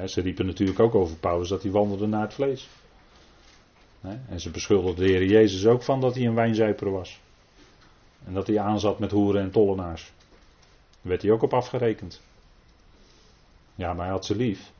ze 0.06 0.20
riepen 0.20 0.46
natuurlijk 0.46 0.80
ook 0.80 0.94
over 0.94 1.16
Paulus 1.16 1.48
dat 1.48 1.62
hij 1.62 1.70
wandelde 1.70 2.06
naar 2.06 2.22
het 2.22 2.34
vlees. 2.34 2.68
en 4.00 4.40
ze 4.40 4.50
beschuldigden 4.50 5.06
de 5.06 5.10
Heer 5.10 5.24
Jezus 5.24 5.66
ook 5.66 5.82
van 5.82 6.00
dat 6.00 6.14
hij 6.14 6.26
een 6.26 6.34
wijnzuiper 6.34 6.90
was. 6.90 7.20
En 8.26 8.34
dat 8.34 8.46
hij 8.46 8.58
aanzat 8.58 8.98
met 8.98 9.10
hoeren 9.10 9.42
en 9.42 9.50
tollenaars. 9.50 10.12
Daar 10.90 11.10
werd 11.10 11.22
hij 11.22 11.30
ook 11.30 11.42
op 11.42 11.54
afgerekend. 11.54 12.20
Ja, 13.74 13.92
maar 13.92 14.04
hij 14.04 14.14
had 14.14 14.24
ze 14.24 14.36
lief. 14.36 14.72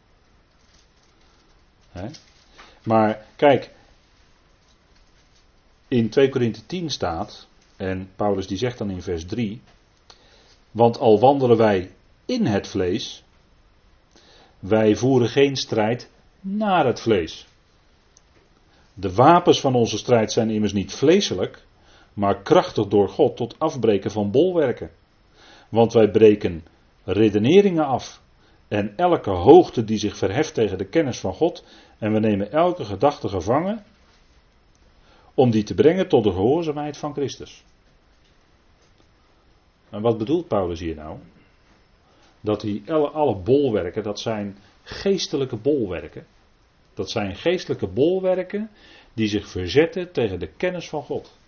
Maar 2.83 3.27
kijk, 3.37 3.71
in 5.89 6.11
2 6.11 6.29
Korinthe 6.29 6.67
10 6.67 6.91
staat, 6.91 7.47
en 7.77 8.11
Paulus 8.17 8.47
die 8.47 8.59
zegt 8.59 8.79
dan 8.79 8.91
in 8.91 9.03
vers 9.03 9.27
3, 9.27 9.61
want 10.75 10.99
al 10.99 11.21
wandelen 11.21 11.57
wij 11.57 11.91
in 12.27 12.47
het 12.47 12.69
vlees, 12.69 13.25
wij 14.59 14.97
voeren 14.97 15.29
geen 15.29 15.57
strijd 15.57 16.11
naar 16.41 16.87
het 16.87 17.01
vlees. 17.01 17.47
De 18.95 19.15
wapens 19.15 19.61
van 19.61 19.75
onze 19.75 19.99
strijd 19.99 20.33
zijn 20.33 20.51
immers 20.51 20.73
niet 20.73 20.95
vleeselijk, 20.95 21.65
maar 22.13 22.43
krachtig 22.43 22.87
door 22.87 23.09
God 23.09 23.37
tot 23.37 23.59
afbreken 23.59 24.11
van 24.11 24.31
bolwerken. 24.31 24.91
Want 25.69 25.93
wij 25.93 26.11
breken 26.11 26.65
redeneringen 27.05 27.87
af 27.87 28.23
en 28.69 28.97
elke 28.97 29.31
hoogte 29.31 29.85
die 29.85 29.99
zich 29.99 30.17
verheft 30.17 30.55
tegen 30.55 30.79
de 30.79 30.89
kennis 30.89 31.19
van 31.19 31.35
God 31.35 31.65
en 31.99 32.13
we 32.13 32.19
nemen 32.19 32.53
elke 32.53 32.85
gedachte 32.85 33.29
gevangen 33.29 33.85
om 35.35 35.51
die 35.51 35.63
te 35.63 35.75
brengen 35.75 36.09
tot 36.09 36.25
de 36.25 36.33
gehoorzaamheid 36.33 36.97
van 36.97 37.13
Christus. 37.13 37.65
En 39.95 40.01
wat 40.01 40.19
bedoelt 40.19 40.49
Paulus 40.49 40.81
hier 40.81 40.95
nou? 40.95 41.19
Dat 42.41 42.61
die 42.61 42.93
alle, 42.93 43.37
bolwerken, 43.37 44.03
dat 44.03 44.21
zijn 44.21 44.57
geestelijke 44.83 45.57
bolwerken. 45.57 46.27
Dat 46.95 47.11
zijn 47.11 47.37
geestelijke 47.37 47.87
bolwerken 47.87 48.71
die 49.13 49.29
zich 49.29 49.49
verzetten 49.49 50.13
tegen 50.13 50.39
de 50.39 50.47
kennis 50.47 50.89
van 50.89 51.03
God. 51.03 51.39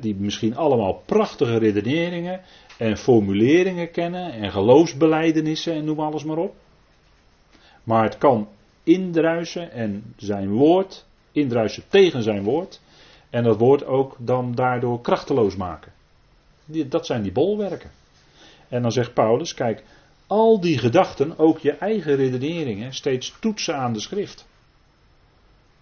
die 0.00 0.14
misschien 0.14 0.56
allemaal 0.56 1.02
prachtige 1.06 1.58
redeneringen 1.58 2.40
en 2.78 2.96
formuleringen 2.96 3.90
kennen 3.90 4.32
en 4.32 4.50
geloofsbelijdenissen 4.50 5.74
en 5.74 5.84
noem 5.84 6.00
alles 6.00 6.24
maar 6.24 6.38
op. 6.38 6.54
Maar 7.84 8.02
het 8.02 8.18
kan 8.18 8.48
indruisen 8.82 9.72
en 9.72 10.14
zijn 10.16 10.50
woord, 10.50 11.06
indruisen 11.32 11.88
tegen 11.88 12.22
zijn 12.22 12.42
woord. 12.42 12.80
En 13.30 13.42
dat 13.42 13.58
woord 13.58 13.84
ook 13.84 14.16
dan 14.18 14.54
daardoor 14.54 15.00
krachteloos 15.00 15.56
maken. 15.56 15.96
Dat 16.68 17.06
zijn 17.06 17.22
die 17.22 17.32
bolwerken. 17.32 17.90
En 18.68 18.82
dan 18.82 18.92
zegt 18.92 19.14
Paulus, 19.14 19.54
kijk, 19.54 19.84
al 20.26 20.60
die 20.60 20.78
gedachten, 20.78 21.38
ook 21.38 21.58
je 21.58 21.72
eigen 21.72 22.16
redeneringen, 22.16 22.94
steeds 22.94 23.36
toetsen 23.40 23.76
aan 23.76 23.92
de 23.92 24.00
schrift. 24.00 24.46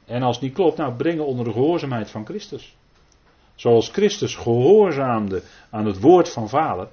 En 0.05 0.23
als 0.23 0.37
het 0.37 0.45
niet 0.45 0.55
klopt, 0.55 0.77
nou 0.77 0.95
brengen 0.95 1.27
onder 1.27 1.45
de 1.45 1.53
gehoorzaamheid 1.53 2.11
van 2.11 2.25
Christus. 2.25 2.77
Zoals 3.55 3.89
Christus 3.89 4.35
gehoorzaamde 4.35 5.43
aan 5.71 5.87
het 5.87 6.01
woord 6.01 6.29
van 6.29 6.49
Vader, 6.49 6.89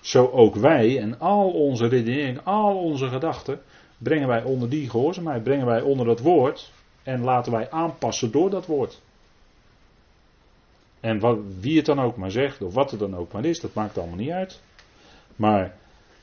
zo 0.00 0.26
ook 0.26 0.54
wij 0.54 0.98
en 0.98 1.18
al 1.18 1.50
onze 1.50 1.86
redeneringen, 1.86 2.44
al 2.44 2.76
onze 2.76 3.08
gedachten, 3.08 3.60
brengen 3.98 4.28
wij 4.28 4.42
onder 4.42 4.68
die 4.68 4.90
gehoorzaamheid, 4.90 5.42
brengen 5.42 5.66
wij 5.66 5.80
onder 5.80 6.06
dat 6.06 6.20
woord 6.20 6.72
en 7.02 7.20
laten 7.20 7.52
wij 7.52 7.70
aanpassen 7.70 8.30
door 8.30 8.50
dat 8.50 8.66
woord. 8.66 9.00
En 11.02 11.18
wat, 11.18 11.38
wie 11.60 11.76
het 11.76 11.86
dan 11.86 12.00
ook 12.00 12.16
maar 12.16 12.30
zegt, 12.30 12.62
of 12.62 12.74
wat 12.74 12.90
het 12.90 13.00
dan 13.00 13.16
ook 13.16 13.32
maar 13.32 13.44
is, 13.44 13.60
dat 13.60 13.74
maakt 13.74 13.98
allemaal 13.98 14.16
niet 14.16 14.30
uit. 14.30 14.60
Maar 15.36 15.76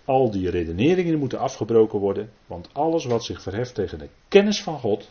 al 0.05 0.32
die 0.32 0.49
redeneringen 0.49 1.19
moeten 1.19 1.39
afgebroken 1.39 1.99
worden, 1.99 2.32
want 2.45 2.73
alles 2.73 3.05
wat 3.05 3.23
zich 3.23 3.41
verheft 3.41 3.75
tegen 3.75 3.99
de 3.99 4.09
kennis 4.27 4.63
van 4.63 4.80
God, 4.80 5.09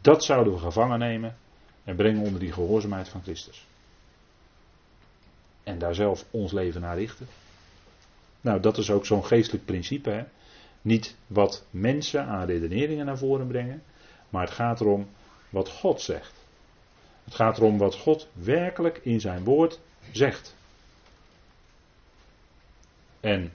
dat 0.00 0.24
zouden 0.24 0.52
we 0.52 0.58
gevangen 0.58 0.98
nemen 0.98 1.36
en 1.84 1.96
brengen 1.96 2.22
onder 2.22 2.40
die 2.40 2.52
gehoorzaamheid 2.52 3.08
van 3.08 3.22
Christus. 3.22 3.66
En 5.62 5.78
daar 5.78 5.94
zelf 5.94 6.24
ons 6.30 6.52
leven 6.52 6.80
naar 6.80 6.98
richten. 6.98 7.26
Nou, 8.40 8.60
dat 8.60 8.78
is 8.78 8.90
ook 8.90 9.06
zo'n 9.06 9.24
geestelijk 9.24 9.64
principe. 9.64 10.10
Hè? 10.10 10.24
Niet 10.82 11.16
wat 11.26 11.64
mensen 11.70 12.24
aan 12.24 12.46
redeneringen 12.46 13.06
naar 13.06 13.18
voren 13.18 13.46
brengen, 13.46 13.82
maar 14.28 14.44
het 14.44 14.54
gaat 14.54 14.80
erom 14.80 15.08
wat 15.50 15.68
God 15.68 16.00
zegt. 16.00 16.39
Het 17.30 17.38
gaat 17.38 17.58
erom 17.58 17.78
wat 17.78 17.94
God 17.94 18.28
werkelijk 18.32 19.00
in 19.02 19.20
zijn 19.20 19.44
woord 19.44 19.80
zegt. 20.12 20.54
En 23.20 23.52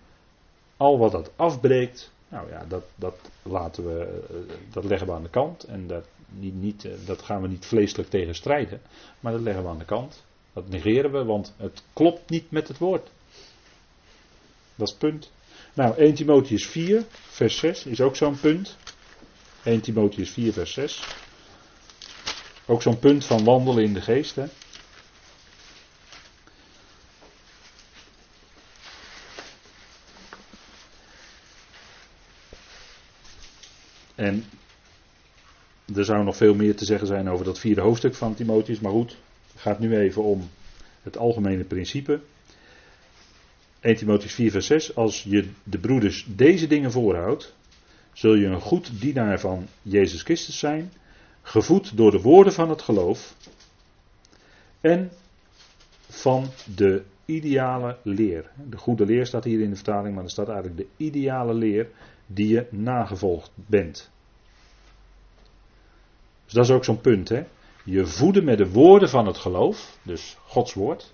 al 0.77 0.97
wat 0.97 1.11
dat 1.11 1.31
afbreekt, 1.35 2.11
nou 2.27 2.49
ja, 2.49 2.65
dat, 2.67 2.83
dat, 2.95 3.15
laten 3.41 3.85
we, 3.85 4.23
eh, 4.29 4.55
dat 4.71 4.83
leggen 4.83 5.07
we 5.07 5.13
aan 5.13 5.23
de 5.23 5.29
kant. 5.29 5.63
En 5.63 5.87
dat, 5.87 6.05
niet, 6.29 6.55
niet, 6.61 6.85
eh, 6.85 6.91
dat 7.05 7.21
gaan 7.21 7.41
we 7.41 7.47
niet 7.47 7.65
vleeselijk 7.65 8.09
tegen 8.09 8.35
strijden, 8.35 8.81
maar 9.19 9.31
dat 9.31 9.41
leggen 9.41 9.63
we 9.63 9.69
aan 9.69 9.77
de 9.77 9.85
kant. 9.85 10.23
Dat 10.53 10.69
negeren 10.69 11.11
we, 11.11 11.23
want 11.23 11.53
het 11.57 11.83
klopt 11.93 12.29
niet 12.29 12.51
met 12.51 12.67
het 12.67 12.77
woord. 12.77 13.09
Dat 14.75 14.87
is 14.87 14.93
het 14.93 14.99
punt. 14.99 15.31
Nou, 15.73 15.97
1 15.97 16.13
Timotheus 16.13 16.65
4, 16.65 17.03
vers 17.09 17.57
6 17.57 17.85
is 17.85 18.01
ook 18.01 18.15
zo'n 18.15 18.39
punt. 18.39 18.77
1 19.63 19.81
Timotheus 19.81 20.29
4, 20.29 20.53
vers 20.53 20.73
6. 20.73 21.24
Ook 22.65 22.81
zo'n 22.81 22.99
punt 22.99 23.25
van 23.25 23.43
wandelen 23.43 23.83
in 23.83 23.93
de 23.93 24.01
geest. 24.01 24.37
En 34.15 34.43
er 35.95 36.05
zou 36.05 36.23
nog 36.23 36.37
veel 36.37 36.55
meer 36.55 36.75
te 36.75 36.85
zeggen 36.85 37.07
zijn 37.07 37.29
over 37.29 37.45
dat 37.45 37.59
vierde 37.59 37.81
hoofdstuk 37.81 38.15
van 38.15 38.35
Timotheus, 38.35 38.79
maar 38.79 38.91
goed, 38.91 39.17
het 39.51 39.61
gaat 39.61 39.79
nu 39.79 39.97
even 39.97 40.23
om 40.23 40.49
het 41.01 41.17
algemene 41.17 41.63
principe. 41.63 42.19
1 43.79 43.95
Timotheus 43.95 44.33
4 44.33 44.51
vers 44.51 44.65
6, 44.65 44.95
als 44.95 45.23
je 45.23 45.49
de 45.63 45.77
broeders 45.77 46.25
deze 46.27 46.67
dingen 46.67 46.91
voorhoudt, 46.91 47.53
zul 48.13 48.35
je 48.35 48.45
een 48.45 48.61
goed 48.61 49.01
dienaar 49.01 49.39
van 49.39 49.67
Jezus 49.81 50.21
Christus 50.21 50.59
zijn, 50.59 50.91
gevoed 51.45 51.97
door 51.97 52.11
de 52.11 52.21
woorden 52.21 52.53
van 52.53 52.69
het 52.69 52.81
geloof 52.81 53.35
en 54.81 55.11
van 56.09 56.47
de 56.75 57.03
ideale 57.25 57.97
leer. 58.03 58.51
De 58.69 58.77
goede 58.77 59.05
leer 59.05 59.25
staat 59.25 59.43
hier 59.43 59.61
in 59.61 59.69
de 59.69 59.75
vertaling, 59.75 60.15
maar 60.15 60.23
er 60.23 60.29
staat 60.29 60.47
eigenlijk 60.47 60.77
de 60.77 60.87
ideale 61.05 61.53
leer 61.53 61.89
die 62.27 62.47
je 62.47 62.67
nagevolgd 62.69 63.51
bent. 63.55 64.09
Dus 66.43 66.53
dat 66.53 66.63
is 66.63 66.71
ook 66.71 66.83
zo'n 66.83 67.01
punt. 67.01 67.29
Hè? 67.29 67.43
Je 67.83 68.05
voeden 68.05 68.43
met 68.43 68.57
de 68.57 68.71
woorden 68.71 69.09
van 69.09 69.27
het 69.27 69.37
geloof, 69.37 69.97
dus 70.01 70.37
Gods 70.45 70.73
woord, 70.73 71.13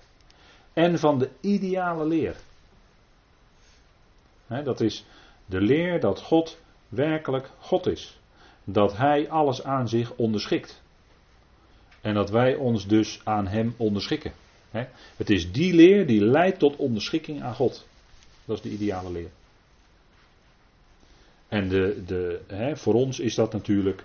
en 0.72 0.98
van 0.98 1.18
de 1.18 1.30
ideale 1.40 2.06
leer. 2.06 2.36
dat 4.46 4.80
is 4.80 5.04
de 5.46 5.60
leer 5.60 6.00
dat 6.00 6.20
God 6.20 6.58
werkelijk 6.88 7.50
God 7.58 7.86
is. 7.86 8.20
Dat 8.64 8.96
Hij 8.96 9.30
alles 9.30 9.62
aan 9.62 9.88
zich 9.88 10.14
onderschikt. 10.16 10.82
En 12.00 12.14
dat 12.14 12.30
wij 12.30 12.54
ons 12.54 12.86
dus 12.86 13.20
aan 13.24 13.46
Hem 13.46 13.74
onderschikken. 13.76 14.32
Het 15.16 15.30
is 15.30 15.52
die 15.52 15.74
leer 15.74 16.06
die 16.06 16.24
leidt 16.24 16.58
tot 16.58 16.76
onderschikking 16.76 17.42
aan 17.42 17.54
God. 17.54 17.86
Dat 18.44 18.56
is 18.56 18.62
de 18.62 18.70
ideale 18.70 19.12
leer. 19.12 19.30
En 21.48 21.68
de, 21.68 22.02
de, 22.06 22.40
voor 22.74 22.94
ons 22.94 23.20
is 23.20 23.34
dat 23.34 23.52
natuurlijk 23.52 24.04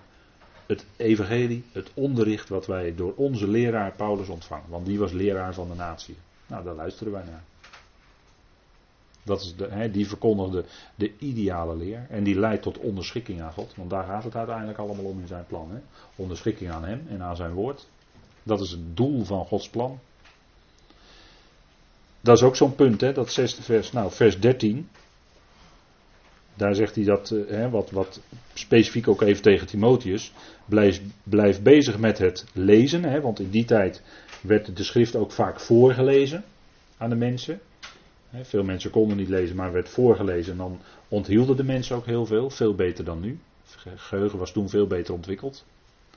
het 0.66 0.86
evangelie, 0.95 1.64
het 1.72 1.91
onderricht 1.93 2.49
wat 2.49 2.66
wij 2.66 2.95
door 2.95 3.14
onze 3.16 3.47
leraar 3.47 3.91
Paulus 3.91 4.28
ontvangen. 4.28 4.70
Want 4.70 4.86
die 4.86 4.99
was 4.99 5.12
leraar 5.12 5.53
van 5.53 5.70
de 5.70 5.76
natie. 5.76 6.16
Nou, 6.47 6.64
daar 6.64 6.76
luisteren 6.76 7.14
wij 7.14 7.24
naar. 7.24 7.43
Dat 9.28 9.41
is 9.41 9.55
de, 9.55 9.89
die 9.91 10.07
verkondigde 10.07 10.65
de 10.95 11.11
ideale 11.19 11.75
leer. 11.75 12.05
En 12.09 12.23
die 12.23 12.39
leidt 12.39 12.61
tot 12.61 12.78
onderschikking 12.78 13.41
aan 13.41 13.53
God. 13.53 13.73
Want 13.75 13.89
daar 13.89 14.03
gaat 14.03 14.23
het 14.23 14.36
uiteindelijk 14.36 14.78
allemaal 14.78 15.05
om 15.05 15.19
in 15.19 15.28
zijn 15.28 15.45
plan. 15.47 15.71
Hè? 15.71 15.78
Onderschikking 16.15 16.71
aan 16.71 16.86
hem 16.86 17.05
en 17.09 17.21
aan 17.21 17.36
zijn 17.36 17.53
woord. 17.53 17.88
Dat 18.43 18.61
is 18.61 18.71
het 18.71 18.97
doel 18.97 19.23
van 19.23 19.45
Gods 19.45 19.69
plan. 19.69 19.99
Dat 22.21 22.38
is 22.38 22.43
ook 22.43 22.55
zo'n 22.55 22.75
punt, 22.75 23.01
hè, 23.01 23.13
dat 23.13 23.32
zesde 23.32 23.61
vers. 23.61 23.91
Nou, 23.91 24.11
vers 24.11 24.39
13. 24.39 24.89
Daar 26.53 26.75
zegt 26.75 26.95
hij 26.95 27.03
dat, 27.03 27.32
eh, 27.32 27.71
wat, 27.71 27.91
wat 27.91 28.21
specifiek 28.53 29.07
ook 29.07 29.21
even 29.21 29.41
tegen 29.41 29.67
Timotheus. 29.67 30.34
Blijf, 30.65 31.01
blijf 31.23 31.61
bezig 31.61 31.97
met 31.97 32.17
het 32.17 32.45
lezen, 32.53 33.03
hè, 33.03 33.21
want 33.21 33.39
in 33.39 33.49
die 33.49 33.65
tijd 33.65 34.01
werd 34.41 34.78
de 34.78 34.84
schrift 34.84 35.15
ook 35.15 35.32
vaak 35.32 35.59
voorgelezen 35.59 36.43
aan 36.97 37.09
de 37.09 37.15
mensen. 37.15 37.59
Veel 38.34 38.63
mensen 38.63 38.89
konden 38.89 39.17
niet 39.17 39.30
lezen, 39.30 39.55
maar 39.55 39.71
werd 39.71 39.89
voorgelezen 39.89 40.51
en 40.51 40.57
dan 40.57 40.80
onthielden 41.07 41.57
de 41.57 41.63
mensen 41.63 41.95
ook 41.95 42.05
heel 42.05 42.25
veel, 42.25 42.49
veel 42.49 42.75
beter 42.75 43.05
dan 43.05 43.19
nu. 43.19 43.39
Geheugen 43.95 44.39
was 44.39 44.51
toen 44.51 44.69
veel 44.69 44.88
beter 44.88 45.13
ontwikkeld. 45.13 45.65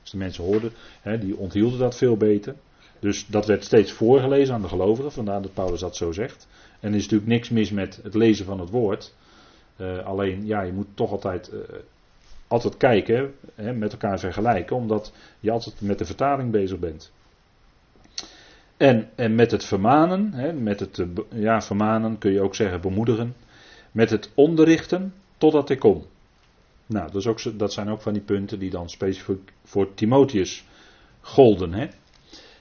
Als 0.00 0.10
de 0.10 0.16
mensen 0.16 0.44
hoorden, 0.44 0.72
die 1.20 1.36
onthielden 1.36 1.78
dat 1.78 1.96
veel 1.96 2.16
beter. 2.16 2.54
Dus 2.98 3.26
dat 3.26 3.46
werd 3.46 3.64
steeds 3.64 3.92
voorgelezen 3.92 4.54
aan 4.54 4.62
de 4.62 4.68
gelovigen, 4.68 5.12
vandaar 5.12 5.42
dat 5.42 5.54
Paulus 5.54 5.80
dat 5.80 5.96
zo 5.96 6.12
zegt. 6.12 6.48
En 6.80 6.90
er 6.90 6.96
is 6.96 7.02
natuurlijk 7.02 7.30
niks 7.30 7.48
mis 7.48 7.70
met 7.70 8.00
het 8.02 8.14
lezen 8.14 8.44
van 8.44 8.60
het 8.60 8.70
woord. 8.70 9.14
Uh, 9.76 10.06
alleen, 10.06 10.46
ja, 10.46 10.62
je 10.62 10.72
moet 10.72 10.86
toch 10.94 11.10
altijd, 11.10 11.50
uh, 11.52 11.60
altijd 12.46 12.76
kijken, 12.76 13.34
hè, 13.54 13.72
met 13.72 13.92
elkaar 13.92 14.18
vergelijken, 14.18 14.76
omdat 14.76 15.12
je 15.40 15.50
altijd 15.50 15.80
met 15.80 15.98
de 15.98 16.04
vertaling 16.04 16.50
bezig 16.50 16.78
bent. 16.78 17.12
En, 18.80 19.10
en 19.14 19.34
met 19.34 19.50
het 19.50 19.64
vermanen, 19.64 20.32
hè, 20.32 20.52
met 20.52 20.80
het, 20.80 21.04
ja, 21.34 21.62
vermanen 21.62 22.18
kun 22.18 22.32
je 22.32 22.40
ook 22.40 22.54
zeggen 22.54 22.80
bemoedigen, 22.80 23.36
met 23.92 24.10
het 24.10 24.30
onderrichten 24.34 25.14
totdat 25.38 25.70
ik 25.70 25.78
kom. 25.78 26.06
Nou, 26.86 27.06
dat, 27.06 27.20
is 27.20 27.26
ook, 27.26 27.58
dat 27.58 27.72
zijn 27.72 27.88
ook 27.88 28.00
van 28.00 28.12
die 28.12 28.22
punten 28.22 28.58
die 28.58 28.70
dan 28.70 28.90
specifiek 28.90 29.52
voor 29.64 29.94
Timotheus 29.94 30.64
golden. 31.20 31.72
Hè. 31.72 31.88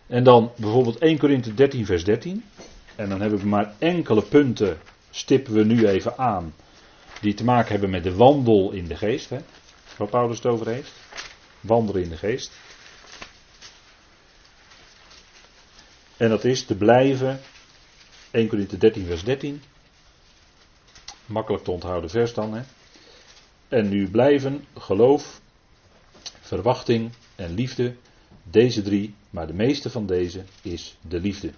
En 0.07 0.23
dan 0.23 0.51
bijvoorbeeld 0.57 0.97
1 0.97 1.17
Korinthe 1.17 1.53
13, 1.53 1.85
vers 1.85 2.03
13. 2.03 2.43
En 2.95 3.09
dan 3.09 3.21
hebben 3.21 3.39
we 3.39 3.47
maar 3.47 3.73
enkele 3.77 4.21
punten, 4.21 4.77
stippen 5.09 5.53
we 5.53 5.63
nu 5.63 5.87
even 5.87 6.17
aan 6.17 6.53
die 7.21 7.33
te 7.33 7.43
maken 7.43 7.71
hebben 7.71 7.89
met 7.89 8.03
de 8.03 8.15
wandel 8.15 8.71
in 8.71 8.87
de 8.87 8.95
geest. 8.95 9.29
Hè, 9.29 9.37
waar 9.97 10.07
Paulus 10.07 10.37
het 10.37 10.45
over 10.45 10.67
heeft. 10.67 10.91
Wandelen 11.59 12.03
in 12.03 12.09
de 12.09 12.17
geest. 12.17 12.51
En 16.19 16.29
dat 16.29 16.43
is 16.43 16.65
te 16.65 16.75
blijven. 16.75 17.39
1 18.31 18.47
Corinthië 18.47 18.77
13 18.77 19.05
vers 19.05 19.23
13. 19.23 19.61
Makkelijk 21.25 21.63
te 21.63 21.71
onthouden 21.71 22.09
vers 22.09 22.33
dan. 22.33 22.53
Hè. 22.53 22.61
En 23.67 23.89
nu 23.89 24.09
blijven 24.09 24.65
geloof, 24.77 25.41
verwachting 26.39 27.11
en 27.35 27.53
liefde. 27.53 27.95
Deze 28.43 28.81
drie, 28.81 29.15
maar 29.29 29.47
de 29.47 29.53
meeste 29.53 29.89
van 29.89 30.05
deze 30.05 30.43
is 30.61 30.97
de 31.01 31.19
liefde. 31.19 31.51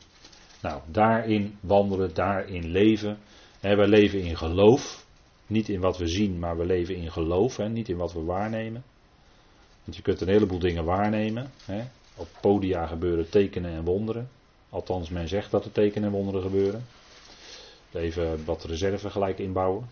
Nou, 0.61 0.81
daarin 0.85 1.57
wandelen, 1.59 2.13
daarin 2.13 2.67
leven. 2.67 3.17
wij 3.59 3.87
leven 3.87 4.21
in 4.21 4.37
geloof. 4.37 5.05
Niet 5.47 5.69
in 5.69 5.79
wat 5.79 5.97
we 5.97 6.07
zien, 6.07 6.39
maar 6.39 6.57
we 6.57 6.65
leven 6.65 6.95
in 6.95 7.11
geloof, 7.11 7.57
hè, 7.57 7.69
niet 7.69 7.89
in 7.89 7.97
wat 7.97 8.13
we 8.13 8.23
waarnemen. 8.23 8.83
Want 9.83 9.95
je 9.95 10.01
kunt 10.01 10.21
een 10.21 10.27
heleboel 10.27 10.59
dingen 10.59 10.85
waarnemen. 10.85 11.51
Op 12.15 12.27
podia 12.41 12.87
gebeuren 12.87 13.29
tekenen 13.29 13.71
en 13.71 13.83
wonderen. 13.83 14.29
Althans, 14.71 15.09
men 15.09 15.27
zegt 15.27 15.51
dat 15.51 15.65
er 15.65 15.71
tekenen 15.71 16.09
en 16.09 16.15
wonderen 16.15 16.41
gebeuren. 16.41 16.85
Even 17.91 18.45
wat 18.45 18.63
reserve 18.63 19.09
gelijk 19.09 19.39
inbouwen. 19.39 19.89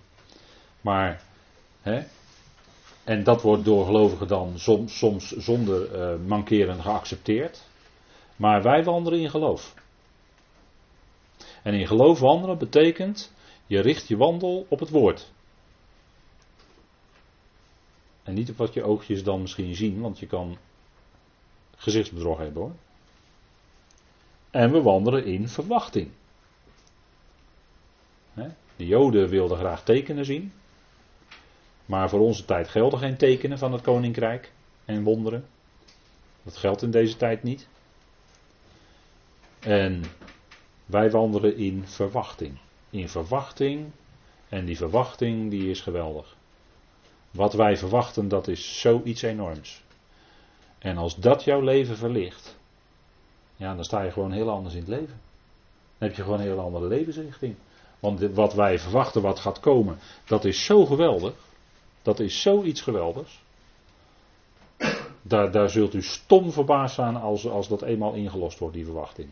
Maar 0.82 1.22
Hè? 1.82 2.04
En 3.04 3.24
dat 3.24 3.42
wordt 3.42 3.66
door 3.66 3.86
gelovigen 3.86 4.28
dan 4.28 4.60
soms, 4.60 4.98
soms 4.98 5.28
zonder 5.38 5.96
uh, 5.96 6.28
mankeren 6.28 6.82
geaccepteerd. 6.82 7.68
Maar 8.36 8.62
wij 8.62 8.84
wandelen 8.84 9.20
in 9.20 9.30
geloof. 9.30 9.74
En 11.64 11.74
in 11.74 11.88
geloof 11.88 12.20
wandelen 12.20 12.58
betekent, 12.58 13.34
je 13.66 13.80
richt 13.80 14.08
je 14.08 14.18
wandel 14.18 14.66
op 14.70 14.80
het 14.80 14.90
woord. 14.90 15.32
En 18.24 18.34
niet 18.34 18.50
op 18.50 18.58
wat 18.58 18.74
je 18.74 18.84
oogjes 18.84 19.24
dan 19.24 19.42
misschien 19.42 19.76
zien, 19.76 20.02
want 20.02 20.20
je 20.20 20.28
kan 20.28 20.58
gezichtsbedrog 21.76 22.38
hebben 22.38 22.62
hoor. 22.62 22.76
En 24.52 24.72
we 24.72 24.82
wandelen 24.82 25.26
in 25.26 25.50
verwachting. 25.50 26.12
De 28.80 28.88
Joden 28.88 29.30
wilden 29.30 29.58
graag 29.58 29.84
tekenen 29.84 30.26
zien. 30.26 30.54
Maar 31.86 32.10
voor 32.10 32.20
onze 32.20 32.46
tijd 32.46 32.68
gelden 32.68 33.00
geen 33.00 33.18
tekenen 33.18 33.58
van 33.58 33.74
het 33.74 33.82
koninkrijk 33.82 34.52
en 34.86 35.04
wonderen. 35.04 35.46
Dat 36.44 36.58
geldt 36.58 36.82
in 36.82 36.92
deze 36.92 37.18
tijd 37.18 37.44
niet. 37.44 37.68
En 39.60 40.04
wij 40.86 41.12
wandelen 41.12 41.58
in 41.58 41.88
verwachting. 41.88 42.58
In 42.90 43.10
verwachting. 43.10 43.92
En 44.50 44.66
die 44.66 44.78
verwachting 44.78 45.50
die 45.50 45.70
is 45.70 45.82
geweldig. 45.82 46.36
Wat 47.32 47.54
wij 47.54 47.78
verwachten, 47.78 48.28
dat 48.28 48.48
is 48.48 48.80
zoiets 48.80 49.22
enorms. 49.22 49.84
En 50.78 50.98
als 50.98 51.16
dat 51.16 51.44
jouw 51.44 51.62
leven 51.62 51.98
verlicht, 51.98 52.59
ja, 53.60 53.76
dan 53.76 53.84
sta 53.84 54.02
je 54.02 54.12
gewoon 54.12 54.32
heel 54.32 54.50
anders 54.50 54.74
in 54.74 54.80
het 54.80 54.90
leven. 54.90 55.22
Dan 55.98 56.08
heb 56.08 56.16
je 56.16 56.24
gewoon 56.24 56.40
een 56.40 56.46
heel 56.46 56.60
andere 56.60 56.88
levensrichting. 56.88 57.56
Want 58.00 58.20
wat 58.20 58.54
wij 58.54 58.80
verwachten, 58.80 59.22
wat 59.22 59.40
gaat 59.40 59.60
komen, 59.60 59.98
dat 60.26 60.46
is 60.46 60.66
zo 60.66 60.86
geweldig. 60.86 61.34
Dat 62.02 62.20
is 62.20 62.42
zoiets 62.42 62.82
geweldigs. 62.82 63.42
Daar, 65.22 65.52
daar 65.52 65.70
zult 65.70 65.94
u 65.94 66.02
stom 66.02 66.52
verbaasd 66.52 66.96
zijn 66.96 67.16
als, 67.16 67.48
als 67.48 67.68
dat 67.68 67.82
eenmaal 67.82 68.14
ingelost 68.14 68.60
wordt, 68.60 68.76
die 68.76 68.86
verwachting. 68.86 69.30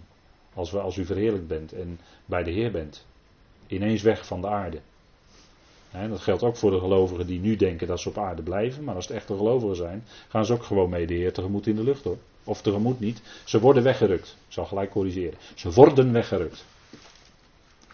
Als, 0.54 0.72
we, 0.72 0.80
als 0.80 0.98
u 0.98 1.06
verheerlijk 1.06 1.48
bent 1.48 1.74
en 1.74 2.00
bij 2.26 2.44
de 2.44 2.52
Heer 2.52 2.72
bent. 2.72 3.06
Ineens 3.68 4.02
weg 4.02 4.26
van 4.26 4.42
de 4.42 4.48
aarde. 4.48 4.82
Dat 5.92 6.20
geldt 6.20 6.44
ook 6.44 6.58
voor 6.58 6.72
de 6.72 6.80
gelovigen 6.80 7.28
die 7.28 7.40
nu 7.40 7.56
denken 7.56 7.88
dat 7.88 8.00
ze 8.00 8.10
op 8.10 8.18
aarde 8.18 8.42
blijven. 8.42 8.84
Maar 8.84 8.96
als 8.96 9.08
het 9.08 9.16
echte 9.16 9.36
gelovigen 9.36 9.76
zijn, 9.76 10.04
gaan 10.28 10.46
ze 10.46 10.54
ook 10.54 10.64
gewoon 10.64 10.90
mee 10.90 11.08
de 11.08 11.14
Heer 11.14 11.34
tegemoet 11.34 11.68
in 11.68 11.76
de 11.76 11.84
lucht 11.84 12.04
hoor. 12.04 12.18
Of 12.44 12.62
tegemoet 12.62 13.00
niet. 13.00 13.22
Ze 13.46 13.60
worden 13.60 13.84
weggerukt. 13.84 14.38
Ik 14.48 14.54
zal 14.54 14.66
gelijk 14.66 14.90
corrigeren. 14.90 15.38
Ze 15.56 15.72
worden 15.72 16.12
weggerukt. 16.12 16.66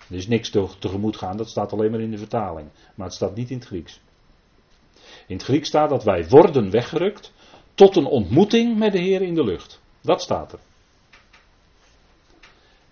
Er 0.10 0.16
is 0.16 0.28
niks 0.28 0.50
tegemoet 0.80 1.18
gaan, 1.18 1.38
dat 1.38 1.50
staat 1.50 1.74
alleen 1.74 1.92
maar 1.92 2.00
in 2.00 2.12
de 2.12 2.18
vertaling. 2.18 2.70
Maar 2.96 3.06
het 3.06 3.16
staat 3.16 3.36
niet 3.36 3.50
in 3.50 3.58
het 3.58 3.66
Grieks. 3.66 4.02
In 5.28 5.36
het 5.36 5.44
Grieks 5.44 5.68
staat 5.68 5.90
dat 5.90 6.04
wij 6.04 6.28
worden 6.30 6.72
weggerukt 6.72 7.34
tot 7.76 7.96
een 7.96 8.06
ontmoeting 8.06 8.78
met 8.78 8.92
de 8.92 9.00
Heer 9.00 9.22
in 9.22 9.36
de 9.36 9.44
lucht. 9.44 9.82
Dat 10.02 10.22
staat 10.22 10.52
er. 10.52 10.60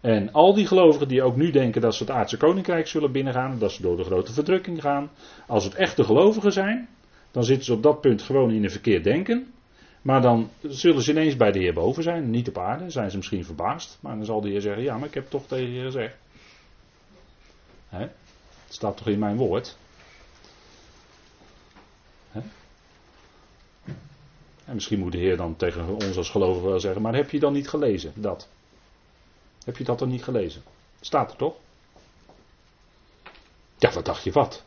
En 0.02 0.32
al 0.32 0.54
die 0.54 0.68
gelovigen 0.68 1.08
die 1.08 1.24
ook 1.24 1.36
nu 1.36 1.52
denken 1.52 1.82
dat 1.82 1.95
ze 1.95 2.04
het 2.04 2.12
aardse 2.12 2.38
koninkrijk 2.38 2.88
zullen 2.88 3.12
binnengaan, 3.12 3.60
dat 3.60 3.72
ze 3.72 3.82
door 3.82 3.97
de 3.97 4.04
grote 4.04 4.34
verdrukking 4.34 4.82
gaan, 4.82 5.12
als 5.47 5.64
het 5.64 5.76
echte 5.76 6.04
gelovigen 6.04 6.52
zijn, 6.52 6.89
dan 7.32 7.43
zitten 7.43 7.66
ze 7.66 7.74
op 7.74 7.84
dat 7.84 8.02
punt 8.02 8.22
gewoon 8.22 8.52
in 8.52 8.64
een 8.64 8.72
verkeerd 8.72 9.04
denken. 9.04 9.54
Maar 10.02 10.22
dan 10.22 10.49
zullen 10.62 11.02
ze 11.02 11.12
ineens 11.12 11.36
bij 11.36 11.52
de 11.52 11.60
Heer 11.60 11.74
boven 11.74 12.04
zijn, 12.04 12.30
niet 12.30 12.47
op 12.47 12.58
aarde, 12.58 12.89
zijn 12.89 13.12
ze 13.12 13.18
misschien 13.18 13.45
verbaasd. 13.45 13.97
Maar 13.99 14.16
dan 14.16 14.26
zal 14.26 14.41
de 14.41 14.49
Heer 14.49 14.62
zeggen, 14.62 14.84
ja, 14.84 14.97
maar 14.97 15.08
ik 15.08 15.14
heb 15.14 15.30
toch 15.30 15.47
tegen 15.47 15.72
je 15.72 15.82
gezegd. 15.82 16.16
Het 17.89 18.10
staat 18.68 18.97
toch 18.97 19.08
in 19.08 19.20
mijn 19.20 19.38
woord. 19.38 19.78
En 24.66 24.74
misschien 24.74 24.99
moet 24.99 25.12
de 25.12 25.18
Heer 25.18 25.38
dan 25.38 25.56
tegen 25.56 25.95
ons 25.95 26.18
als 26.18 26.30
gelovigen 26.30 26.70
wel 26.70 26.80
zeggen, 26.80 27.02
maar 27.02 27.16
heb 27.16 27.30
je 27.30 27.39
dan 27.39 27.54
niet 27.54 27.70
gelezen 27.70 28.12
dat? 28.16 28.49
Heb 29.66 29.78
je 29.78 29.84
dat 29.84 29.99
dan 29.99 30.09
niet 30.09 30.24
gelezen? 30.24 30.62
Staat 31.01 31.32
er 31.32 31.38
toch? 31.38 31.55
Ja, 33.78 33.91
wat 33.91 34.05
dacht 34.05 34.24
je 34.24 34.32
wat? 34.32 34.64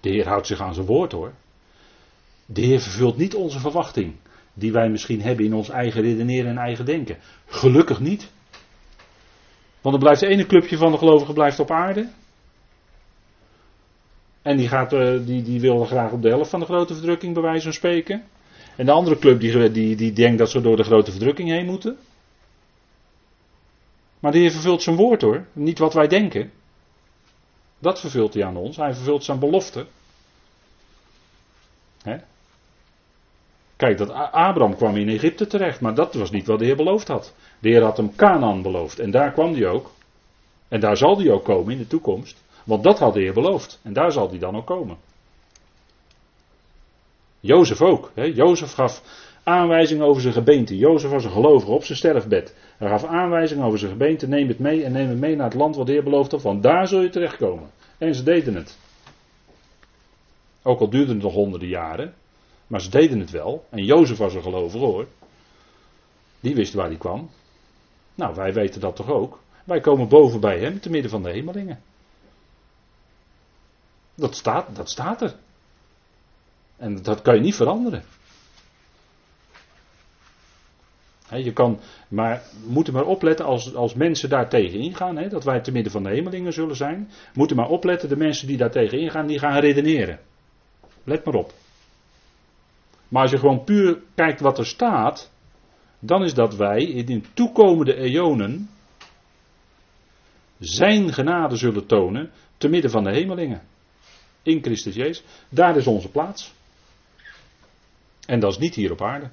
De 0.00 0.08
Heer 0.08 0.28
houdt 0.28 0.46
zich 0.46 0.60
aan 0.60 0.74
zijn 0.74 0.86
woord 0.86 1.12
hoor. 1.12 1.32
De 2.46 2.60
Heer 2.60 2.80
vervult 2.80 3.16
niet 3.16 3.34
onze 3.34 3.60
verwachting, 3.60 4.14
die 4.54 4.72
wij 4.72 4.88
misschien 4.88 5.22
hebben 5.22 5.44
in 5.44 5.54
ons 5.54 5.68
eigen 5.68 6.02
redeneren 6.02 6.50
en 6.50 6.58
eigen 6.58 6.84
denken. 6.84 7.18
Gelukkig 7.46 8.00
niet. 8.00 8.30
Want 9.80 9.94
er 9.94 10.00
blijft 10.00 10.20
het 10.20 10.30
ene 10.30 10.46
clubje 10.46 10.76
van 10.76 10.92
de 10.92 10.98
gelovigen 10.98 11.34
blijft 11.34 11.60
op 11.60 11.70
aarde. 11.70 12.08
En 14.42 14.56
die, 14.56 14.68
gaat, 14.68 14.92
uh, 14.92 15.26
die, 15.26 15.42
die 15.42 15.60
wil 15.60 15.84
graag 15.84 16.12
op 16.12 16.22
de 16.22 16.28
helft 16.28 16.50
van 16.50 16.60
de 16.60 16.66
grote 16.66 16.94
verdrukking 16.94 17.34
bij 17.34 17.42
wijze 17.42 17.62
van 17.62 17.72
spreken. 17.72 18.24
En 18.76 18.86
de 18.86 18.92
andere 18.92 19.18
club 19.18 19.40
die, 19.40 19.70
die, 19.70 19.96
die 19.96 20.12
denkt 20.12 20.38
dat 20.38 20.50
ze 20.50 20.60
door 20.60 20.76
de 20.76 20.84
grote 20.84 21.10
verdrukking 21.10 21.48
heen 21.48 21.66
moeten. 21.66 21.96
Maar 24.22 24.32
de 24.32 24.38
Heer 24.38 24.50
vervult 24.50 24.82
zijn 24.82 24.96
woord 24.96 25.22
hoor, 25.22 25.46
niet 25.52 25.78
wat 25.78 25.94
wij 25.94 26.08
denken. 26.08 26.52
Dat 27.78 28.00
vervult 28.00 28.34
hij 28.34 28.44
aan 28.44 28.56
ons. 28.56 28.76
Hij 28.76 28.94
vervult 28.94 29.24
zijn 29.24 29.38
belofte. 29.38 29.86
Hè? 32.02 32.16
Kijk, 33.76 33.98
dat 33.98 34.10
Abraham 34.10 34.76
kwam 34.76 34.96
in 34.96 35.08
Egypte 35.08 35.46
terecht, 35.46 35.80
maar 35.80 35.94
dat 35.94 36.14
was 36.14 36.30
niet 36.30 36.46
wat 36.46 36.58
de 36.58 36.64
Heer 36.64 36.76
beloofd 36.76 37.08
had. 37.08 37.34
De 37.58 37.68
Heer 37.68 37.82
had 37.82 37.96
hem 37.96 38.14
Canaan 38.16 38.62
beloofd 38.62 38.98
en 38.98 39.10
daar 39.10 39.32
kwam 39.32 39.52
hij 39.52 39.66
ook. 39.66 39.90
En 40.68 40.80
daar 40.80 40.96
zal 40.96 41.18
hij 41.18 41.30
ook 41.30 41.44
komen 41.44 41.72
in 41.72 41.78
de 41.78 41.86
toekomst. 41.86 42.42
Want 42.64 42.82
dat 42.82 42.98
had 42.98 43.14
de 43.14 43.20
Heer 43.20 43.34
beloofd. 43.34 43.80
En 43.82 43.92
daar 43.92 44.12
zal 44.12 44.28
hij 44.28 44.38
dan 44.38 44.56
ook 44.56 44.66
komen. 44.66 44.96
Jozef 47.40 47.80
ook. 47.80 48.10
Hè? 48.14 48.24
Jozef 48.24 48.72
gaf 48.72 49.02
aanwijzingen 49.42 50.06
over 50.06 50.22
zijn 50.22 50.34
gebeente. 50.34 50.76
Jozef 50.76 51.10
was 51.10 51.24
een 51.24 51.30
gelovige 51.30 51.70
op 51.70 51.84
zijn 51.84 51.98
sterfbed. 51.98 52.54
Hij 52.76 52.88
gaf 52.88 53.04
aanwijzingen 53.04 53.64
over 53.64 53.78
zijn 53.78 53.90
gebeente. 53.90 54.28
Neem 54.28 54.48
het 54.48 54.58
mee 54.58 54.84
en 54.84 54.92
neem 54.92 55.08
het 55.08 55.18
mee 55.18 55.36
naar 55.36 55.46
het 55.46 55.54
land 55.54 55.76
wat 55.76 55.86
de 55.86 55.92
Heer 55.92 56.02
beloofd 56.02 56.30
had. 56.30 56.42
Want 56.42 56.62
daar 56.62 56.88
zul 56.88 57.00
je 57.00 57.10
terechtkomen. 57.10 57.70
En 57.98 58.14
ze 58.14 58.22
deden 58.22 58.54
het. 58.54 58.78
Ook 60.62 60.80
al 60.80 60.90
duurde 60.90 61.12
het 61.12 61.22
nog 61.22 61.32
honderden 61.32 61.68
jaren. 61.68 62.14
Maar 62.66 62.80
ze 62.80 62.90
deden 62.90 63.20
het 63.20 63.30
wel. 63.30 63.64
En 63.70 63.84
Jozef 63.84 64.18
was 64.18 64.34
een 64.34 64.42
gelovige 64.42 64.84
hoor. 64.84 65.06
Die 66.40 66.54
wist 66.54 66.74
waar 66.74 66.86
hij 66.86 66.96
kwam. 66.96 67.30
Nou, 68.14 68.34
wij 68.34 68.52
weten 68.52 68.80
dat 68.80 68.96
toch 68.96 69.10
ook. 69.10 69.40
Wij 69.64 69.80
komen 69.80 70.08
boven 70.08 70.40
bij 70.40 70.58
hem, 70.58 70.80
te 70.80 70.90
midden 70.90 71.10
van 71.10 71.22
de 71.22 71.30
hemelingen. 71.30 71.82
Dat 74.14 74.36
staat, 74.36 74.76
dat 74.76 74.90
staat 74.90 75.22
er. 75.22 75.34
En 76.76 77.02
dat 77.02 77.22
kan 77.22 77.34
je 77.34 77.40
niet 77.40 77.54
veranderen. 77.54 78.04
Je 81.38 81.52
kan, 81.52 81.80
maar 82.08 82.42
moeten 82.66 82.92
maar 82.92 83.06
opletten 83.06 83.44
als, 83.44 83.74
als 83.74 83.94
mensen 83.94 84.28
daar 84.28 84.48
tegen 84.48 84.78
ingaan, 84.78 85.16
he, 85.16 85.28
dat 85.28 85.44
wij 85.44 85.60
te 85.60 85.72
midden 85.72 85.92
van 85.92 86.02
de 86.02 86.10
hemelingen 86.10 86.52
zullen 86.52 86.76
zijn. 86.76 87.10
Moeten 87.34 87.56
maar 87.56 87.68
opletten, 87.68 88.08
de 88.08 88.16
mensen 88.16 88.46
die 88.46 88.56
daar 88.56 88.70
tegen 88.70 88.98
ingaan, 88.98 89.26
die 89.26 89.38
gaan 89.38 89.60
redeneren. 89.60 90.18
Let 91.04 91.24
maar 91.24 91.34
op. 91.34 91.52
Maar 93.08 93.22
als 93.22 93.30
je 93.30 93.38
gewoon 93.38 93.64
puur 93.64 93.98
kijkt 94.14 94.40
wat 94.40 94.58
er 94.58 94.66
staat, 94.66 95.30
dan 95.98 96.24
is 96.24 96.34
dat 96.34 96.56
wij 96.56 96.82
in 96.82 97.06
de 97.06 97.20
toekomende 97.34 97.94
eonen 97.94 98.68
zijn 100.58 101.12
genade 101.12 101.56
zullen 101.56 101.86
tonen 101.86 102.30
te 102.56 102.68
midden 102.68 102.90
van 102.90 103.04
de 103.04 103.10
hemelingen 103.10 103.62
in 104.42 104.62
Christus 104.62 104.94
Jezus. 104.94 105.24
Daar 105.48 105.76
is 105.76 105.86
onze 105.86 106.08
plaats. 106.08 106.52
En 108.26 108.40
dat 108.40 108.52
is 108.52 108.58
niet 108.58 108.74
hier 108.74 108.92
op 108.92 109.02
aarde. 109.02 109.30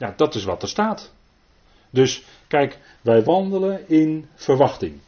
Ja, 0.00 0.12
dat 0.16 0.34
is 0.34 0.44
wat 0.44 0.62
er 0.62 0.68
staat. 0.68 1.12
Dus 1.90 2.24
kijk, 2.48 2.78
wij 3.00 3.22
wandelen 3.24 3.88
in 3.88 4.28
verwachting. 4.34 5.00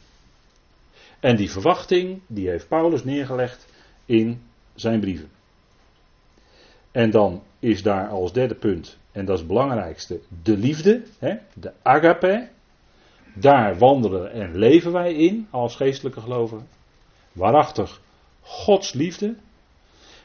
En 1.20 1.36
die 1.36 1.50
verwachting, 1.50 2.20
die 2.26 2.48
heeft 2.48 2.68
Paulus 2.68 3.04
neergelegd 3.04 3.66
in 4.06 4.42
zijn 4.74 5.00
brieven. 5.00 5.30
En 6.90 7.10
dan 7.10 7.42
is 7.58 7.82
daar 7.82 8.08
als 8.08 8.32
derde 8.32 8.54
punt, 8.54 8.98
en 9.12 9.24
dat 9.24 9.34
is 9.34 9.40
het 9.40 9.48
belangrijkste, 9.48 10.20
de 10.42 10.56
liefde, 10.56 11.02
hè, 11.18 11.34
de 11.54 11.72
agape. 11.82 12.48
Daar 13.34 13.78
wandelen 13.78 14.32
en 14.32 14.58
leven 14.58 14.92
wij 14.92 15.14
in 15.14 15.48
als 15.50 15.76
geestelijke 15.76 16.20
gelovigen. 16.20 16.68
Waarachtig 17.32 18.00
Gods 18.40 18.92
liefde. 18.92 19.34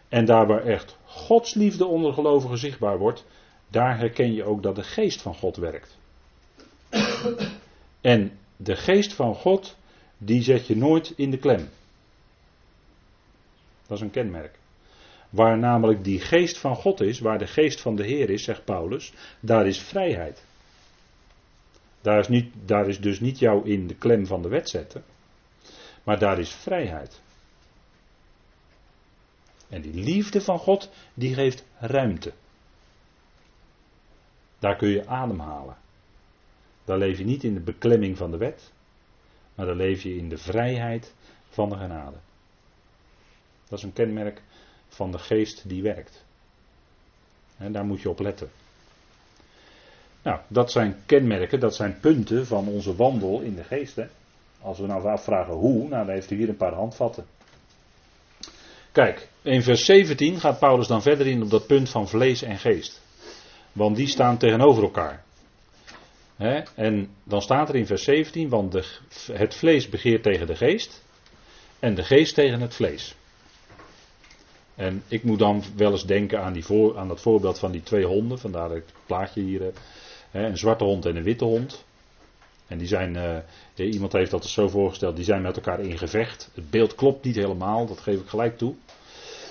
En 0.10 0.26
daar 0.26 0.48
waar 0.48 0.64
echt 0.64 0.98
Gods 1.06 1.54
liefde 1.54 1.86
onder 1.86 2.14
gelovigen 2.14 2.58
zichtbaar 2.58 2.98
wordt, 2.98 3.26
daar 3.68 3.98
herken 3.98 4.34
je 4.34 4.44
ook 4.44 4.64
dat 4.64 4.76
de 4.76 4.84
geest 4.84 5.22
van 5.22 5.36
God 5.36 5.56
werkt. 5.56 5.98
En 8.02 8.40
de 8.56 8.76
geest 8.76 9.14
van 9.14 9.36
God, 9.36 9.76
die 10.18 10.42
zet 10.42 10.68
je 10.68 10.76
nooit 10.76 11.14
in 11.16 11.32
de 11.32 11.38
klem. 11.38 11.70
Dat 13.88 13.98
is 13.98 14.04
een 14.04 14.12
kenmerk. 14.12 14.60
Waar 15.30 15.58
namelijk 15.58 16.04
die 16.04 16.20
geest 16.20 16.58
van 16.58 16.76
God 16.76 17.02
is, 17.02 17.20
waar 17.20 17.38
de 17.38 17.48
geest 17.48 17.82
van 17.82 17.96
de 17.96 18.04
Heer 18.04 18.30
is, 18.30 18.44
zegt 18.44 18.66
Paulus, 18.66 19.14
daar 19.40 19.68
is 19.68 19.80
vrijheid. 19.80 20.44
Daar 22.02 22.20
is, 22.20 22.28
niet, 22.28 22.54
daar 22.66 22.88
is 22.88 23.00
dus 23.00 23.20
niet 23.20 23.40
jou 23.40 23.70
in 23.70 23.88
de 23.88 23.96
klem 23.96 24.26
van 24.26 24.42
de 24.42 24.48
wet 24.48 24.70
zetten. 24.70 25.04
Maar 26.04 26.20
daar 26.20 26.40
is 26.40 26.52
vrijheid. 26.52 27.22
En 29.70 29.82
die 29.82 30.04
liefde 30.04 30.42
van 30.42 30.60
God, 30.60 30.90
die 31.14 31.34
geeft 31.34 31.66
ruimte. 31.80 32.34
Daar 34.60 34.76
kun 34.76 34.90
je 34.90 35.08
ademhalen. 35.08 35.76
Daar 36.86 36.98
leef 36.98 37.18
je 37.18 37.26
niet 37.26 37.44
in 37.44 37.54
de 37.54 37.60
beklemming 37.60 38.18
van 38.18 38.32
de 38.32 38.38
wet, 38.38 38.72
maar 39.56 39.66
dan 39.66 39.76
leef 39.76 40.02
je 40.04 40.16
in 40.16 40.30
de 40.30 40.38
vrijheid 40.38 41.14
van 41.50 41.70
de 41.70 41.78
genade. 41.78 42.18
Dat 43.70 43.78
is 43.78 43.84
een 43.84 43.94
kenmerk 43.94 44.42
van 44.88 45.12
de 45.12 45.20
geest 45.20 45.70
die 45.70 45.82
werkt. 45.82 46.26
En 47.58 47.72
daar 47.72 47.86
moet 47.86 48.02
je 48.02 48.10
op 48.10 48.20
letten. 48.20 48.50
Nou, 50.22 50.40
dat 50.48 50.72
zijn 50.72 50.96
kenmerken, 51.06 51.60
dat 51.60 51.76
zijn 51.76 52.00
punten 52.00 52.46
van 52.46 52.68
onze 52.68 52.96
wandel 52.96 53.40
in 53.42 53.56
de 53.56 53.64
geest. 53.64 54.00
Als 54.62 54.80
we 54.80 54.86
nou 54.86 55.06
afvragen 55.08 55.54
hoe, 55.54 55.88
nou 55.88 56.06
dan 56.06 56.10
heeft 56.10 56.32
u 56.32 56.36
hier 56.36 56.50
een 56.50 56.58
paar 56.58 56.74
handvatten. 56.74 57.26
Kijk, 58.92 59.28
in 59.42 59.64
vers 59.64 59.86
17 59.86 60.40
gaat 60.40 60.60
Paulus 60.60 60.88
dan 60.88 61.02
verder 61.02 61.28
in 61.28 61.42
op 61.42 61.50
dat 61.50 61.68
punt 61.68 61.90
van 61.90 62.08
vlees 62.08 62.42
en 62.42 62.58
geest. 62.58 63.02
Want 63.78 63.96
die 63.96 64.08
staan 64.08 64.38
tegenover 64.38 64.84
elkaar. 64.84 65.24
en 66.76 67.10
dan 67.24 67.42
staat 67.42 67.70
er 67.70 67.76
in 67.76 67.86
vers 67.86 68.04
17, 68.04 68.50
want 68.50 68.72
de, 68.72 68.84
het 69.32 69.56
vlees 69.56 69.90
begeert 69.90 70.24
tegen 70.24 70.48
de 70.48 70.56
geest 70.56 71.04
en 71.80 71.96
de 71.96 72.04
geest 72.04 72.36
tegen 72.36 72.62
het 72.62 72.76
vlees. 72.76 73.16
En 74.76 75.04
ik 75.08 75.24
moet 75.24 75.40
dan 75.40 75.64
wel 75.76 75.92
eens 75.92 76.06
denken 76.06 76.42
aan, 76.42 76.54
die 76.54 76.96
aan 76.96 77.08
dat 77.08 77.22
voorbeeld 77.22 77.60
van 77.60 77.72
die 77.72 77.84
twee 77.84 78.06
honden, 78.06 78.40
vandaar 78.40 78.68
dat 78.68 78.78
ik 78.78 78.84
het 78.86 79.06
plaatje 79.06 79.42
hier 79.42 79.62
heb. 79.62 79.78
een 80.32 80.58
zwarte 80.58 80.84
hond 80.84 81.06
en 81.06 81.16
een 81.16 81.24
witte 81.24 81.46
hond. 81.46 81.86
En 82.68 82.78
die 82.78 82.88
zijn, 82.88 83.16
uh, 83.76 83.94
iemand 83.94 84.14
heeft 84.14 84.32
dat 84.32 84.46
zo 84.46 84.68
voorgesteld, 84.68 85.16
die 85.16 85.26
zijn 85.26 85.42
met 85.42 85.56
elkaar 85.56 85.80
in 85.80 85.98
gevecht. 85.98 86.52
Het 86.54 86.70
beeld 86.70 86.96
klopt 86.96 87.26
niet 87.26 87.36
helemaal, 87.36 87.86
dat 87.86 88.00
geef 88.00 88.20
ik 88.20 88.28
gelijk 88.28 88.58
toe. 88.58 88.76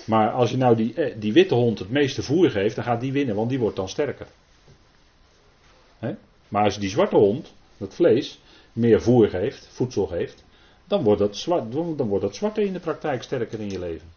Maar 0.07 0.31
als 0.31 0.49
je 0.49 0.57
nou 0.57 0.75
die, 0.75 0.93
eh, 0.93 1.15
die 1.19 1.33
witte 1.33 1.55
hond 1.55 1.79
het 1.79 1.89
meeste 1.89 2.23
voer 2.23 2.49
geeft, 2.49 2.75
dan 2.75 2.83
gaat 2.83 3.01
die 3.01 3.11
winnen, 3.11 3.35
want 3.35 3.49
die 3.49 3.59
wordt 3.59 3.75
dan 3.75 3.89
sterker. 3.89 4.27
Maar 6.47 6.63
als 6.63 6.79
die 6.79 6.89
zwarte 6.89 7.15
hond, 7.15 7.53
dat 7.77 7.93
vlees, 7.93 8.39
meer 8.73 9.01
voer 9.01 9.29
geeft, 9.29 9.67
voedsel 9.71 10.07
geeft, 10.07 10.43
dan 10.85 11.03
wordt, 11.03 11.19
dat 11.19 11.37
zwart, 11.37 11.71
dan 11.71 12.07
wordt 12.07 12.23
dat 12.23 12.35
zwarte 12.35 12.63
in 12.63 12.73
de 12.73 12.79
praktijk 12.79 13.23
sterker 13.23 13.59
in 13.59 13.69
je 13.69 13.79
leven. 13.79 14.15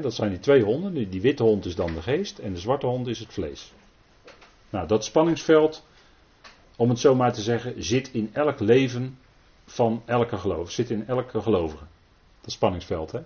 dat 0.00 0.14
zijn 0.14 0.30
die 0.30 0.38
twee 0.38 0.62
honden. 0.62 0.94
Die, 0.94 1.08
die 1.08 1.20
witte 1.20 1.42
hond 1.42 1.64
is 1.64 1.74
dan 1.74 1.94
de 1.94 2.02
geest 2.02 2.38
en 2.38 2.52
de 2.52 2.58
zwarte 2.58 2.86
hond 2.86 3.06
is 3.06 3.18
het 3.18 3.32
vlees. 3.32 3.72
Nou, 4.70 4.86
dat 4.86 5.04
spanningsveld, 5.04 5.86
om 6.76 6.88
het 6.88 6.98
zo 6.98 7.14
maar 7.14 7.32
te 7.32 7.42
zeggen, 7.42 7.84
zit 7.84 8.10
in 8.12 8.30
elk 8.32 8.60
leven 8.60 9.18
van 9.66 10.02
elke 10.04 10.36
geloof. 10.36 10.70
Zit 10.70 10.90
in 10.90 11.06
elke 11.06 11.40
gelovige. 11.40 11.84
Dat 12.40 12.52
spanningsveld, 12.52 13.12
hè. 13.12 13.20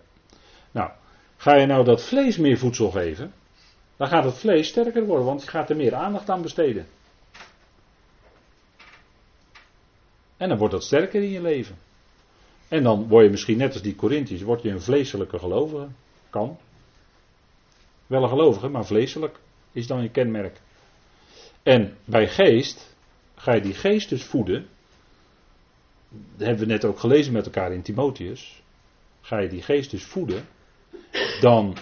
Nou, 0.70 0.90
ga 1.36 1.54
je 1.54 1.66
nou 1.66 1.84
dat 1.84 2.02
vlees 2.02 2.36
meer 2.36 2.58
voedsel 2.58 2.90
geven, 2.90 3.32
dan 3.96 4.08
gaat 4.08 4.24
het 4.24 4.38
vlees 4.38 4.68
sterker 4.68 5.04
worden, 5.04 5.24
want 5.24 5.42
je 5.42 5.48
gaat 5.48 5.70
er 5.70 5.76
meer 5.76 5.94
aandacht 5.94 6.30
aan 6.30 6.42
besteden. 6.42 6.86
En 10.36 10.48
dan 10.48 10.58
wordt 10.58 10.72
dat 10.74 10.84
sterker 10.84 11.22
in 11.22 11.30
je 11.30 11.42
leven. 11.42 11.76
En 12.68 12.82
dan 12.82 13.08
word 13.08 13.24
je 13.24 13.30
misschien 13.30 13.58
net 13.58 13.72
als 13.72 13.82
die 13.82 13.94
Corinthiërs, 13.94 14.42
word 14.42 14.62
je 14.62 14.70
een 14.70 14.82
vleeselijke 14.82 15.38
gelovige. 15.38 15.88
Kan. 16.30 16.58
Wel 18.06 18.22
een 18.22 18.28
gelovige, 18.28 18.68
maar 18.68 18.86
vleeselijk 18.86 19.38
is 19.72 19.86
dan 19.86 20.02
je 20.02 20.10
kenmerk. 20.10 20.60
En 21.62 21.96
bij 22.04 22.28
geest 22.28 22.96
ga 23.34 23.54
je 23.54 23.60
die 23.60 23.74
geest 23.74 24.08
dus 24.08 24.24
voeden. 24.24 24.68
Dat 26.10 26.46
hebben 26.46 26.66
we 26.66 26.72
net 26.72 26.84
ook 26.84 26.98
gelezen 26.98 27.32
met 27.32 27.44
elkaar 27.44 27.72
in 27.72 27.82
Timotheus. 27.82 28.62
Ga 29.20 29.38
je 29.38 29.48
die 29.48 29.62
geest 29.62 29.90
dus 29.90 30.04
voeden, 30.04 30.48
dan 31.40 31.76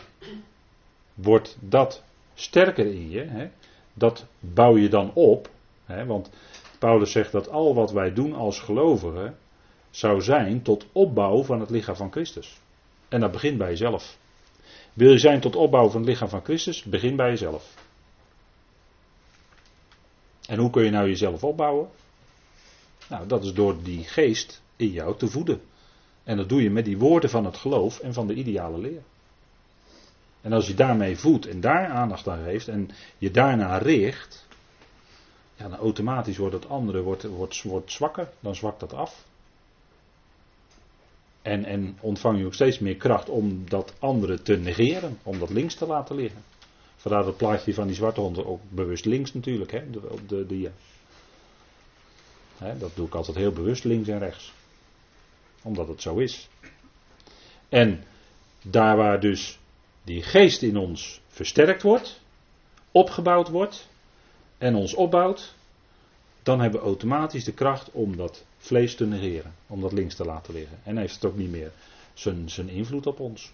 wordt 1.14 1.56
dat 1.60 2.04
sterker 2.34 2.86
in 2.86 3.10
je. 3.10 3.24
Hè? 3.24 3.50
Dat 3.94 4.26
bouw 4.40 4.76
je 4.76 4.88
dan 4.88 5.10
op. 5.14 5.50
Hè? 5.84 6.06
Want 6.06 6.30
Paulus 6.78 7.12
zegt 7.12 7.32
dat 7.32 7.48
al 7.48 7.74
wat 7.74 7.92
wij 7.92 8.12
doen 8.12 8.34
als 8.34 8.60
gelovigen 8.60 9.36
zou 9.90 10.20
zijn 10.20 10.62
tot 10.62 10.86
opbouw 10.92 11.42
van 11.42 11.60
het 11.60 11.70
lichaam 11.70 11.96
van 11.96 12.10
Christus. 12.10 12.60
En 13.08 13.20
dat 13.20 13.32
begint 13.32 13.58
bij 13.58 13.68
jezelf. 13.68 14.18
Wil 14.92 15.10
je 15.10 15.18
zijn 15.18 15.40
tot 15.40 15.56
opbouw 15.56 15.88
van 15.88 16.00
het 16.00 16.08
lichaam 16.08 16.28
van 16.28 16.44
Christus? 16.44 16.82
Begin 16.82 17.16
bij 17.16 17.28
jezelf. 17.28 17.74
En 20.48 20.58
hoe 20.58 20.70
kun 20.70 20.84
je 20.84 20.90
nou 20.90 21.08
jezelf 21.08 21.44
opbouwen? 21.44 21.88
Nou, 23.08 23.26
dat 23.26 23.44
is 23.44 23.52
door 23.52 23.82
die 23.82 24.04
geest 24.04 24.62
in 24.76 24.90
jou 24.90 25.16
te 25.16 25.28
voeden. 25.28 25.60
En 26.24 26.36
dat 26.36 26.48
doe 26.48 26.62
je 26.62 26.70
met 26.70 26.84
die 26.84 26.98
woorden 26.98 27.30
van 27.30 27.44
het 27.44 27.56
geloof 27.56 27.98
en 27.98 28.12
van 28.12 28.26
de 28.26 28.34
ideale 28.34 28.78
leer. 28.78 29.02
En 30.40 30.52
als 30.52 30.66
je 30.66 30.74
daarmee 30.74 31.18
voedt 31.18 31.46
en 31.46 31.60
daar 31.60 31.88
aandacht 31.88 32.28
aan 32.28 32.44
geeft 32.44 32.68
en 32.68 32.90
je 33.18 33.30
daarna 33.30 33.78
richt, 33.78 34.46
ja, 35.56 35.68
dan 35.68 35.78
automatisch 35.78 36.36
wordt 36.36 36.54
het 36.54 36.68
andere 36.68 37.02
wordt, 37.02 37.22
wordt, 37.22 37.62
wordt 37.62 37.92
zwakker, 37.92 38.28
dan 38.40 38.54
zwakt 38.54 38.80
dat 38.80 38.92
af. 38.92 39.26
En, 41.42 41.64
en 41.64 41.98
ontvang 42.00 42.38
je 42.38 42.46
ook 42.46 42.54
steeds 42.54 42.78
meer 42.78 42.96
kracht 42.96 43.28
om 43.28 43.68
dat 43.68 43.94
andere 43.98 44.42
te 44.42 44.56
negeren, 44.56 45.18
om 45.22 45.38
dat 45.38 45.50
links 45.50 45.74
te 45.74 45.86
laten 45.86 46.16
liggen. 46.16 46.42
Vandaar 46.96 47.24
dat 47.24 47.36
plaatje 47.36 47.74
van 47.74 47.86
die 47.86 47.96
zwarte 47.96 48.20
hond 48.20 48.44
ook 48.44 48.60
bewust 48.68 49.04
links 49.04 49.34
natuurlijk, 49.34 49.70
hè, 49.70 49.82
op 50.08 50.28
de 50.28 50.46
dia. 50.46 50.70
Dat 52.58 52.90
doe 52.94 53.06
ik 53.06 53.14
altijd 53.14 53.36
heel 53.36 53.52
bewust 53.52 53.84
links 53.84 54.08
en 54.08 54.18
rechts. 54.18 54.52
Omdat 55.62 55.88
het 55.88 56.02
zo 56.02 56.16
is. 56.16 56.48
En 57.68 58.04
daar 58.62 58.96
waar 58.96 59.20
dus 59.20 59.58
die 60.04 60.22
geest 60.22 60.62
in 60.62 60.76
ons 60.76 61.20
versterkt 61.28 61.82
wordt, 61.82 62.20
opgebouwd 62.92 63.48
wordt 63.48 63.88
en 64.58 64.74
ons 64.74 64.94
opbouwt, 64.94 65.54
dan 66.42 66.60
hebben 66.60 66.80
we 66.80 66.86
automatisch 66.86 67.44
de 67.44 67.52
kracht 67.52 67.90
om 67.90 68.16
dat 68.16 68.44
vlees 68.58 68.94
te 68.94 69.06
negeren, 69.06 69.54
om 69.66 69.80
dat 69.80 69.92
links 69.92 70.14
te 70.14 70.24
laten 70.24 70.54
liggen. 70.54 70.78
En 70.82 70.96
heeft 70.96 71.14
het 71.14 71.24
ook 71.24 71.36
niet 71.36 71.50
meer 71.50 71.72
zijn, 72.14 72.50
zijn 72.50 72.68
invloed 72.68 73.06
op 73.06 73.20
ons. 73.20 73.52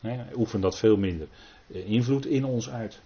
Nee, 0.00 0.20
oefen 0.34 0.60
dat 0.60 0.78
veel 0.78 0.96
minder 0.96 1.28
eh, 1.72 1.88
invloed 1.90 2.26
in 2.26 2.44
ons 2.44 2.70
uit. 2.70 3.00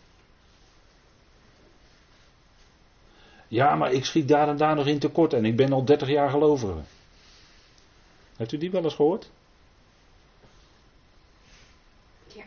Ja, 3.50 3.74
maar 3.74 3.92
ik 3.92 4.04
schiet 4.04 4.28
daar 4.28 4.48
en 4.48 4.56
daar 4.56 4.74
nog 4.74 4.86
in 4.86 4.98
tekort 4.98 5.32
en 5.32 5.44
ik 5.44 5.56
ben 5.56 5.72
al 5.72 5.84
30 5.84 6.08
jaar 6.08 6.30
gelovige. 6.30 6.80
Heeft 8.36 8.52
u 8.52 8.58
die 8.58 8.70
wel 8.70 8.84
eens 8.84 8.94
gehoord? 8.94 9.30
Ja. 12.26 12.44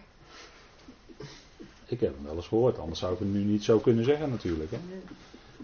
Ik 1.85 1.99
heb 1.99 2.13
hem 2.13 2.23
wel 2.23 2.35
eens 2.35 2.47
gehoord, 2.47 2.79
anders 2.79 2.99
zou 2.99 3.13
ik 3.13 3.19
het 3.19 3.27
nu 3.27 3.39
niet 3.39 3.63
zo 3.63 3.79
kunnen 3.79 4.03
zeggen 4.03 4.29
natuurlijk. 4.29 4.71
Hè? 4.71 4.77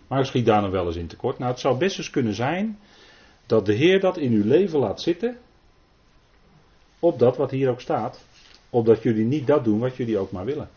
Maar 0.07 0.19
ik 0.19 0.25
schiet 0.25 0.45
daar 0.45 0.61
nog 0.61 0.71
wel 0.71 0.85
eens 0.85 0.95
in 0.95 1.07
tekort. 1.07 1.37
Nou, 1.37 1.51
het 1.51 1.59
zou 1.59 1.77
best 1.77 1.97
eens 1.97 2.09
kunnen 2.09 2.33
zijn 2.33 2.79
dat 3.45 3.65
de 3.65 3.73
Heer 3.73 3.99
dat 3.99 4.17
in 4.17 4.31
uw 4.31 4.45
leven 4.45 4.79
laat 4.79 5.01
zitten. 5.01 5.37
Op 6.99 7.19
dat 7.19 7.37
wat 7.37 7.51
hier 7.51 7.69
ook 7.69 7.81
staat. 7.81 8.23
Opdat 8.69 9.03
jullie 9.03 9.25
niet 9.25 9.47
dat 9.47 9.63
doen 9.63 9.79
wat 9.79 9.95
jullie 9.95 10.17
ook 10.17 10.31
maar 10.31 10.45
willen. 10.45 10.69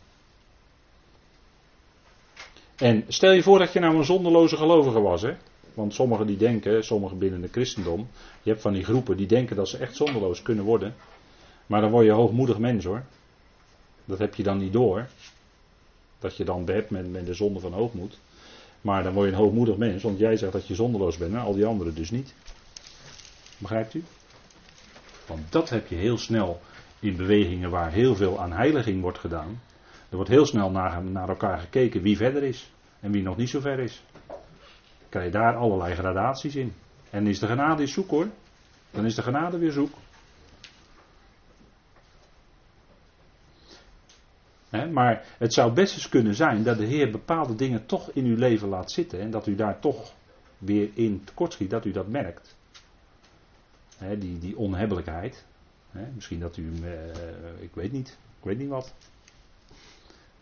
En 2.82 3.04
stel 3.08 3.32
je 3.32 3.42
voor 3.42 3.58
dat 3.58 3.72
je 3.72 3.80
nou 3.80 3.96
een 3.96 4.04
zonderloze 4.04 4.56
gelovige 4.56 5.00
was. 5.00 5.22
Hè? 5.22 5.34
Want 5.74 5.94
sommigen 5.94 6.26
die 6.26 6.36
denken, 6.36 6.84
sommigen 6.84 7.18
binnen 7.18 7.40
de 7.40 7.48
christendom. 7.48 8.08
Je 8.42 8.50
hebt 8.50 8.62
van 8.62 8.72
die 8.72 8.84
groepen 8.84 9.16
die 9.16 9.26
denken 9.26 9.56
dat 9.56 9.68
ze 9.68 9.78
echt 9.78 9.96
zonderloos 9.96 10.42
kunnen 10.42 10.64
worden. 10.64 10.94
Maar 11.66 11.80
dan 11.80 11.90
word 11.90 12.04
je 12.04 12.10
hoogmoedig 12.10 12.58
mens 12.58 12.84
hoor. 12.84 13.02
Dat 14.04 14.18
heb 14.18 14.34
je 14.34 14.42
dan 14.42 14.58
niet 14.58 14.72
door. 14.72 15.06
Dat 16.18 16.36
je 16.36 16.44
dan 16.44 16.66
hebt 16.66 16.90
met, 16.90 17.12
met 17.12 17.26
de 17.26 17.34
zonde 17.34 17.60
van 17.60 17.72
hoogmoed. 17.72 18.18
Maar 18.80 19.02
dan 19.02 19.12
word 19.12 19.26
je 19.26 19.32
een 19.32 19.38
hoogmoedig 19.38 19.76
mens, 19.76 20.02
want 20.02 20.18
jij 20.18 20.36
zegt 20.36 20.52
dat 20.52 20.66
je 20.66 20.74
zonderloos 20.74 21.16
bent 21.16 21.32
en 21.32 21.40
al 21.40 21.54
die 21.54 21.66
anderen 21.66 21.94
dus 21.94 22.10
niet. 22.10 22.34
Begrijpt 23.58 23.94
u? 23.94 24.04
Want 25.26 25.52
dat 25.52 25.70
heb 25.70 25.88
je 25.88 25.94
heel 25.94 26.18
snel 26.18 26.60
in 27.00 27.16
bewegingen 27.16 27.70
waar 27.70 27.92
heel 27.92 28.14
veel 28.14 28.40
aan 28.40 28.52
heiliging 28.52 29.00
wordt 29.00 29.18
gedaan. 29.18 29.60
Er 30.12 30.18
wordt 30.18 30.32
heel 30.32 30.46
snel 30.46 30.70
naar, 30.70 31.04
naar 31.04 31.28
elkaar 31.28 31.58
gekeken 31.58 32.02
wie 32.02 32.16
verder 32.16 32.42
is 32.42 32.72
en 33.00 33.12
wie 33.12 33.22
nog 33.22 33.36
niet 33.36 33.48
zo 33.48 33.60
ver 33.60 33.78
is. 33.78 34.02
Krijg 35.08 35.26
je 35.26 35.32
daar 35.32 35.56
allerlei 35.56 35.94
gradaties 35.94 36.56
in. 36.56 36.72
En 37.10 37.26
is 37.26 37.38
de 37.38 37.46
genade 37.46 37.86
zoek 37.86 38.10
hoor. 38.10 38.28
Dan 38.90 39.04
is 39.04 39.14
de 39.14 39.22
genade 39.22 39.58
weer 39.58 39.72
zoek. 39.72 39.90
maar 44.90 45.24
het 45.38 45.52
zou 45.52 45.72
best 45.72 45.94
eens 45.94 46.08
kunnen 46.08 46.34
zijn 46.34 46.62
dat 46.62 46.78
de 46.78 46.84
Heer 46.84 47.10
bepaalde 47.10 47.54
dingen 47.54 47.86
toch 47.86 48.10
in 48.10 48.24
uw 48.24 48.36
leven 48.36 48.68
laat 48.68 48.90
zitten 48.90 49.20
en 49.20 49.30
dat 49.30 49.46
u 49.46 49.54
daar 49.54 49.80
toch 49.80 50.12
weer 50.58 50.90
in 50.94 51.24
tekortschiet, 51.24 51.70
dat 51.70 51.84
u 51.84 51.90
dat 51.90 52.08
merkt. 52.08 52.56
die, 54.18 54.38
die 54.38 54.56
onhebbelijkheid. 54.56 55.44
misschien 56.14 56.40
dat 56.40 56.56
u, 56.56 56.72
uh, 56.82 56.92
ik 57.60 57.74
weet 57.74 57.92
niet, 57.92 58.08
ik 58.38 58.44
weet 58.44 58.58
niet 58.58 58.68
wat. 58.68 58.94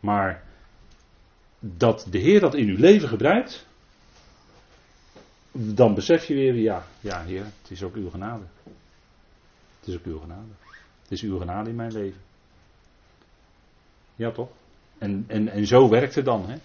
Maar 0.01 0.45
dat 1.59 2.07
de 2.11 2.19
Heer 2.19 2.41
dat 2.41 2.55
in 2.55 2.69
uw 2.69 2.79
leven 2.79 3.09
gebruikt, 3.09 3.67
dan 5.53 5.95
besef 5.95 6.25
je 6.25 6.35
weer, 6.35 6.55
ja, 6.55 6.87
ja 7.01 7.23
Heer, 7.23 7.45
het 7.45 7.71
is 7.71 7.83
ook 7.83 7.95
uw 7.95 8.11
genade. 8.11 8.45
Het 9.79 9.89
is 9.89 9.97
ook 9.97 10.05
uw 10.05 10.19
genade. 10.19 10.49
Het 11.03 11.11
is 11.13 11.23
uw 11.23 11.39
genade 11.39 11.71
in 11.71 11.77
mijn 11.77 11.93
leven. 11.93 12.21
Ja, 14.17 14.31
toch? 14.31 14.49
En, 14.99 15.25
en, 15.27 15.49
en 15.49 15.67
zo 15.67 15.89
werkt 15.89 16.15
het 16.15 16.25
dan. 16.25 16.49
Hè? 16.49 16.57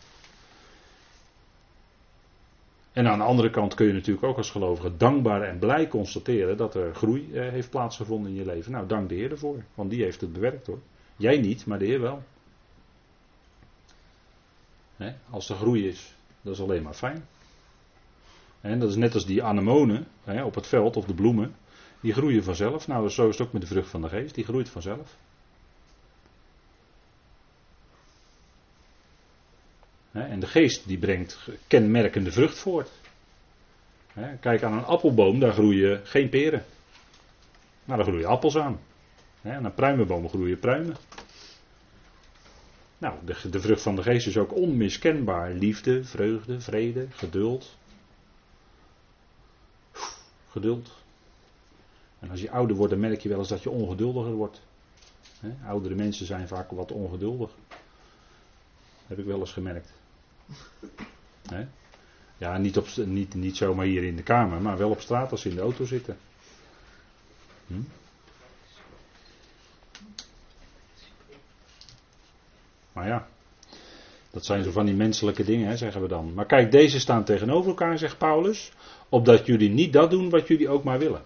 En 2.91 3.07
aan 3.07 3.17
de 3.17 3.23
andere 3.23 3.49
kant 3.49 3.73
kun 3.73 3.87
je 3.87 3.93
natuurlijk 3.93 4.25
ook 4.25 4.37
als 4.37 4.51
gelovige 4.51 4.97
dankbaar 4.97 5.41
en 5.41 5.59
blij 5.59 5.87
constateren 5.87 6.57
dat 6.57 6.75
er 6.75 6.95
groei 6.95 7.33
eh, 7.33 7.49
heeft 7.49 7.69
plaatsgevonden 7.69 8.31
in 8.31 8.37
je 8.37 8.45
leven. 8.45 8.71
Nou, 8.71 8.87
dank 8.87 9.09
de 9.09 9.15
Heer 9.15 9.31
ervoor, 9.31 9.63
want 9.73 9.89
die 9.89 10.03
heeft 10.03 10.21
het 10.21 10.33
bewerkt 10.33 10.67
hoor. 10.67 10.79
Jij 11.15 11.37
niet, 11.37 11.65
maar 11.65 11.79
de 11.79 11.85
Heer 11.85 12.01
wel. 12.01 12.23
Als 15.29 15.49
er 15.49 15.55
groei 15.55 15.87
is, 15.87 16.13
dat 16.41 16.53
is 16.53 16.61
alleen 16.61 16.83
maar 16.83 16.93
fijn. 16.93 17.27
En 18.61 18.79
dat 18.79 18.89
is 18.89 18.95
net 18.95 19.13
als 19.13 19.25
die 19.25 19.43
anemonen 19.43 20.07
op 20.43 20.55
het 20.55 20.67
veld 20.67 20.97
of 20.97 21.05
de 21.05 21.13
bloemen. 21.13 21.55
Die 21.99 22.13
groeien 22.13 22.43
vanzelf. 22.43 22.87
Nou, 22.87 23.09
zo 23.09 23.27
is 23.27 23.37
het 23.37 23.47
ook 23.47 23.53
met 23.53 23.61
de 23.61 23.67
vrucht 23.67 23.89
van 23.89 24.01
de 24.01 24.09
geest. 24.09 24.35
Die 24.35 24.43
groeit 24.43 24.69
vanzelf. 24.69 25.17
En 30.11 30.39
de 30.39 30.47
geest 30.47 30.87
die 30.87 30.97
brengt 30.97 31.49
kenmerkende 31.67 32.31
vrucht 32.31 32.57
voort. 32.57 32.89
Kijk 34.39 34.63
aan 34.63 34.73
een 34.73 34.85
appelboom, 34.85 35.39
daar 35.39 35.53
groeien 35.53 36.01
geen 36.03 36.29
peren. 36.29 36.65
Maar 37.85 37.97
daar 37.97 38.05
groeien 38.05 38.27
appels 38.27 38.57
aan. 38.57 38.79
Aan 39.43 39.65
een 39.65 39.73
pruimenboom 39.73 40.29
groeien 40.29 40.59
pruimen. 40.59 40.95
Nou, 43.05 43.17
de, 43.25 43.49
de 43.49 43.59
vrucht 43.59 43.81
van 43.81 43.95
de 43.95 44.01
geest 44.01 44.27
is 44.27 44.37
ook 44.37 44.55
onmiskenbaar. 44.55 45.51
Liefde, 45.51 46.03
vreugde, 46.03 46.61
vrede, 46.61 47.07
geduld. 47.09 47.77
Geduld. 50.49 50.91
En 52.19 52.29
als 52.29 52.41
je 52.41 52.51
ouder 52.51 52.75
wordt, 52.75 52.91
dan 52.91 53.01
merk 53.01 53.21
je 53.21 53.29
wel 53.29 53.39
eens 53.39 53.47
dat 53.47 53.63
je 53.63 53.69
ongeduldiger 53.69 54.33
wordt. 54.33 54.61
Oudere 55.65 55.95
mensen 55.95 56.25
zijn 56.25 56.47
vaak 56.47 56.71
wat 56.71 56.91
ongeduldig. 56.91 57.51
heb 59.07 59.19
ik 59.19 59.25
wel 59.25 59.39
eens 59.39 59.53
gemerkt. 59.53 59.93
Ja, 62.37 62.57
niet, 62.57 62.77
op, 62.77 62.87
niet, 62.95 63.33
niet 63.33 63.57
zomaar 63.57 63.85
hier 63.85 64.03
in 64.03 64.15
de 64.15 64.23
kamer, 64.23 64.61
maar 64.61 64.77
wel 64.77 64.89
op 64.89 65.01
straat 65.01 65.31
als 65.31 65.41
ze 65.41 65.49
in 65.49 65.55
de 65.55 65.61
auto 65.61 65.85
zitten. 65.85 66.17
Hm? 67.67 67.81
Maar 72.95 73.07
ja, 73.07 73.27
dat 74.31 74.45
zijn 74.45 74.63
zo 74.63 74.71
van 74.71 74.85
die 74.85 74.95
menselijke 74.95 75.43
dingen, 75.43 75.67
hè, 75.67 75.77
zeggen 75.77 76.01
we 76.01 76.07
dan. 76.07 76.33
Maar 76.33 76.45
kijk, 76.45 76.71
deze 76.71 76.99
staan 76.99 77.23
tegenover 77.23 77.69
elkaar, 77.69 77.97
zegt 77.97 78.17
Paulus, 78.17 78.71
opdat 79.09 79.45
jullie 79.45 79.69
niet 79.69 79.93
dat 79.93 80.09
doen 80.09 80.29
wat 80.29 80.47
jullie 80.47 80.69
ook 80.69 80.83
maar 80.83 80.99
willen. 80.99 81.21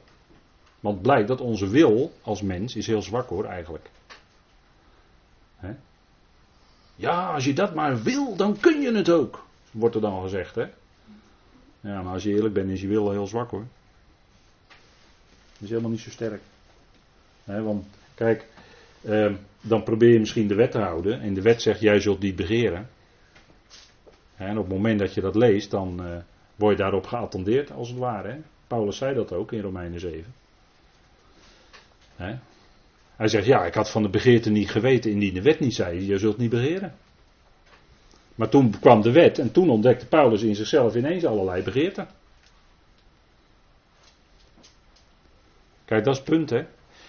Want 0.80 1.02
blijkt 1.02 1.28
dat 1.28 1.42
onze 1.42 1.68
wil 1.68 2.14
als 2.22 2.42
mens 2.42 2.76
is 2.76 2.88
heel 2.88 3.02
zwak 3.02 3.30
hoor, 3.30 3.46
eigenlijk. 3.46 3.90
Hè? 5.56 5.72
Ja, 6.96 7.34
als 7.34 7.46
je 7.46 7.54
dat 7.54 7.74
maar 7.74 8.02
wil, 8.02 8.36
dan 8.36 8.60
kun 8.60 8.82
je 8.82 8.96
het 8.96 9.10
ook. 9.10 9.46
Wordt 9.72 9.96
er 9.96 10.02
dan 10.02 10.22
gezegd, 10.22 10.56
hè? 10.56 10.66
Ja, 11.80 12.02
maar 12.02 12.14
als 12.14 12.24
je 12.24 12.34
eerlijk 12.34 12.54
bent, 12.54 12.70
is 12.70 12.82
je 12.82 12.88
wil 12.88 13.12
heel 13.12 13.28
zwak 13.28 13.50
hoor. 13.50 13.66
Is 15.60 15.70
helemaal 15.70 15.92
niet 15.92 16.00
zo 16.00 16.10
sterk. 16.10 16.42
want, 17.44 17.86
kijk, 18.16 18.48
eh, 19.02 19.34
dan 19.62 19.84
probeer 19.84 20.14
je 20.14 20.20
misschien 20.20 20.48
de 20.48 20.56
wet 20.56 20.72
te 20.72 20.80
houden. 20.80 21.22
En 21.22 21.34
de 21.34 21.42
wet 21.42 21.62
zegt, 21.62 21.80
jij 21.80 22.00
zult 22.00 22.20
niet 22.20 22.36
begeren. 22.36 22.90
En 24.36 24.58
op 24.58 24.64
het 24.64 24.74
moment 24.74 25.00
dat 25.00 25.14
je 25.14 25.22
dat 25.22 25.36
leest, 25.36 25.72
dan 25.72 26.06
uh, 26.06 26.18
word 26.56 26.78
je 26.78 26.84
daarop 26.84 27.06
geattendeerd, 27.06 27.72
als 27.72 27.90
het 27.90 27.98
ware. 27.98 28.42
Paulus 28.68 28.98
zei 28.98 29.16
dat 29.16 29.34
ook 29.34 29.52
in 29.52 29.62
Romeinen 29.62 30.00
7. 30.00 30.34
Hè? 32.16 32.36
Hij 33.16 33.28
zegt, 33.28 33.46
ja, 33.46 33.66
ik 33.66 33.74
had 33.74 33.90
van 33.90 34.04
de 34.04 34.10
begeerte 34.10 34.50
niet 34.50 34.72
geweten 34.72 35.12
indien 35.12 35.34
de 35.34 35.42
wet 35.42 35.60
niet 35.60 35.74
zei, 35.74 36.06
je 36.06 36.18
zult 36.18 36.38
niet 36.38 36.50
begeren. 36.50 36.94
Maar 38.36 38.50
toen 38.50 38.80
kwam 38.80 39.02
de 39.02 39.12
wet 39.12 39.40
en 39.40 39.52
toen 39.52 39.70
ontdekte 39.70 40.06
Paulus 40.06 40.42
in 40.42 40.56
zichzelf 40.56 40.96
ineens 40.96 41.26
allerlei 41.26 41.64
begeerten. 41.64 42.08
Kijk, 45.86 46.04
dat 46.04 46.14
is 46.14 46.20
het 46.20 46.30
punt, 46.30 46.50
hè. 46.50 46.66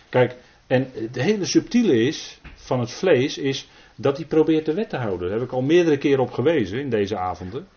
Kijk, 0.09 0.37
en 0.71 0.91
het 0.95 1.15
hele 1.15 1.45
subtiele 1.45 2.03
is, 2.03 2.41
van 2.55 2.81
het 2.81 2.91
vlees, 2.91 3.39
is 3.39 3.69
dat 3.95 4.17
hij 4.17 4.27
probeert 4.27 4.65
de 4.65 4.75
wet 4.75 4.89
te 4.89 4.97
houden. 4.97 5.29
Daar 5.29 5.39
heb 5.39 5.47
ik 5.47 5.55
al 5.55 5.63
meerdere 5.63 5.99
keren 5.99 6.23
op 6.23 6.31
gewezen 6.31 6.81
in 6.81 6.91
deze 6.91 7.19
avonden. 7.19 7.69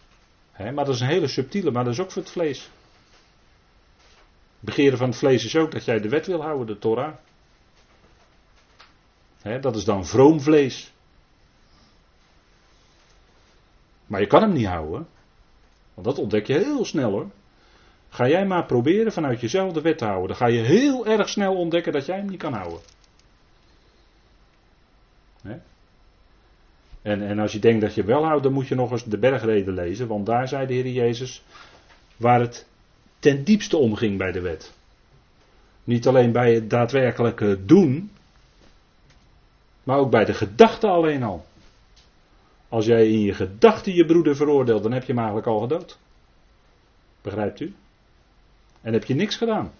maar 0.57 0.85
dat 0.85 0.89
is 0.89 0.99
een 0.99 1.07
hele 1.07 1.27
subtiele, 1.27 1.71
maar 1.71 1.83
dat 1.83 1.93
is 1.93 1.99
ook 1.99 2.11
voor 2.11 2.21
het 2.21 2.31
vlees. 2.31 2.69
Begeren 4.59 4.97
van 4.97 5.09
het 5.09 5.17
vlees 5.17 5.45
is 5.45 5.55
ook 5.55 5.71
dat 5.71 5.85
jij 5.85 5.99
de 5.99 6.09
wet 6.09 6.27
wil 6.27 6.41
houden, 6.41 6.67
de 6.67 6.79
Torah 6.79 7.13
dat 9.61 9.75
is 9.75 9.83
dan 9.85 10.05
vroom 10.05 10.41
vlees. 10.41 10.93
Maar 14.05 14.21
je 14.21 14.27
kan 14.27 14.41
hem 14.41 14.53
niet 14.53 14.67
houden. 14.67 15.07
Want 15.93 16.07
dat 16.07 16.17
ontdek 16.19 16.47
je 16.47 16.53
heel 16.53 16.85
snel 16.85 17.11
hoor. 17.11 17.29
Ga 18.13 18.27
jij 18.27 18.45
maar 18.45 18.65
proberen 18.65 19.11
vanuit 19.11 19.41
jezelf 19.41 19.73
de 19.73 19.81
wet 19.81 19.97
te 19.97 20.05
houden. 20.05 20.27
Dan 20.27 20.37
ga 20.37 20.47
je 20.47 20.61
heel 20.61 21.05
erg 21.05 21.29
snel 21.29 21.55
ontdekken 21.55 21.93
dat 21.93 22.05
jij 22.05 22.17
hem 22.17 22.29
niet 22.29 22.39
kan 22.39 22.53
houden. 22.53 22.79
En, 27.01 27.21
en 27.21 27.39
als 27.39 27.51
je 27.51 27.59
denkt 27.59 27.81
dat 27.81 27.95
je 27.95 28.03
wel 28.03 28.25
houdt, 28.25 28.43
dan 28.43 28.53
moet 28.53 28.67
je 28.67 28.75
nog 28.75 28.91
eens 28.91 29.03
de 29.03 29.17
bergreden 29.17 29.73
lezen. 29.73 30.07
Want 30.07 30.25
daar 30.25 30.47
zei 30.47 30.67
de 30.67 30.73
Heer 30.73 30.87
Jezus 30.87 31.43
waar 32.17 32.39
het 32.39 32.67
ten 33.19 33.43
diepste 33.43 33.77
om 33.77 33.95
ging 33.95 34.17
bij 34.17 34.31
de 34.31 34.41
wet. 34.41 34.73
Niet 35.83 36.07
alleen 36.07 36.31
bij 36.31 36.53
het 36.53 36.69
daadwerkelijke 36.69 37.65
doen, 37.65 38.11
maar 39.83 39.97
ook 39.97 40.11
bij 40.11 40.25
de 40.25 40.33
gedachte 40.33 40.87
alleen 40.87 41.23
al. 41.23 41.45
Als 42.69 42.85
jij 42.85 43.09
in 43.09 43.21
je 43.21 43.33
gedachten 43.33 43.93
je 43.93 44.05
broeder 44.05 44.35
veroordeelt, 44.35 44.83
dan 44.83 44.91
heb 44.91 45.01
je 45.01 45.13
hem 45.13 45.17
eigenlijk 45.17 45.47
al 45.47 45.59
gedood. 45.59 45.97
Begrijpt 47.21 47.59
u? 47.59 47.73
En 48.83 48.93
heb 48.93 49.05
je 49.05 49.13
niks 49.13 49.35
gedaan. 49.35 49.71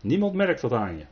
Niemand 0.00 0.34
merkt 0.34 0.60
dat 0.60 0.72
aan 0.72 0.96
je. 0.96 1.04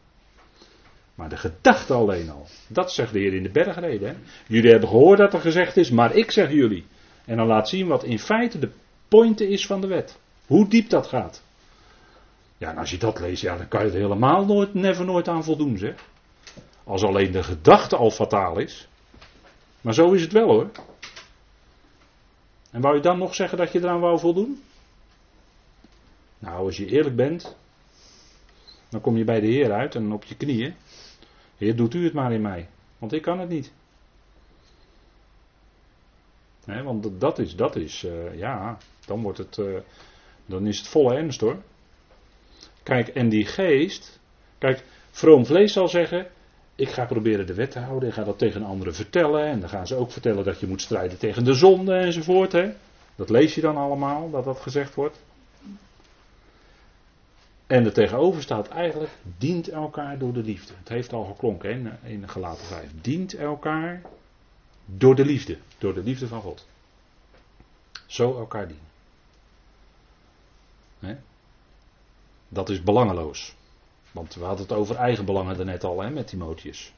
Maar 1.14 1.28
de 1.28 1.36
gedachte 1.36 1.94
alleen 1.94 2.30
al. 2.30 2.46
Dat 2.68 2.92
zegt 2.92 3.12
de 3.12 3.18
Heer 3.18 3.34
in 3.34 3.42
de 3.42 3.50
bergreden. 3.50 4.08
Hè? 4.08 4.14
Jullie 4.46 4.70
hebben 4.70 4.88
gehoord 4.88 5.18
dat 5.18 5.34
er 5.34 5.40
gezegd 5.40 5.76
is, 5.76 5.90
maar 5.90 6.14
ik 6.14 6.30
zeg 6.30 6.50
jullie. 6.50 6.86
En 7.24 7.36
dan 7.36 7.46
laat 7.46 7.68
zien 7.68 7.86
wat 7.86 8.04
in 8.04 8.18
feite 8.18 8.58
de 8.58 8.70
pointe 9.08 9.48
is 9.48 9.66
van 9.66 9.80
de 9.80 9.86
wet. 9.86 10.18
Hoe 10.46 10.68
diep 10.68 10.88
dat 10.90 11.06
gaat. 11.06 11.42
Ja, 12.58 12.70
en 12.70 12.78
als 12.78 12.90
je 12.90 12.98
dat 12.98 13.20
leest, 13.20 13.42
ja, 13.42 13.56
dan 13.56 13.68
kan 13.68 13.84
je 13.84 13.90
er 13.90 13.96
helemaal 13.96 14.44
nooit, 14.44 14.74
never 14.74 15.04
nooit 15.04 15.28
aan 15.28 15.44
voldoen, 15.44 15.78
zeg. 15.78 15.94
Als 16.84 17.02
alleen 17.02 17.32
de 17.32 17.42
gedachte 17.42 17.96
al 17.96 18.10
fataal 18.10 18.58
is. 18.58 18.88
Maar 19.80 19.94
zo 19.94 20.12
is 20.12 20.22
het 20.22 20.32
wel 20.32 20.48
hoor. 20.48 20.70
En 22.70 22.80
wou 22.80 22.94
je 22.94 23.02
dan 23.02 23.18
nog 23.18 23.34
zeggen 23.34 23.58
dat 23.58 23.72
je 23.72 23.78
eraan 23.78 24.00
wou 24.00 24.18
voldoen? 24.18 24.62
Nou, 26.38 26.64
als 26.64 26.76
je 26.76 26.86
eerlijk 26.86 27.16
bent, 27.16 27.56
dan 28.88 29.00
kom 29.00 29.16
je 29.16 29.24
bij 29.24 29.40
de 29.40 29.46
Heer 29.46 29.72
uit 29.72 29.94
en 29.94 30.12
op 30.12 30.24
je 30.24 30.36
knieën. 30.36 30.74
Heer, 31.56 31.76
doet 31.76 31.94
u 31.94 32.04
het 32.04 32.12
maar 32.12 32.32
in 32.32 32.42
mij, 32.42 32.68
want 32.98 33.12
ik 33.12 33.22
kan 33.22 33.38
het 33.38 33.48
niet. 33.48 33.72
Want 36.64 37.20
dat 37.20 37.38
is, 37.38 37.56
dat 37.56 37.76
is, 37.76 38.04
uh, 38.04 38.38
ja, 38.38 38.78
dan 39.06 39.22
wordt 39.22 39.38
het, 39.38 39.56
uh, 39.56 39.78
dan 40.46 40.66
is 40.66 40.78
het 40.78 40.88
volle 40.88 41.14
ernst 41.14 41.40
hoor. 41.40 41.62
Kijk, 42.82 43.08
en 43.08 43.28
die 43.28 43.46
geest, 43.46 44.20
kijk, 44.58 44.84
vroom 45.10 45.46
vlees 45.46 45.72
zal 45.72 45.88
zeggen, 45.88 46.26
ik 46.76 46.88
ga 46.88 47.04
proberen 47.04 47.46
de 47.46 47.54
wet 47.54 47.70
te 47.70 47.78
houden. 47.78 48.08
Ik 48.08 48.14
ga 48.14 48.24
dat 48.24 48.38
tegen 48.38 48.62
anderen 48.62 48.94
vertellen. 48.94 49.46
En 49.46 49.60
dan 49.60 49.68
gaan 49.68 49.86
ze 49.86 49.94
ook 49.94 50.10
vertellen 50.10 50.44
dat 50.44 50.60
je 50.60 50.66
moet 50.66 50.80
strijden 50.80 51.18
tegen 51.18 51.44
de 51.44 51.52
zonde 51.52 51.94
enzovoort. 51.94 52.52
Hè? 52.52 52.72
Dat 53.16 53.30
lees 53.30 53.54
je 53.54 53.60
dan 53.60 53.76
allemaal, 53.76 54.30
dat 54.30 54.44
dat 54.44 54.60
gezegd 54.60 54.94
wordt. 54.94 55.22
En 57.66 57.84
er 57.84 57.92
tegenover 57.92 58.42
staat 58.42 58.68
eigenlijk, 58.68 59.10
dient 59.38 59.68
elkaar 59.68 60.18
door 60.18 60.32
de 60.32 60.42
liefde. 60.42 60.72
Het 60.78 60.88
heeft 60.88 61.12
al 61.12 61.24
geklonken 61.24 61.86
hè, 61.86 62.08
in 62.08 62.28
gelaten 62.28 62.64
5. 62.66 62.90
Dient 63.00 63.34
elkaar 63.34 64.02
door 64.84 65.14
de 65.14 65.24
liefde. 65.24 65.58
Door 65.78 65.94
de 65.94 66.02
liefde 66.02 66.28
van 66.28 66.40
God. 66.40 66.66
Zo 68.06 68.38
elkaar 68.38 68.66
dienen. 68.66 68.92
Dat 72.48 72.68
is 72.68 72.82
belangeloos. 72.82 73.54
Want 74.12 74.34
we 74.34 74.44
hadden 74.44 74.66
het 74.66 74.76
over 74.76 74.96
eigen 74.96 75.24
belangen 75.24 75.56
daarnet 75.56 75.84
al 75.84 76.00
hè, 76.00 76.10
met 76.10 76.26
Timotheus. 76.26 76.92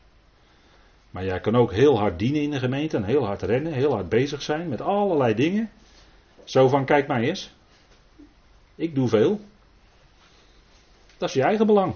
Maar 1.10 1.24
jij 1.24 1.40
kan 1.40 1.56
ook 1.56 1.72
heel 1.72 1.98
hard 1.98 2.18
dienen 2.18 2.42
in 2.42 2.50
de 2.50 2.58
gemeente 2.58 2.96
en 2.96 3.04
heel 3.04 3.24
hard 3.24 3.42
rennen, 3.42 3.72
heel 3.72 3.92
hard 3.92 4.08
bezig 4.08 4.42
zijn 4.42 4.68
met 4.68 4.80
allerlei 4.80 5.34
dingen. 5.34 5.70
Zo 6.44 6.68
van, 6.68 6.84
kijk 6.84 7.06
mij 7.06 7.22
eens. 7.22 7.54
Ik 8.74 8.94
doe 8.94 9.08
veel. 9.08 9.40
Dat 11.16 11.28
is 11.28 11.34
je 11.34 11.42
eigen 11.42 11.66
belang. 11.66 11.94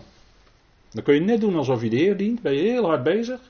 Dan 0.90 1.02
kun 1.02 1.14
je 1.14 1.20
net 1.20 1.40
doen 1.40 1.56
alsof 1.56 1.82
je 1.82 1.90
de 1.90 1.96
Heer 1.96 2.16
dient, 2.16 2.42
ben 2.42 2.52
je 2.52 2.60
heel 2.60 2.84
hard 2.84 3.02
bezig. 3.02 3.40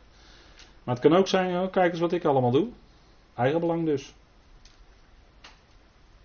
Maar 0.84 0.94
het 0.94 1.04
kan 1.04 1.18
ook 1.18 1.28
zijn, 1.28 1.62
oh, 1.62 1.72
kijk 1.72 1.90
eens 1.90 2.00
wat 2.00 2.12
ik 2.12 2.24
allemaal 2.24 2.50
doe. 2.50 2.68
Eigen 3.34 3.60
belang 3.60 3.84
dus. 3.84 4.14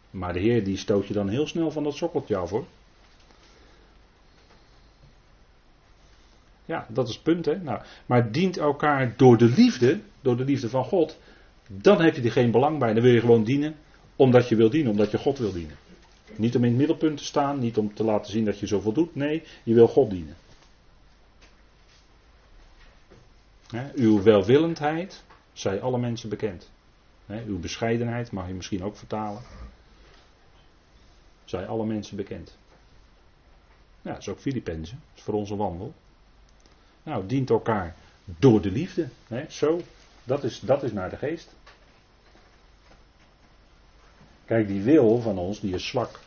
Maar 0.10 0.34
de 0.34 0.40
Heer 0.40 0.64
die 0.64 0.78
stoot 0.78 1.08
je 1.08 1.14
dan 1.14 1.30
heel 1.30 1.48
snel 1.48 1.72
van 1.72 1.84
dat 1.84 1.96
sokkeltje 1.96 2.36
af 2.36 2.50
hoor. 2.50 2.66
Ja, 6.66 6.88
dat 6.90 7.08
is 7.08 7.14
het 7.14 7.24
punt. 7.24 7.46
Hè? 7.46 7.58
Nou, 7.58 7.82
maar 8.06 8.32
dient 8.32 8.58
elkaar 8.58 9.14
door 9.18 9.38
de 9.38 9.46
liefde, 9.46 10.00
door 10.22 10.38
de 10.38 10.46
liefde 10.46 10.70
van 10.70 10.84
God, 10.84 11.18
dan 11.68 12.02
heb 12.02 12.16
je 12.16 12.22
er 12.22 12.32
geen 12.32 12.52
belang 12.52 12.80
bij. 12.80 12.94
Dan 12.94 13.04
wil 13.04 13.14
je 13.14 13.20
gewoon 13.20 13.44
dienen 13.44 13.76
omdat 14.16 14.50
je 14.50 14.56
wil 14.56 14.70
dienen, 14.70 14.92
omdat 14.92 15.12
je 15.12 15.18
God 15.18 15.38
wil 15.38 15.52
dienen. 15.52 15.76
Niet 16.38 16.56
om 16.56 16.64
in 16.64 16.70
het 16.70 16.78
middelpunt 16.78 17.18
te 17.18 17.24
staan, 17.24 17.60
niet 17.60 17.78
om 17.78 17.94
te 17.94 18.04
laten 18.04 18.32
zien 18.32 18.46
dat 18.46 18.60
je 18.60 18.68
zoveel 18.68 18.94
doet. 18.94 19.16
Nee, 19.16 19.44
je 19.64 19.74
wil 19.74 19.88
God 19.88 20.10
dienen. 20.10 20.36
uw 23.96 24.24
welwillendheid 24.24 25.24
zij 25.54 25.82
alle 25.82 25.98
mensen 25.98 26.30
bekend. 26.30 26.70
uw 27.28 27.60
bescheidenheid 27.60 28.32
mag 28.32 28.48
je 28.48 28.54
misschien 28.54 28.84
ook 28.84 28.98
vertalen. 28.98 29.42
Zij 31.46 31.68
alle 31.68 31.86
mensen 31.86 32.18
bekend. 32.18 32.58
Ja, 34.02 34.12
dat 34.12 34.20
is 34.20 34.30
ook 34.30 34.40
Filippenzen. 34.40 35.02
Dat 35.08 35.18
is 35.18 35.24
voor 35.24 35.34
onze 35.34 35.56
wandel. 35.56 35.94
Nou, 37.04 37.26
dient 37.26 37.50
elkaar 37.50 37.96
door 38.26 38.62
de 38.62 38.72
liefde. 38.72 39.10
zo, 39.50 39.82
dat 40.24 40.44
is, 40.44 40.60
dat 40.60 40.84
is 40.84 40.92
naar 40.92 41.10
de 41.10 41.18
geest. 41.18 41.56
Kijk, 44.46 44.68
die 44.68 44.82
wil 44.82 45.22
van 45.22 45.38
ons, 45.38 45.60
die 45.60 45.74
is 45.74 45.88
zwak. 45.88 46.20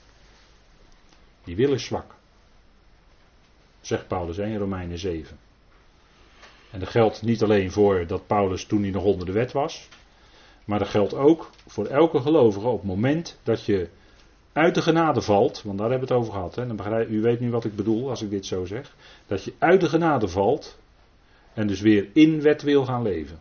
Die 1.49 1.57
wil 1.57 1.73
is 1.73 1.85
zwak. 1.85 2.15
Zegt 3.81 4.09
Paulus 4.09 4.39
in 4.39 4.57
Romeinen 4.57 4.99
7. 4.99 5.37
En 6.71 6.81
dat 6.81 6.89
geldt 6.89 7.23
niet 7.23 7.43
alleen 7.43 7.71
voor 7.71 8.07
dat 8.07 8.27
Paulus 8.27 8.65
toen 8.65 8.83
hij 8.83 8.91
nog 8.91 9.05
onder 9.05 9.27
de 9.27 9.33
wet 9.33 9.53
was. 9.53 9.89
Maar 10.65 10.79
dat 10.79 10.89
geldt 10.89 11.15
ook 11.15 11.51
voor 11.67 11.87
elke 11.87 12.21
gelovige 12.21 12.67
op 12.67 12.79
het 12.79 12.87
moment 12.87 13.39
dat 13.43 13.65
je 13.65 13.89
uit 14.53 14.75
de 14.75 14.83
genade 14.83 15.21
valt. 15.21 15.63
Want 15.63 15.79
daar 15.79 15.91
hebben 15.91 16.09
we 16.09 16.15
het 16.15 16.23
over 16.23 16.35
gehad. 16.35 16.55
Hè, 16.55 16.67
dan 16.67 17.07
u 17.09 17.21
weet 17.21 17.41
nu 17.41 17.51
wat 17.51 17.65
ik 17.65 17.77
bedoel 17.77 18.09
als 18.09 18.23
ik 18.23 18.31
dit 18.31 18.47
zo 18.47 18.65
zeg. 18.65 18.95
Dat 19.27 19.45
je 19.45 19.53
uit 19.59 19.81
de 19.81 19.89
genade 19.89 20.29
valt. 20.29 20.79
En 21.55 21.67
dus 21.67 21.81
weer 21.81 22.09
in 22.13 22.43
wet 22.43 22.63
wil 22.63 22.85
gaan 22.85 23.03
leven. 23.03 23.39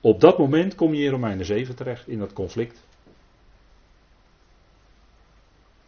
Op 0.00 0.20
dat 0.20 0.38
moment 0.38 0.74
kom 0.74 0.94
je 0.94 1.04
in 1.04 1.10
Romeinen 1.10 1.46
7 1.46 1.76
terecht, 1.76 2.08
in 2.08 2.18
dat 2.18 2.32
conflict. 2.32 2.84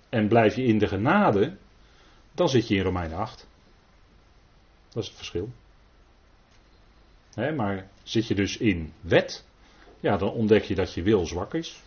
En 0.08 0.28
blijf 0.28 0.56
je 0.56 0.62
in 0.62 0.78
de 0.78 0.88
genade, 0.88 1.56
dan 2.32 2.48
zit 2.48 2.68
je 2.68 2.74
in 2.74 2.82
Romeinen 2.82 3.18
8. 3.18 3.46
Dat 4.88 5.02
is 5.02 5.08
het 5.08 5.16
verschil. 5.16 5.50
maar 7.34 7.88
zit 8.02 8.26
je 8.26 8.34
dus 8.34 8.56
in 8.56 8.92
wet, 9.00 9.44
ja, 10.00 10.16
dan 10.16 10.30
ontdek 10.30 10.64
je 10.64 10.74
dat 10.74 10.94
je 10.94 11.02
wil 11.02 11.26
zwak 11.26 11.54
is. 11.54 11.82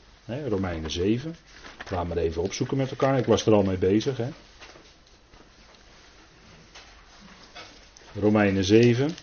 Romeinen 0.47 0.91
7. 0.91 1.35
Laten 1.77 1.99
we 1.99 2.13
maar 2.13 2.23
even 2.23 2.41
opzoeken 2.41 2.77
met 2.77 2.89
elkaar. 2.89 3.17
Ik 3.17 3.25
was 3.25 3.45
er 3.45 3.53
al 3.53 3.63
mee 3.63 3.77
bezig. 3.77 4.17
He. 4.17 4.29
Romeinen 8.19 8.63
7. 8.63 9.15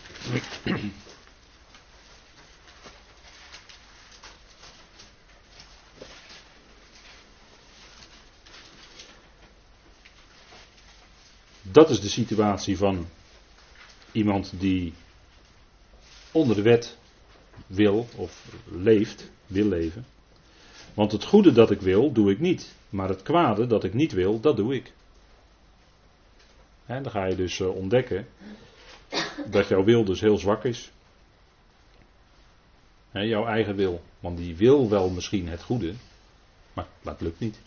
Dat 11.71 11.89
is 11.89 12.01
de 12.01 12.09
situatie 12.09 12.77
van 12.77 13.07
iemand 14.11 14.53
die 14.59 14.93
onder 16.31 16.55
de 16.55 16.61
wet 16.61 16.97
wil 17.67 18.07
of 18.15 18.45
leeft, 18.71 19.31
wil 19.47 19.65
leven. 19.65 20.05
Want 20.93 21.11
het 21.11 21.23
goede 21.23 21.51
dat 21.51 21.71
ik 21.71 21.81
wil, 21.81 22.11
doe 22.11 22.31
ik 22.31 22.39
niet. 22.39 22.73
Maar 22.89 23.09
het 23.09 23.21
kwade 23.21 23.67
dat 23.67 23.83
ik 23.83 23.93
niet 23.93 24.11
wil, 24.11 24.39
dat 24.39 24.55
doe 24.55 24.75
ik. 24.75 24.93
En 26.85 27.03
dan 27.03 27.11
ga 27.11 27.25
je 27.25 27.35
dus 27.35 27.59
eh, 27.59 27.75
ontdekken 27.75 28.27
dat 29.49 29.67
jouw 29.67 29.83
wil 29.83 30.03
dus 30.03 30.21
heel 30.21 30.37
zwak 30.37 30.63
is. 30.63 30.91
jouw 33.11 33.45
eigen 33.45 33.75
wil. 33.75 34.01
Want 34.19 34.37
die 34.37 34.55
wil 34.55 34.89
wel 34.89 35.09
misschien 35.09 35.47
het 35.47 35.63
goede, 35.63 35.93
maar, 36.73 36.87
maar 37.01 37.13
het 37.13 37.21
lukt 37.21 37.39
niet. 37.39 37.59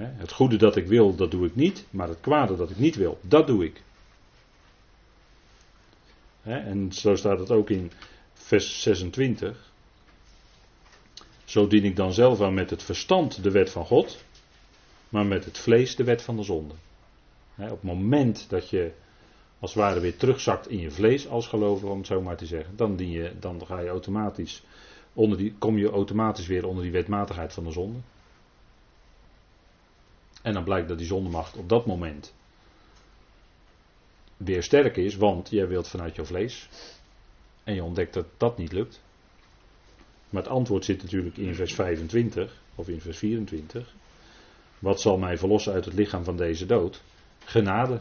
Het 0.00 0.32
goede 0.32 0.56
dat 0.56 0.76
ik 0.76 0.86
wil, 0.86 1.14
dat 1.14 1.30
doe 1.30 1.46
ik 1.46 1.54
niet. 1.54 1.86
Maar 1.90 2.08
het 2.08 2.20
kwade 2.20 2.56
dat 2.56 2.70
ik 2.70 2.78
niet 2.78 2.96
wil, 2.96 3.18
dat 3.20 3.46
doe 3.46 3.64
ik. 3.64 3.82
En 6.42 6.92
zo 6.92 7.14
staat 7.14 7.38
het 7.38 7.50
ook 7.50 7.70
in 7.70 7.92
vers 8.32 8.82
26. 8.82 9.72
Zo 11.44 11.66
dien 11.66 11.84
ik 11.84 11.96
dan 11.96 12.12
zelf 12.12 12.40
aan 12.40 12.54
met 12.54 12.70
het 12.70 12.82
verstand 12.82 13.42
de 13.42 13.50
wet 13.50 13.70
van 13.70 13.86
God, 13.86 14.24
maar 15.08 15.26
met 15.26 15.44
het 15.44 15.58
vlees 15.58 15.96
de 15.96 16.04
wet 16.04 16.22
van 16.22 16.36
de 16.36 16.42
zonde. 16.42 16.74
op 17.56 17.70
het 17.70 17.82
moment 17.82 18.46
dat 18.48 18.70
je 18.70 18.92
als 19.58 19.74
het 19.74 19.82
ware 19.82 20.00
weer 20.00 20.16
terugzakt 20.16 20.68
in 20.68 20.78
je 20.78 20.90
vlees 20.90 21.28
als 21.28 21.46
gelovige, 21.46 21.92
om 21.92 21.98
het 21.98 22.06
zo 22.06 22.20
maar 22.20 22.36
te 22.36 22.46
zeggen, 22.46 22.76
dan, 22.76 22.96
dien 22.96 23.10
je, 23.10 23.32
dan 23.40 23.66
ga 23.66 23.80
je 23.80 23.88
automatisch 23.88 24.62
onder 25.12 25.38
die, 25.38 25.54
kom 25.58 25.78
je 25.78 25.90
automatisch 25.90 26.46
weer 26.46 26.66
onder 26.66 26.82
die 26.82 26.92
wetmatigheid 26.92 27.52
van 27.52 27.64
de 27.64 27.72
zonde. 27.72 27.98
En 30.46 30.52
dan 30.52 30.64
blijkt 30.64 30.88
dat 30.88 30.98
die 30.98 31.06
zondemacht 31.06 31.56
op 31.56 31.68
dat 31.68 31.86
moment 31.86 32.34
weer 34.36 34.62
sterk 34.62 34.96
is, 34.96 35.16
want 35.16 35.50
jij 35.50 35.68
wilt 35.68 35.88
vanuit 35.88 36.14
jouw 36.14 36.24
vlees. 36.24 36.68
En 37.64 37.74
je 37.74 37.82
ontdekt 37.82 38.14
dat 38.14 38.26
dat 38.36 38.58
niet 38.58 38.72
lukt. 38.72 39.02
Maar 40.30 40.42
het 40.42 40.50
antwoord 40.50 40.84
zit 40.84 41.02
natuurlijk 41.02 41.36
in 41.36 41.54
vers 41.54 41.74
25 41.74 42.60
of 42.74 42.88
in 42.88 43.00
vers 43.00 43.18
24. 43.18 43.94
Wat 44.78 45.00
zal 45.00 45.18
mij 45.18 45.38
verlossen 45.38 45.72
uit 45.72 45.84
het 45.84 45.94
lichaam 45.94 46.24
van 46.24 46.36
deze 46.36 46.66
dood? 46.66 47.02
Genade. 47.44 48.00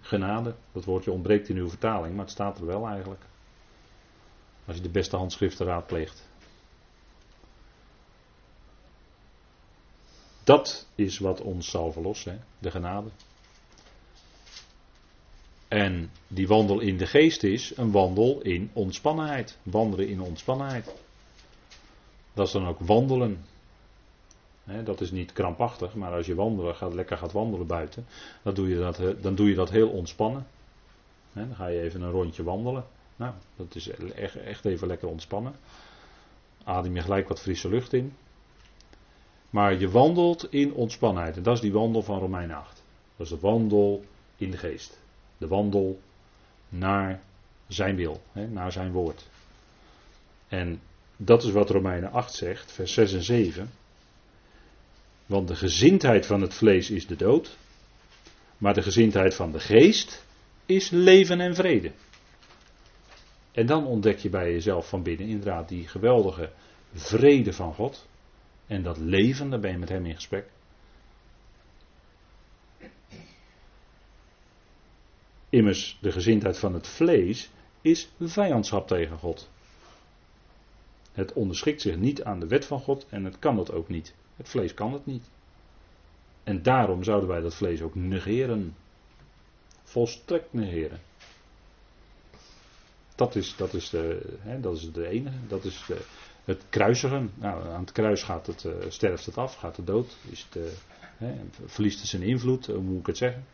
Genade, 0.00 0.54
dat 0.72 0.84
woordje 0.84 1.12
ontbreekt 1.12 1.48
in 1.48 1.56
uw 1.56 1.68
vertaling, 1.68 2.14
maar 2.14 2.24
het 2.24 2.32
staat 2.32 2.58
er 2.58 2.66
wel 2.66 2.86
eigenlijk. 2.86 3.22
Als 4.64 4.76
je 4.76 4.82
de 4.82 4.88
beste 4.88 5.16
handschriften 5.16 5.66
raadpleegt. 5.66 6.29
Dat 10.44 10.86
is 10.94 11.18
wat 11.18 11.40
ons 11.40 11.70
zal 11.70 11.92
verlossen, 11.92 12.44
de 12.58 12.70
genade. 12.70 13.08
En 15.68 16.10
die 16.28 16.48
wandel 16.48 16.80
in 16.80 16.96
de 16.96 17.06
geest 17.06 17.42
is 17.42 17.76
een 17.76 17.90
wandel 17.90 18.40
in 18.40 18.70
ontspannenheid. 18.72 19.58
Wandelen 19.62 20.08
in 20.08 20.20
ontspannenheid. 20.20 20.94
Dat 22.32 22.46
is 22.46 22.52
dan 22.52 22.66
ook 22.66 22.78
wandelen. 22.78 23.44
dat 24.84 25.00
is 25.00 25.10
niet 25.10 25.32
krampachtig, 25.32 25.94
maar 25.94 26.12
als 26.12 26.26
je 26.26 26.34
wandelen, 26.34 26.74
gaat, 26.74 26.94
lekker 26.94 27.16
gaat 27.16 27.32
wandelen 27.32 27.66
buiten, 27.66 28.06
dan 28.42 28.54
doe 28.54 28.68
je 28.68 28.78
dat, 28.78 29.22
dan 29.22 29.34
doe 29.34 29.48
je 29.48 29.54
dat 29.54 29.70
heel 29.70 29.88
ontspannen. 29.88 30.46
dan 31.32 31.54
ga 31.54 31.66
je 31.66 31.80
even 31.80 32.02
een 32.02 32.10
rondje 32.10 32.42
wandelen. 32.42 32.84
Nou, 33.16 33.34
dat 33.56 33.74
is 33.74 33.88
echt, 33.88 34.36
echt 34.36 34.64
even 34.64 34.86
lekker 34.86 35.08
ontspannen. 35.08 35.54
Adem 36.64 36.94
je 36.94 37.00
gelijk 37.00 37.28
wat 37.28 37.40
frisse 37.40 37.68
lucht 37.68 37.92
in. 37.92 38.16
Maar 39.50 39.78
je 39.78 39.90
wandelt 39.90 40.52
in 40.52 40.72
ontspannenheid. 40.72 41.36
En 41.36 41.42
dat 41.42 41.54
is 41.54 41.60
die 41.60 41.72
wandel 41.72 42.02
van 42.02 42.18
Romein 42.18 42.52
8. 42.52 42.82
Dat 43.16 43.26
is 43.26 43.32
de 43.32 43.40
wandel 43.40 44.04
in 44.36 44.50
de 44.50 44.56
geest 44.56 44.98
de 45.40 45.46
wandel 45.48 46.00
naar 46.68 47.22
zijn 47.68 47.96
wil, 47.96 48.22
naar 48.32 48.72
zijn 48.72 48.92
woord. 48.92 49.26
En 50.48 50.80
dat 51.16 51.42
is 51.42 51.50
wat 51.50 51.70
Romeinen 51.70 52.12
8 52.12 52.34
zegt, 52.34 52.72
vers 52.72 52.92
6 52.92 53.12
en 53.12 53.22
7. 53.22 53.70
Want 55.26 55.48
de 55.48 55.56
gezindheid 55.56 56.26
van 56.26 56.40
het 56.40 56.54
vlees 56.54 56.90
is 56.90 57.06
de 57.06 57.16
dood, 57.16 57.56
maar 58.58 58.74
de 58.74 58.82
gezindheid 58.82 59.34
van 59.34 59.52
de 59.52 59.60
geest 59.60 60.24
is 60.66 60.90
leven 60.90 61.40
en 61.40 61.54
vrede. 61.54 61.92
En 63.52 63.66
dan 63.66 63.86
ontdek 63.86 64.18
je 64.18 64.28
bij 64.28 64.52
jezelf 64.52 64.88
van 64.88 65.02
binnen 65.02 65.26
inderdaad 65.26 65.68
die 65.68 65.88
geweldige 65.88 66.52
vrede 66.94 67.52
van 67.52 67.74
God. 67.74 68.06
En 68.70 68.82
dat 68.82 68.98
leven, 68.98 69.50
daar 69.50 69.60
ben 69.60 69.70
je 69.70 69.78
met 69.78 69.88
hem 69.88 70.06
in 70.06 70.14
gesprek. 70.14 70.50
Immers, 75.48 75.98
de 76.00 76.12
gezindheid 76.12 76.58
van 76.58 76.74
het 76.74 76.88
vlees 76.88 77.50
is 77.80 78.10
vijandschap 78.20 78.86
tegen 78.86 79.18
God. 79.18 79.50
Het 81.12 81.32
onderschikt 81.32 81.80
zich 81.80 81.96
niet 81.96 82.22
aan 82.22 82.40
de 82.40 82.46
wet 82.46 82.64
van 82.64 82.80
God 82.80 83.06
en 83.08 83.24
het 83.24 83.38
kan 83.38 83.56
dat 83.56 83.72
ook 83.72 83.88
niet. 83.88 84.14
Het 84.36 84.48
vlees 84.48 84.74
kan 84.74 84.92
het 84.92 85.06
niet. 85.06 85.30
En 86.44 86.62
daarom 86.62 87.04
zouden 87.04 87.28
wij 87.28 87.40
dat 87.40 87.54
vlees 87.54 87.82
ook 87.82 87.94
negeren. 87.94 88.76
Volstrekt 89.82 90.52
negeren. 90.52 91.00
Dat 93.14 93.34
is, 93.34 93.56
dat 93.56 93.74
is, 93.74 93.90
de, 93.90 94.36
hè, 94.40 94.60
dat 94.60 94.76
is 94.76 94.92
de 94.92 95.08
enige. 95.08 95.46
Dat 95.46 95.64
is 95.64 95.84
de, 95.86 96.04
het 96.50 96.64
kruisigen. 96.68 97.30
Nou, 97.34 97.68
aan 97.68 97.80
het 97.80 97.92
kruis 97.92 98.22
gaat 98.22 98.46
het, 98.46 98.64
uh, 98.64 98.72
sterft 98.88 99.26
het 99.26 99.38
af, 99.38 99.54
gaat 99.54 99.76
het 99.76 99.86
dood. 99.86 100.16
Is 100.30 100.46
het, 100.48 100.62
uh, 100.62 100.70
hè, 101.16 101.34
verliest 101.66 101.98
het 101.98 102.08
zijn 102.08 102.22
invloed, 102.22 102.66
hoe 102.66 102.80
moet 102.80 103.00
ik 103.00 103.06
het 103.06 103.16
zeggen? 103.16 103.44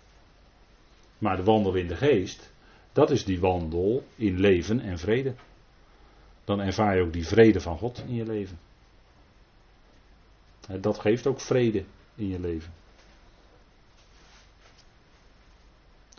Maar 1.18 1.36
de 1.36 1.42
wandel 1.42 1.74
in 1.74 1.86
de 1.86 1.96
geest, 1.96 2.52
dat 2.92 3.10
is 3.10 3.24
die 3.24 3.40
wandel 3.40 4.06
in 4.14 4.40
leven 4.40 4.80
en 4.80 4.98
vrede. 4.98 5.34
Dan 6.44 6.60
ervaar 6.60 6.96
je 6.96 7.02
ook 7.02 7.12
die 7.12 7.26
vrede 7.26 7.60
van 7.60 7.78
God 7.78 8.02
in 8.06 8.14
je 8.14 8.24
leven. 8.24 8.58
Dat 10.80 10.98
geeft 10.98 11.26
ook 11.26 11.40
vrede 11.40 11.84
in 12.14 12.28
je 12.28 12.40
leven. 12.40 12.72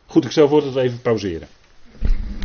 Goed, 0.06 0.26
ik 0.26 0.32
stel 0.32 0.48
voor 0.48 0.74
we 0.74 0.80
even 0.80 1.02
pauzeren. 1.02 1.48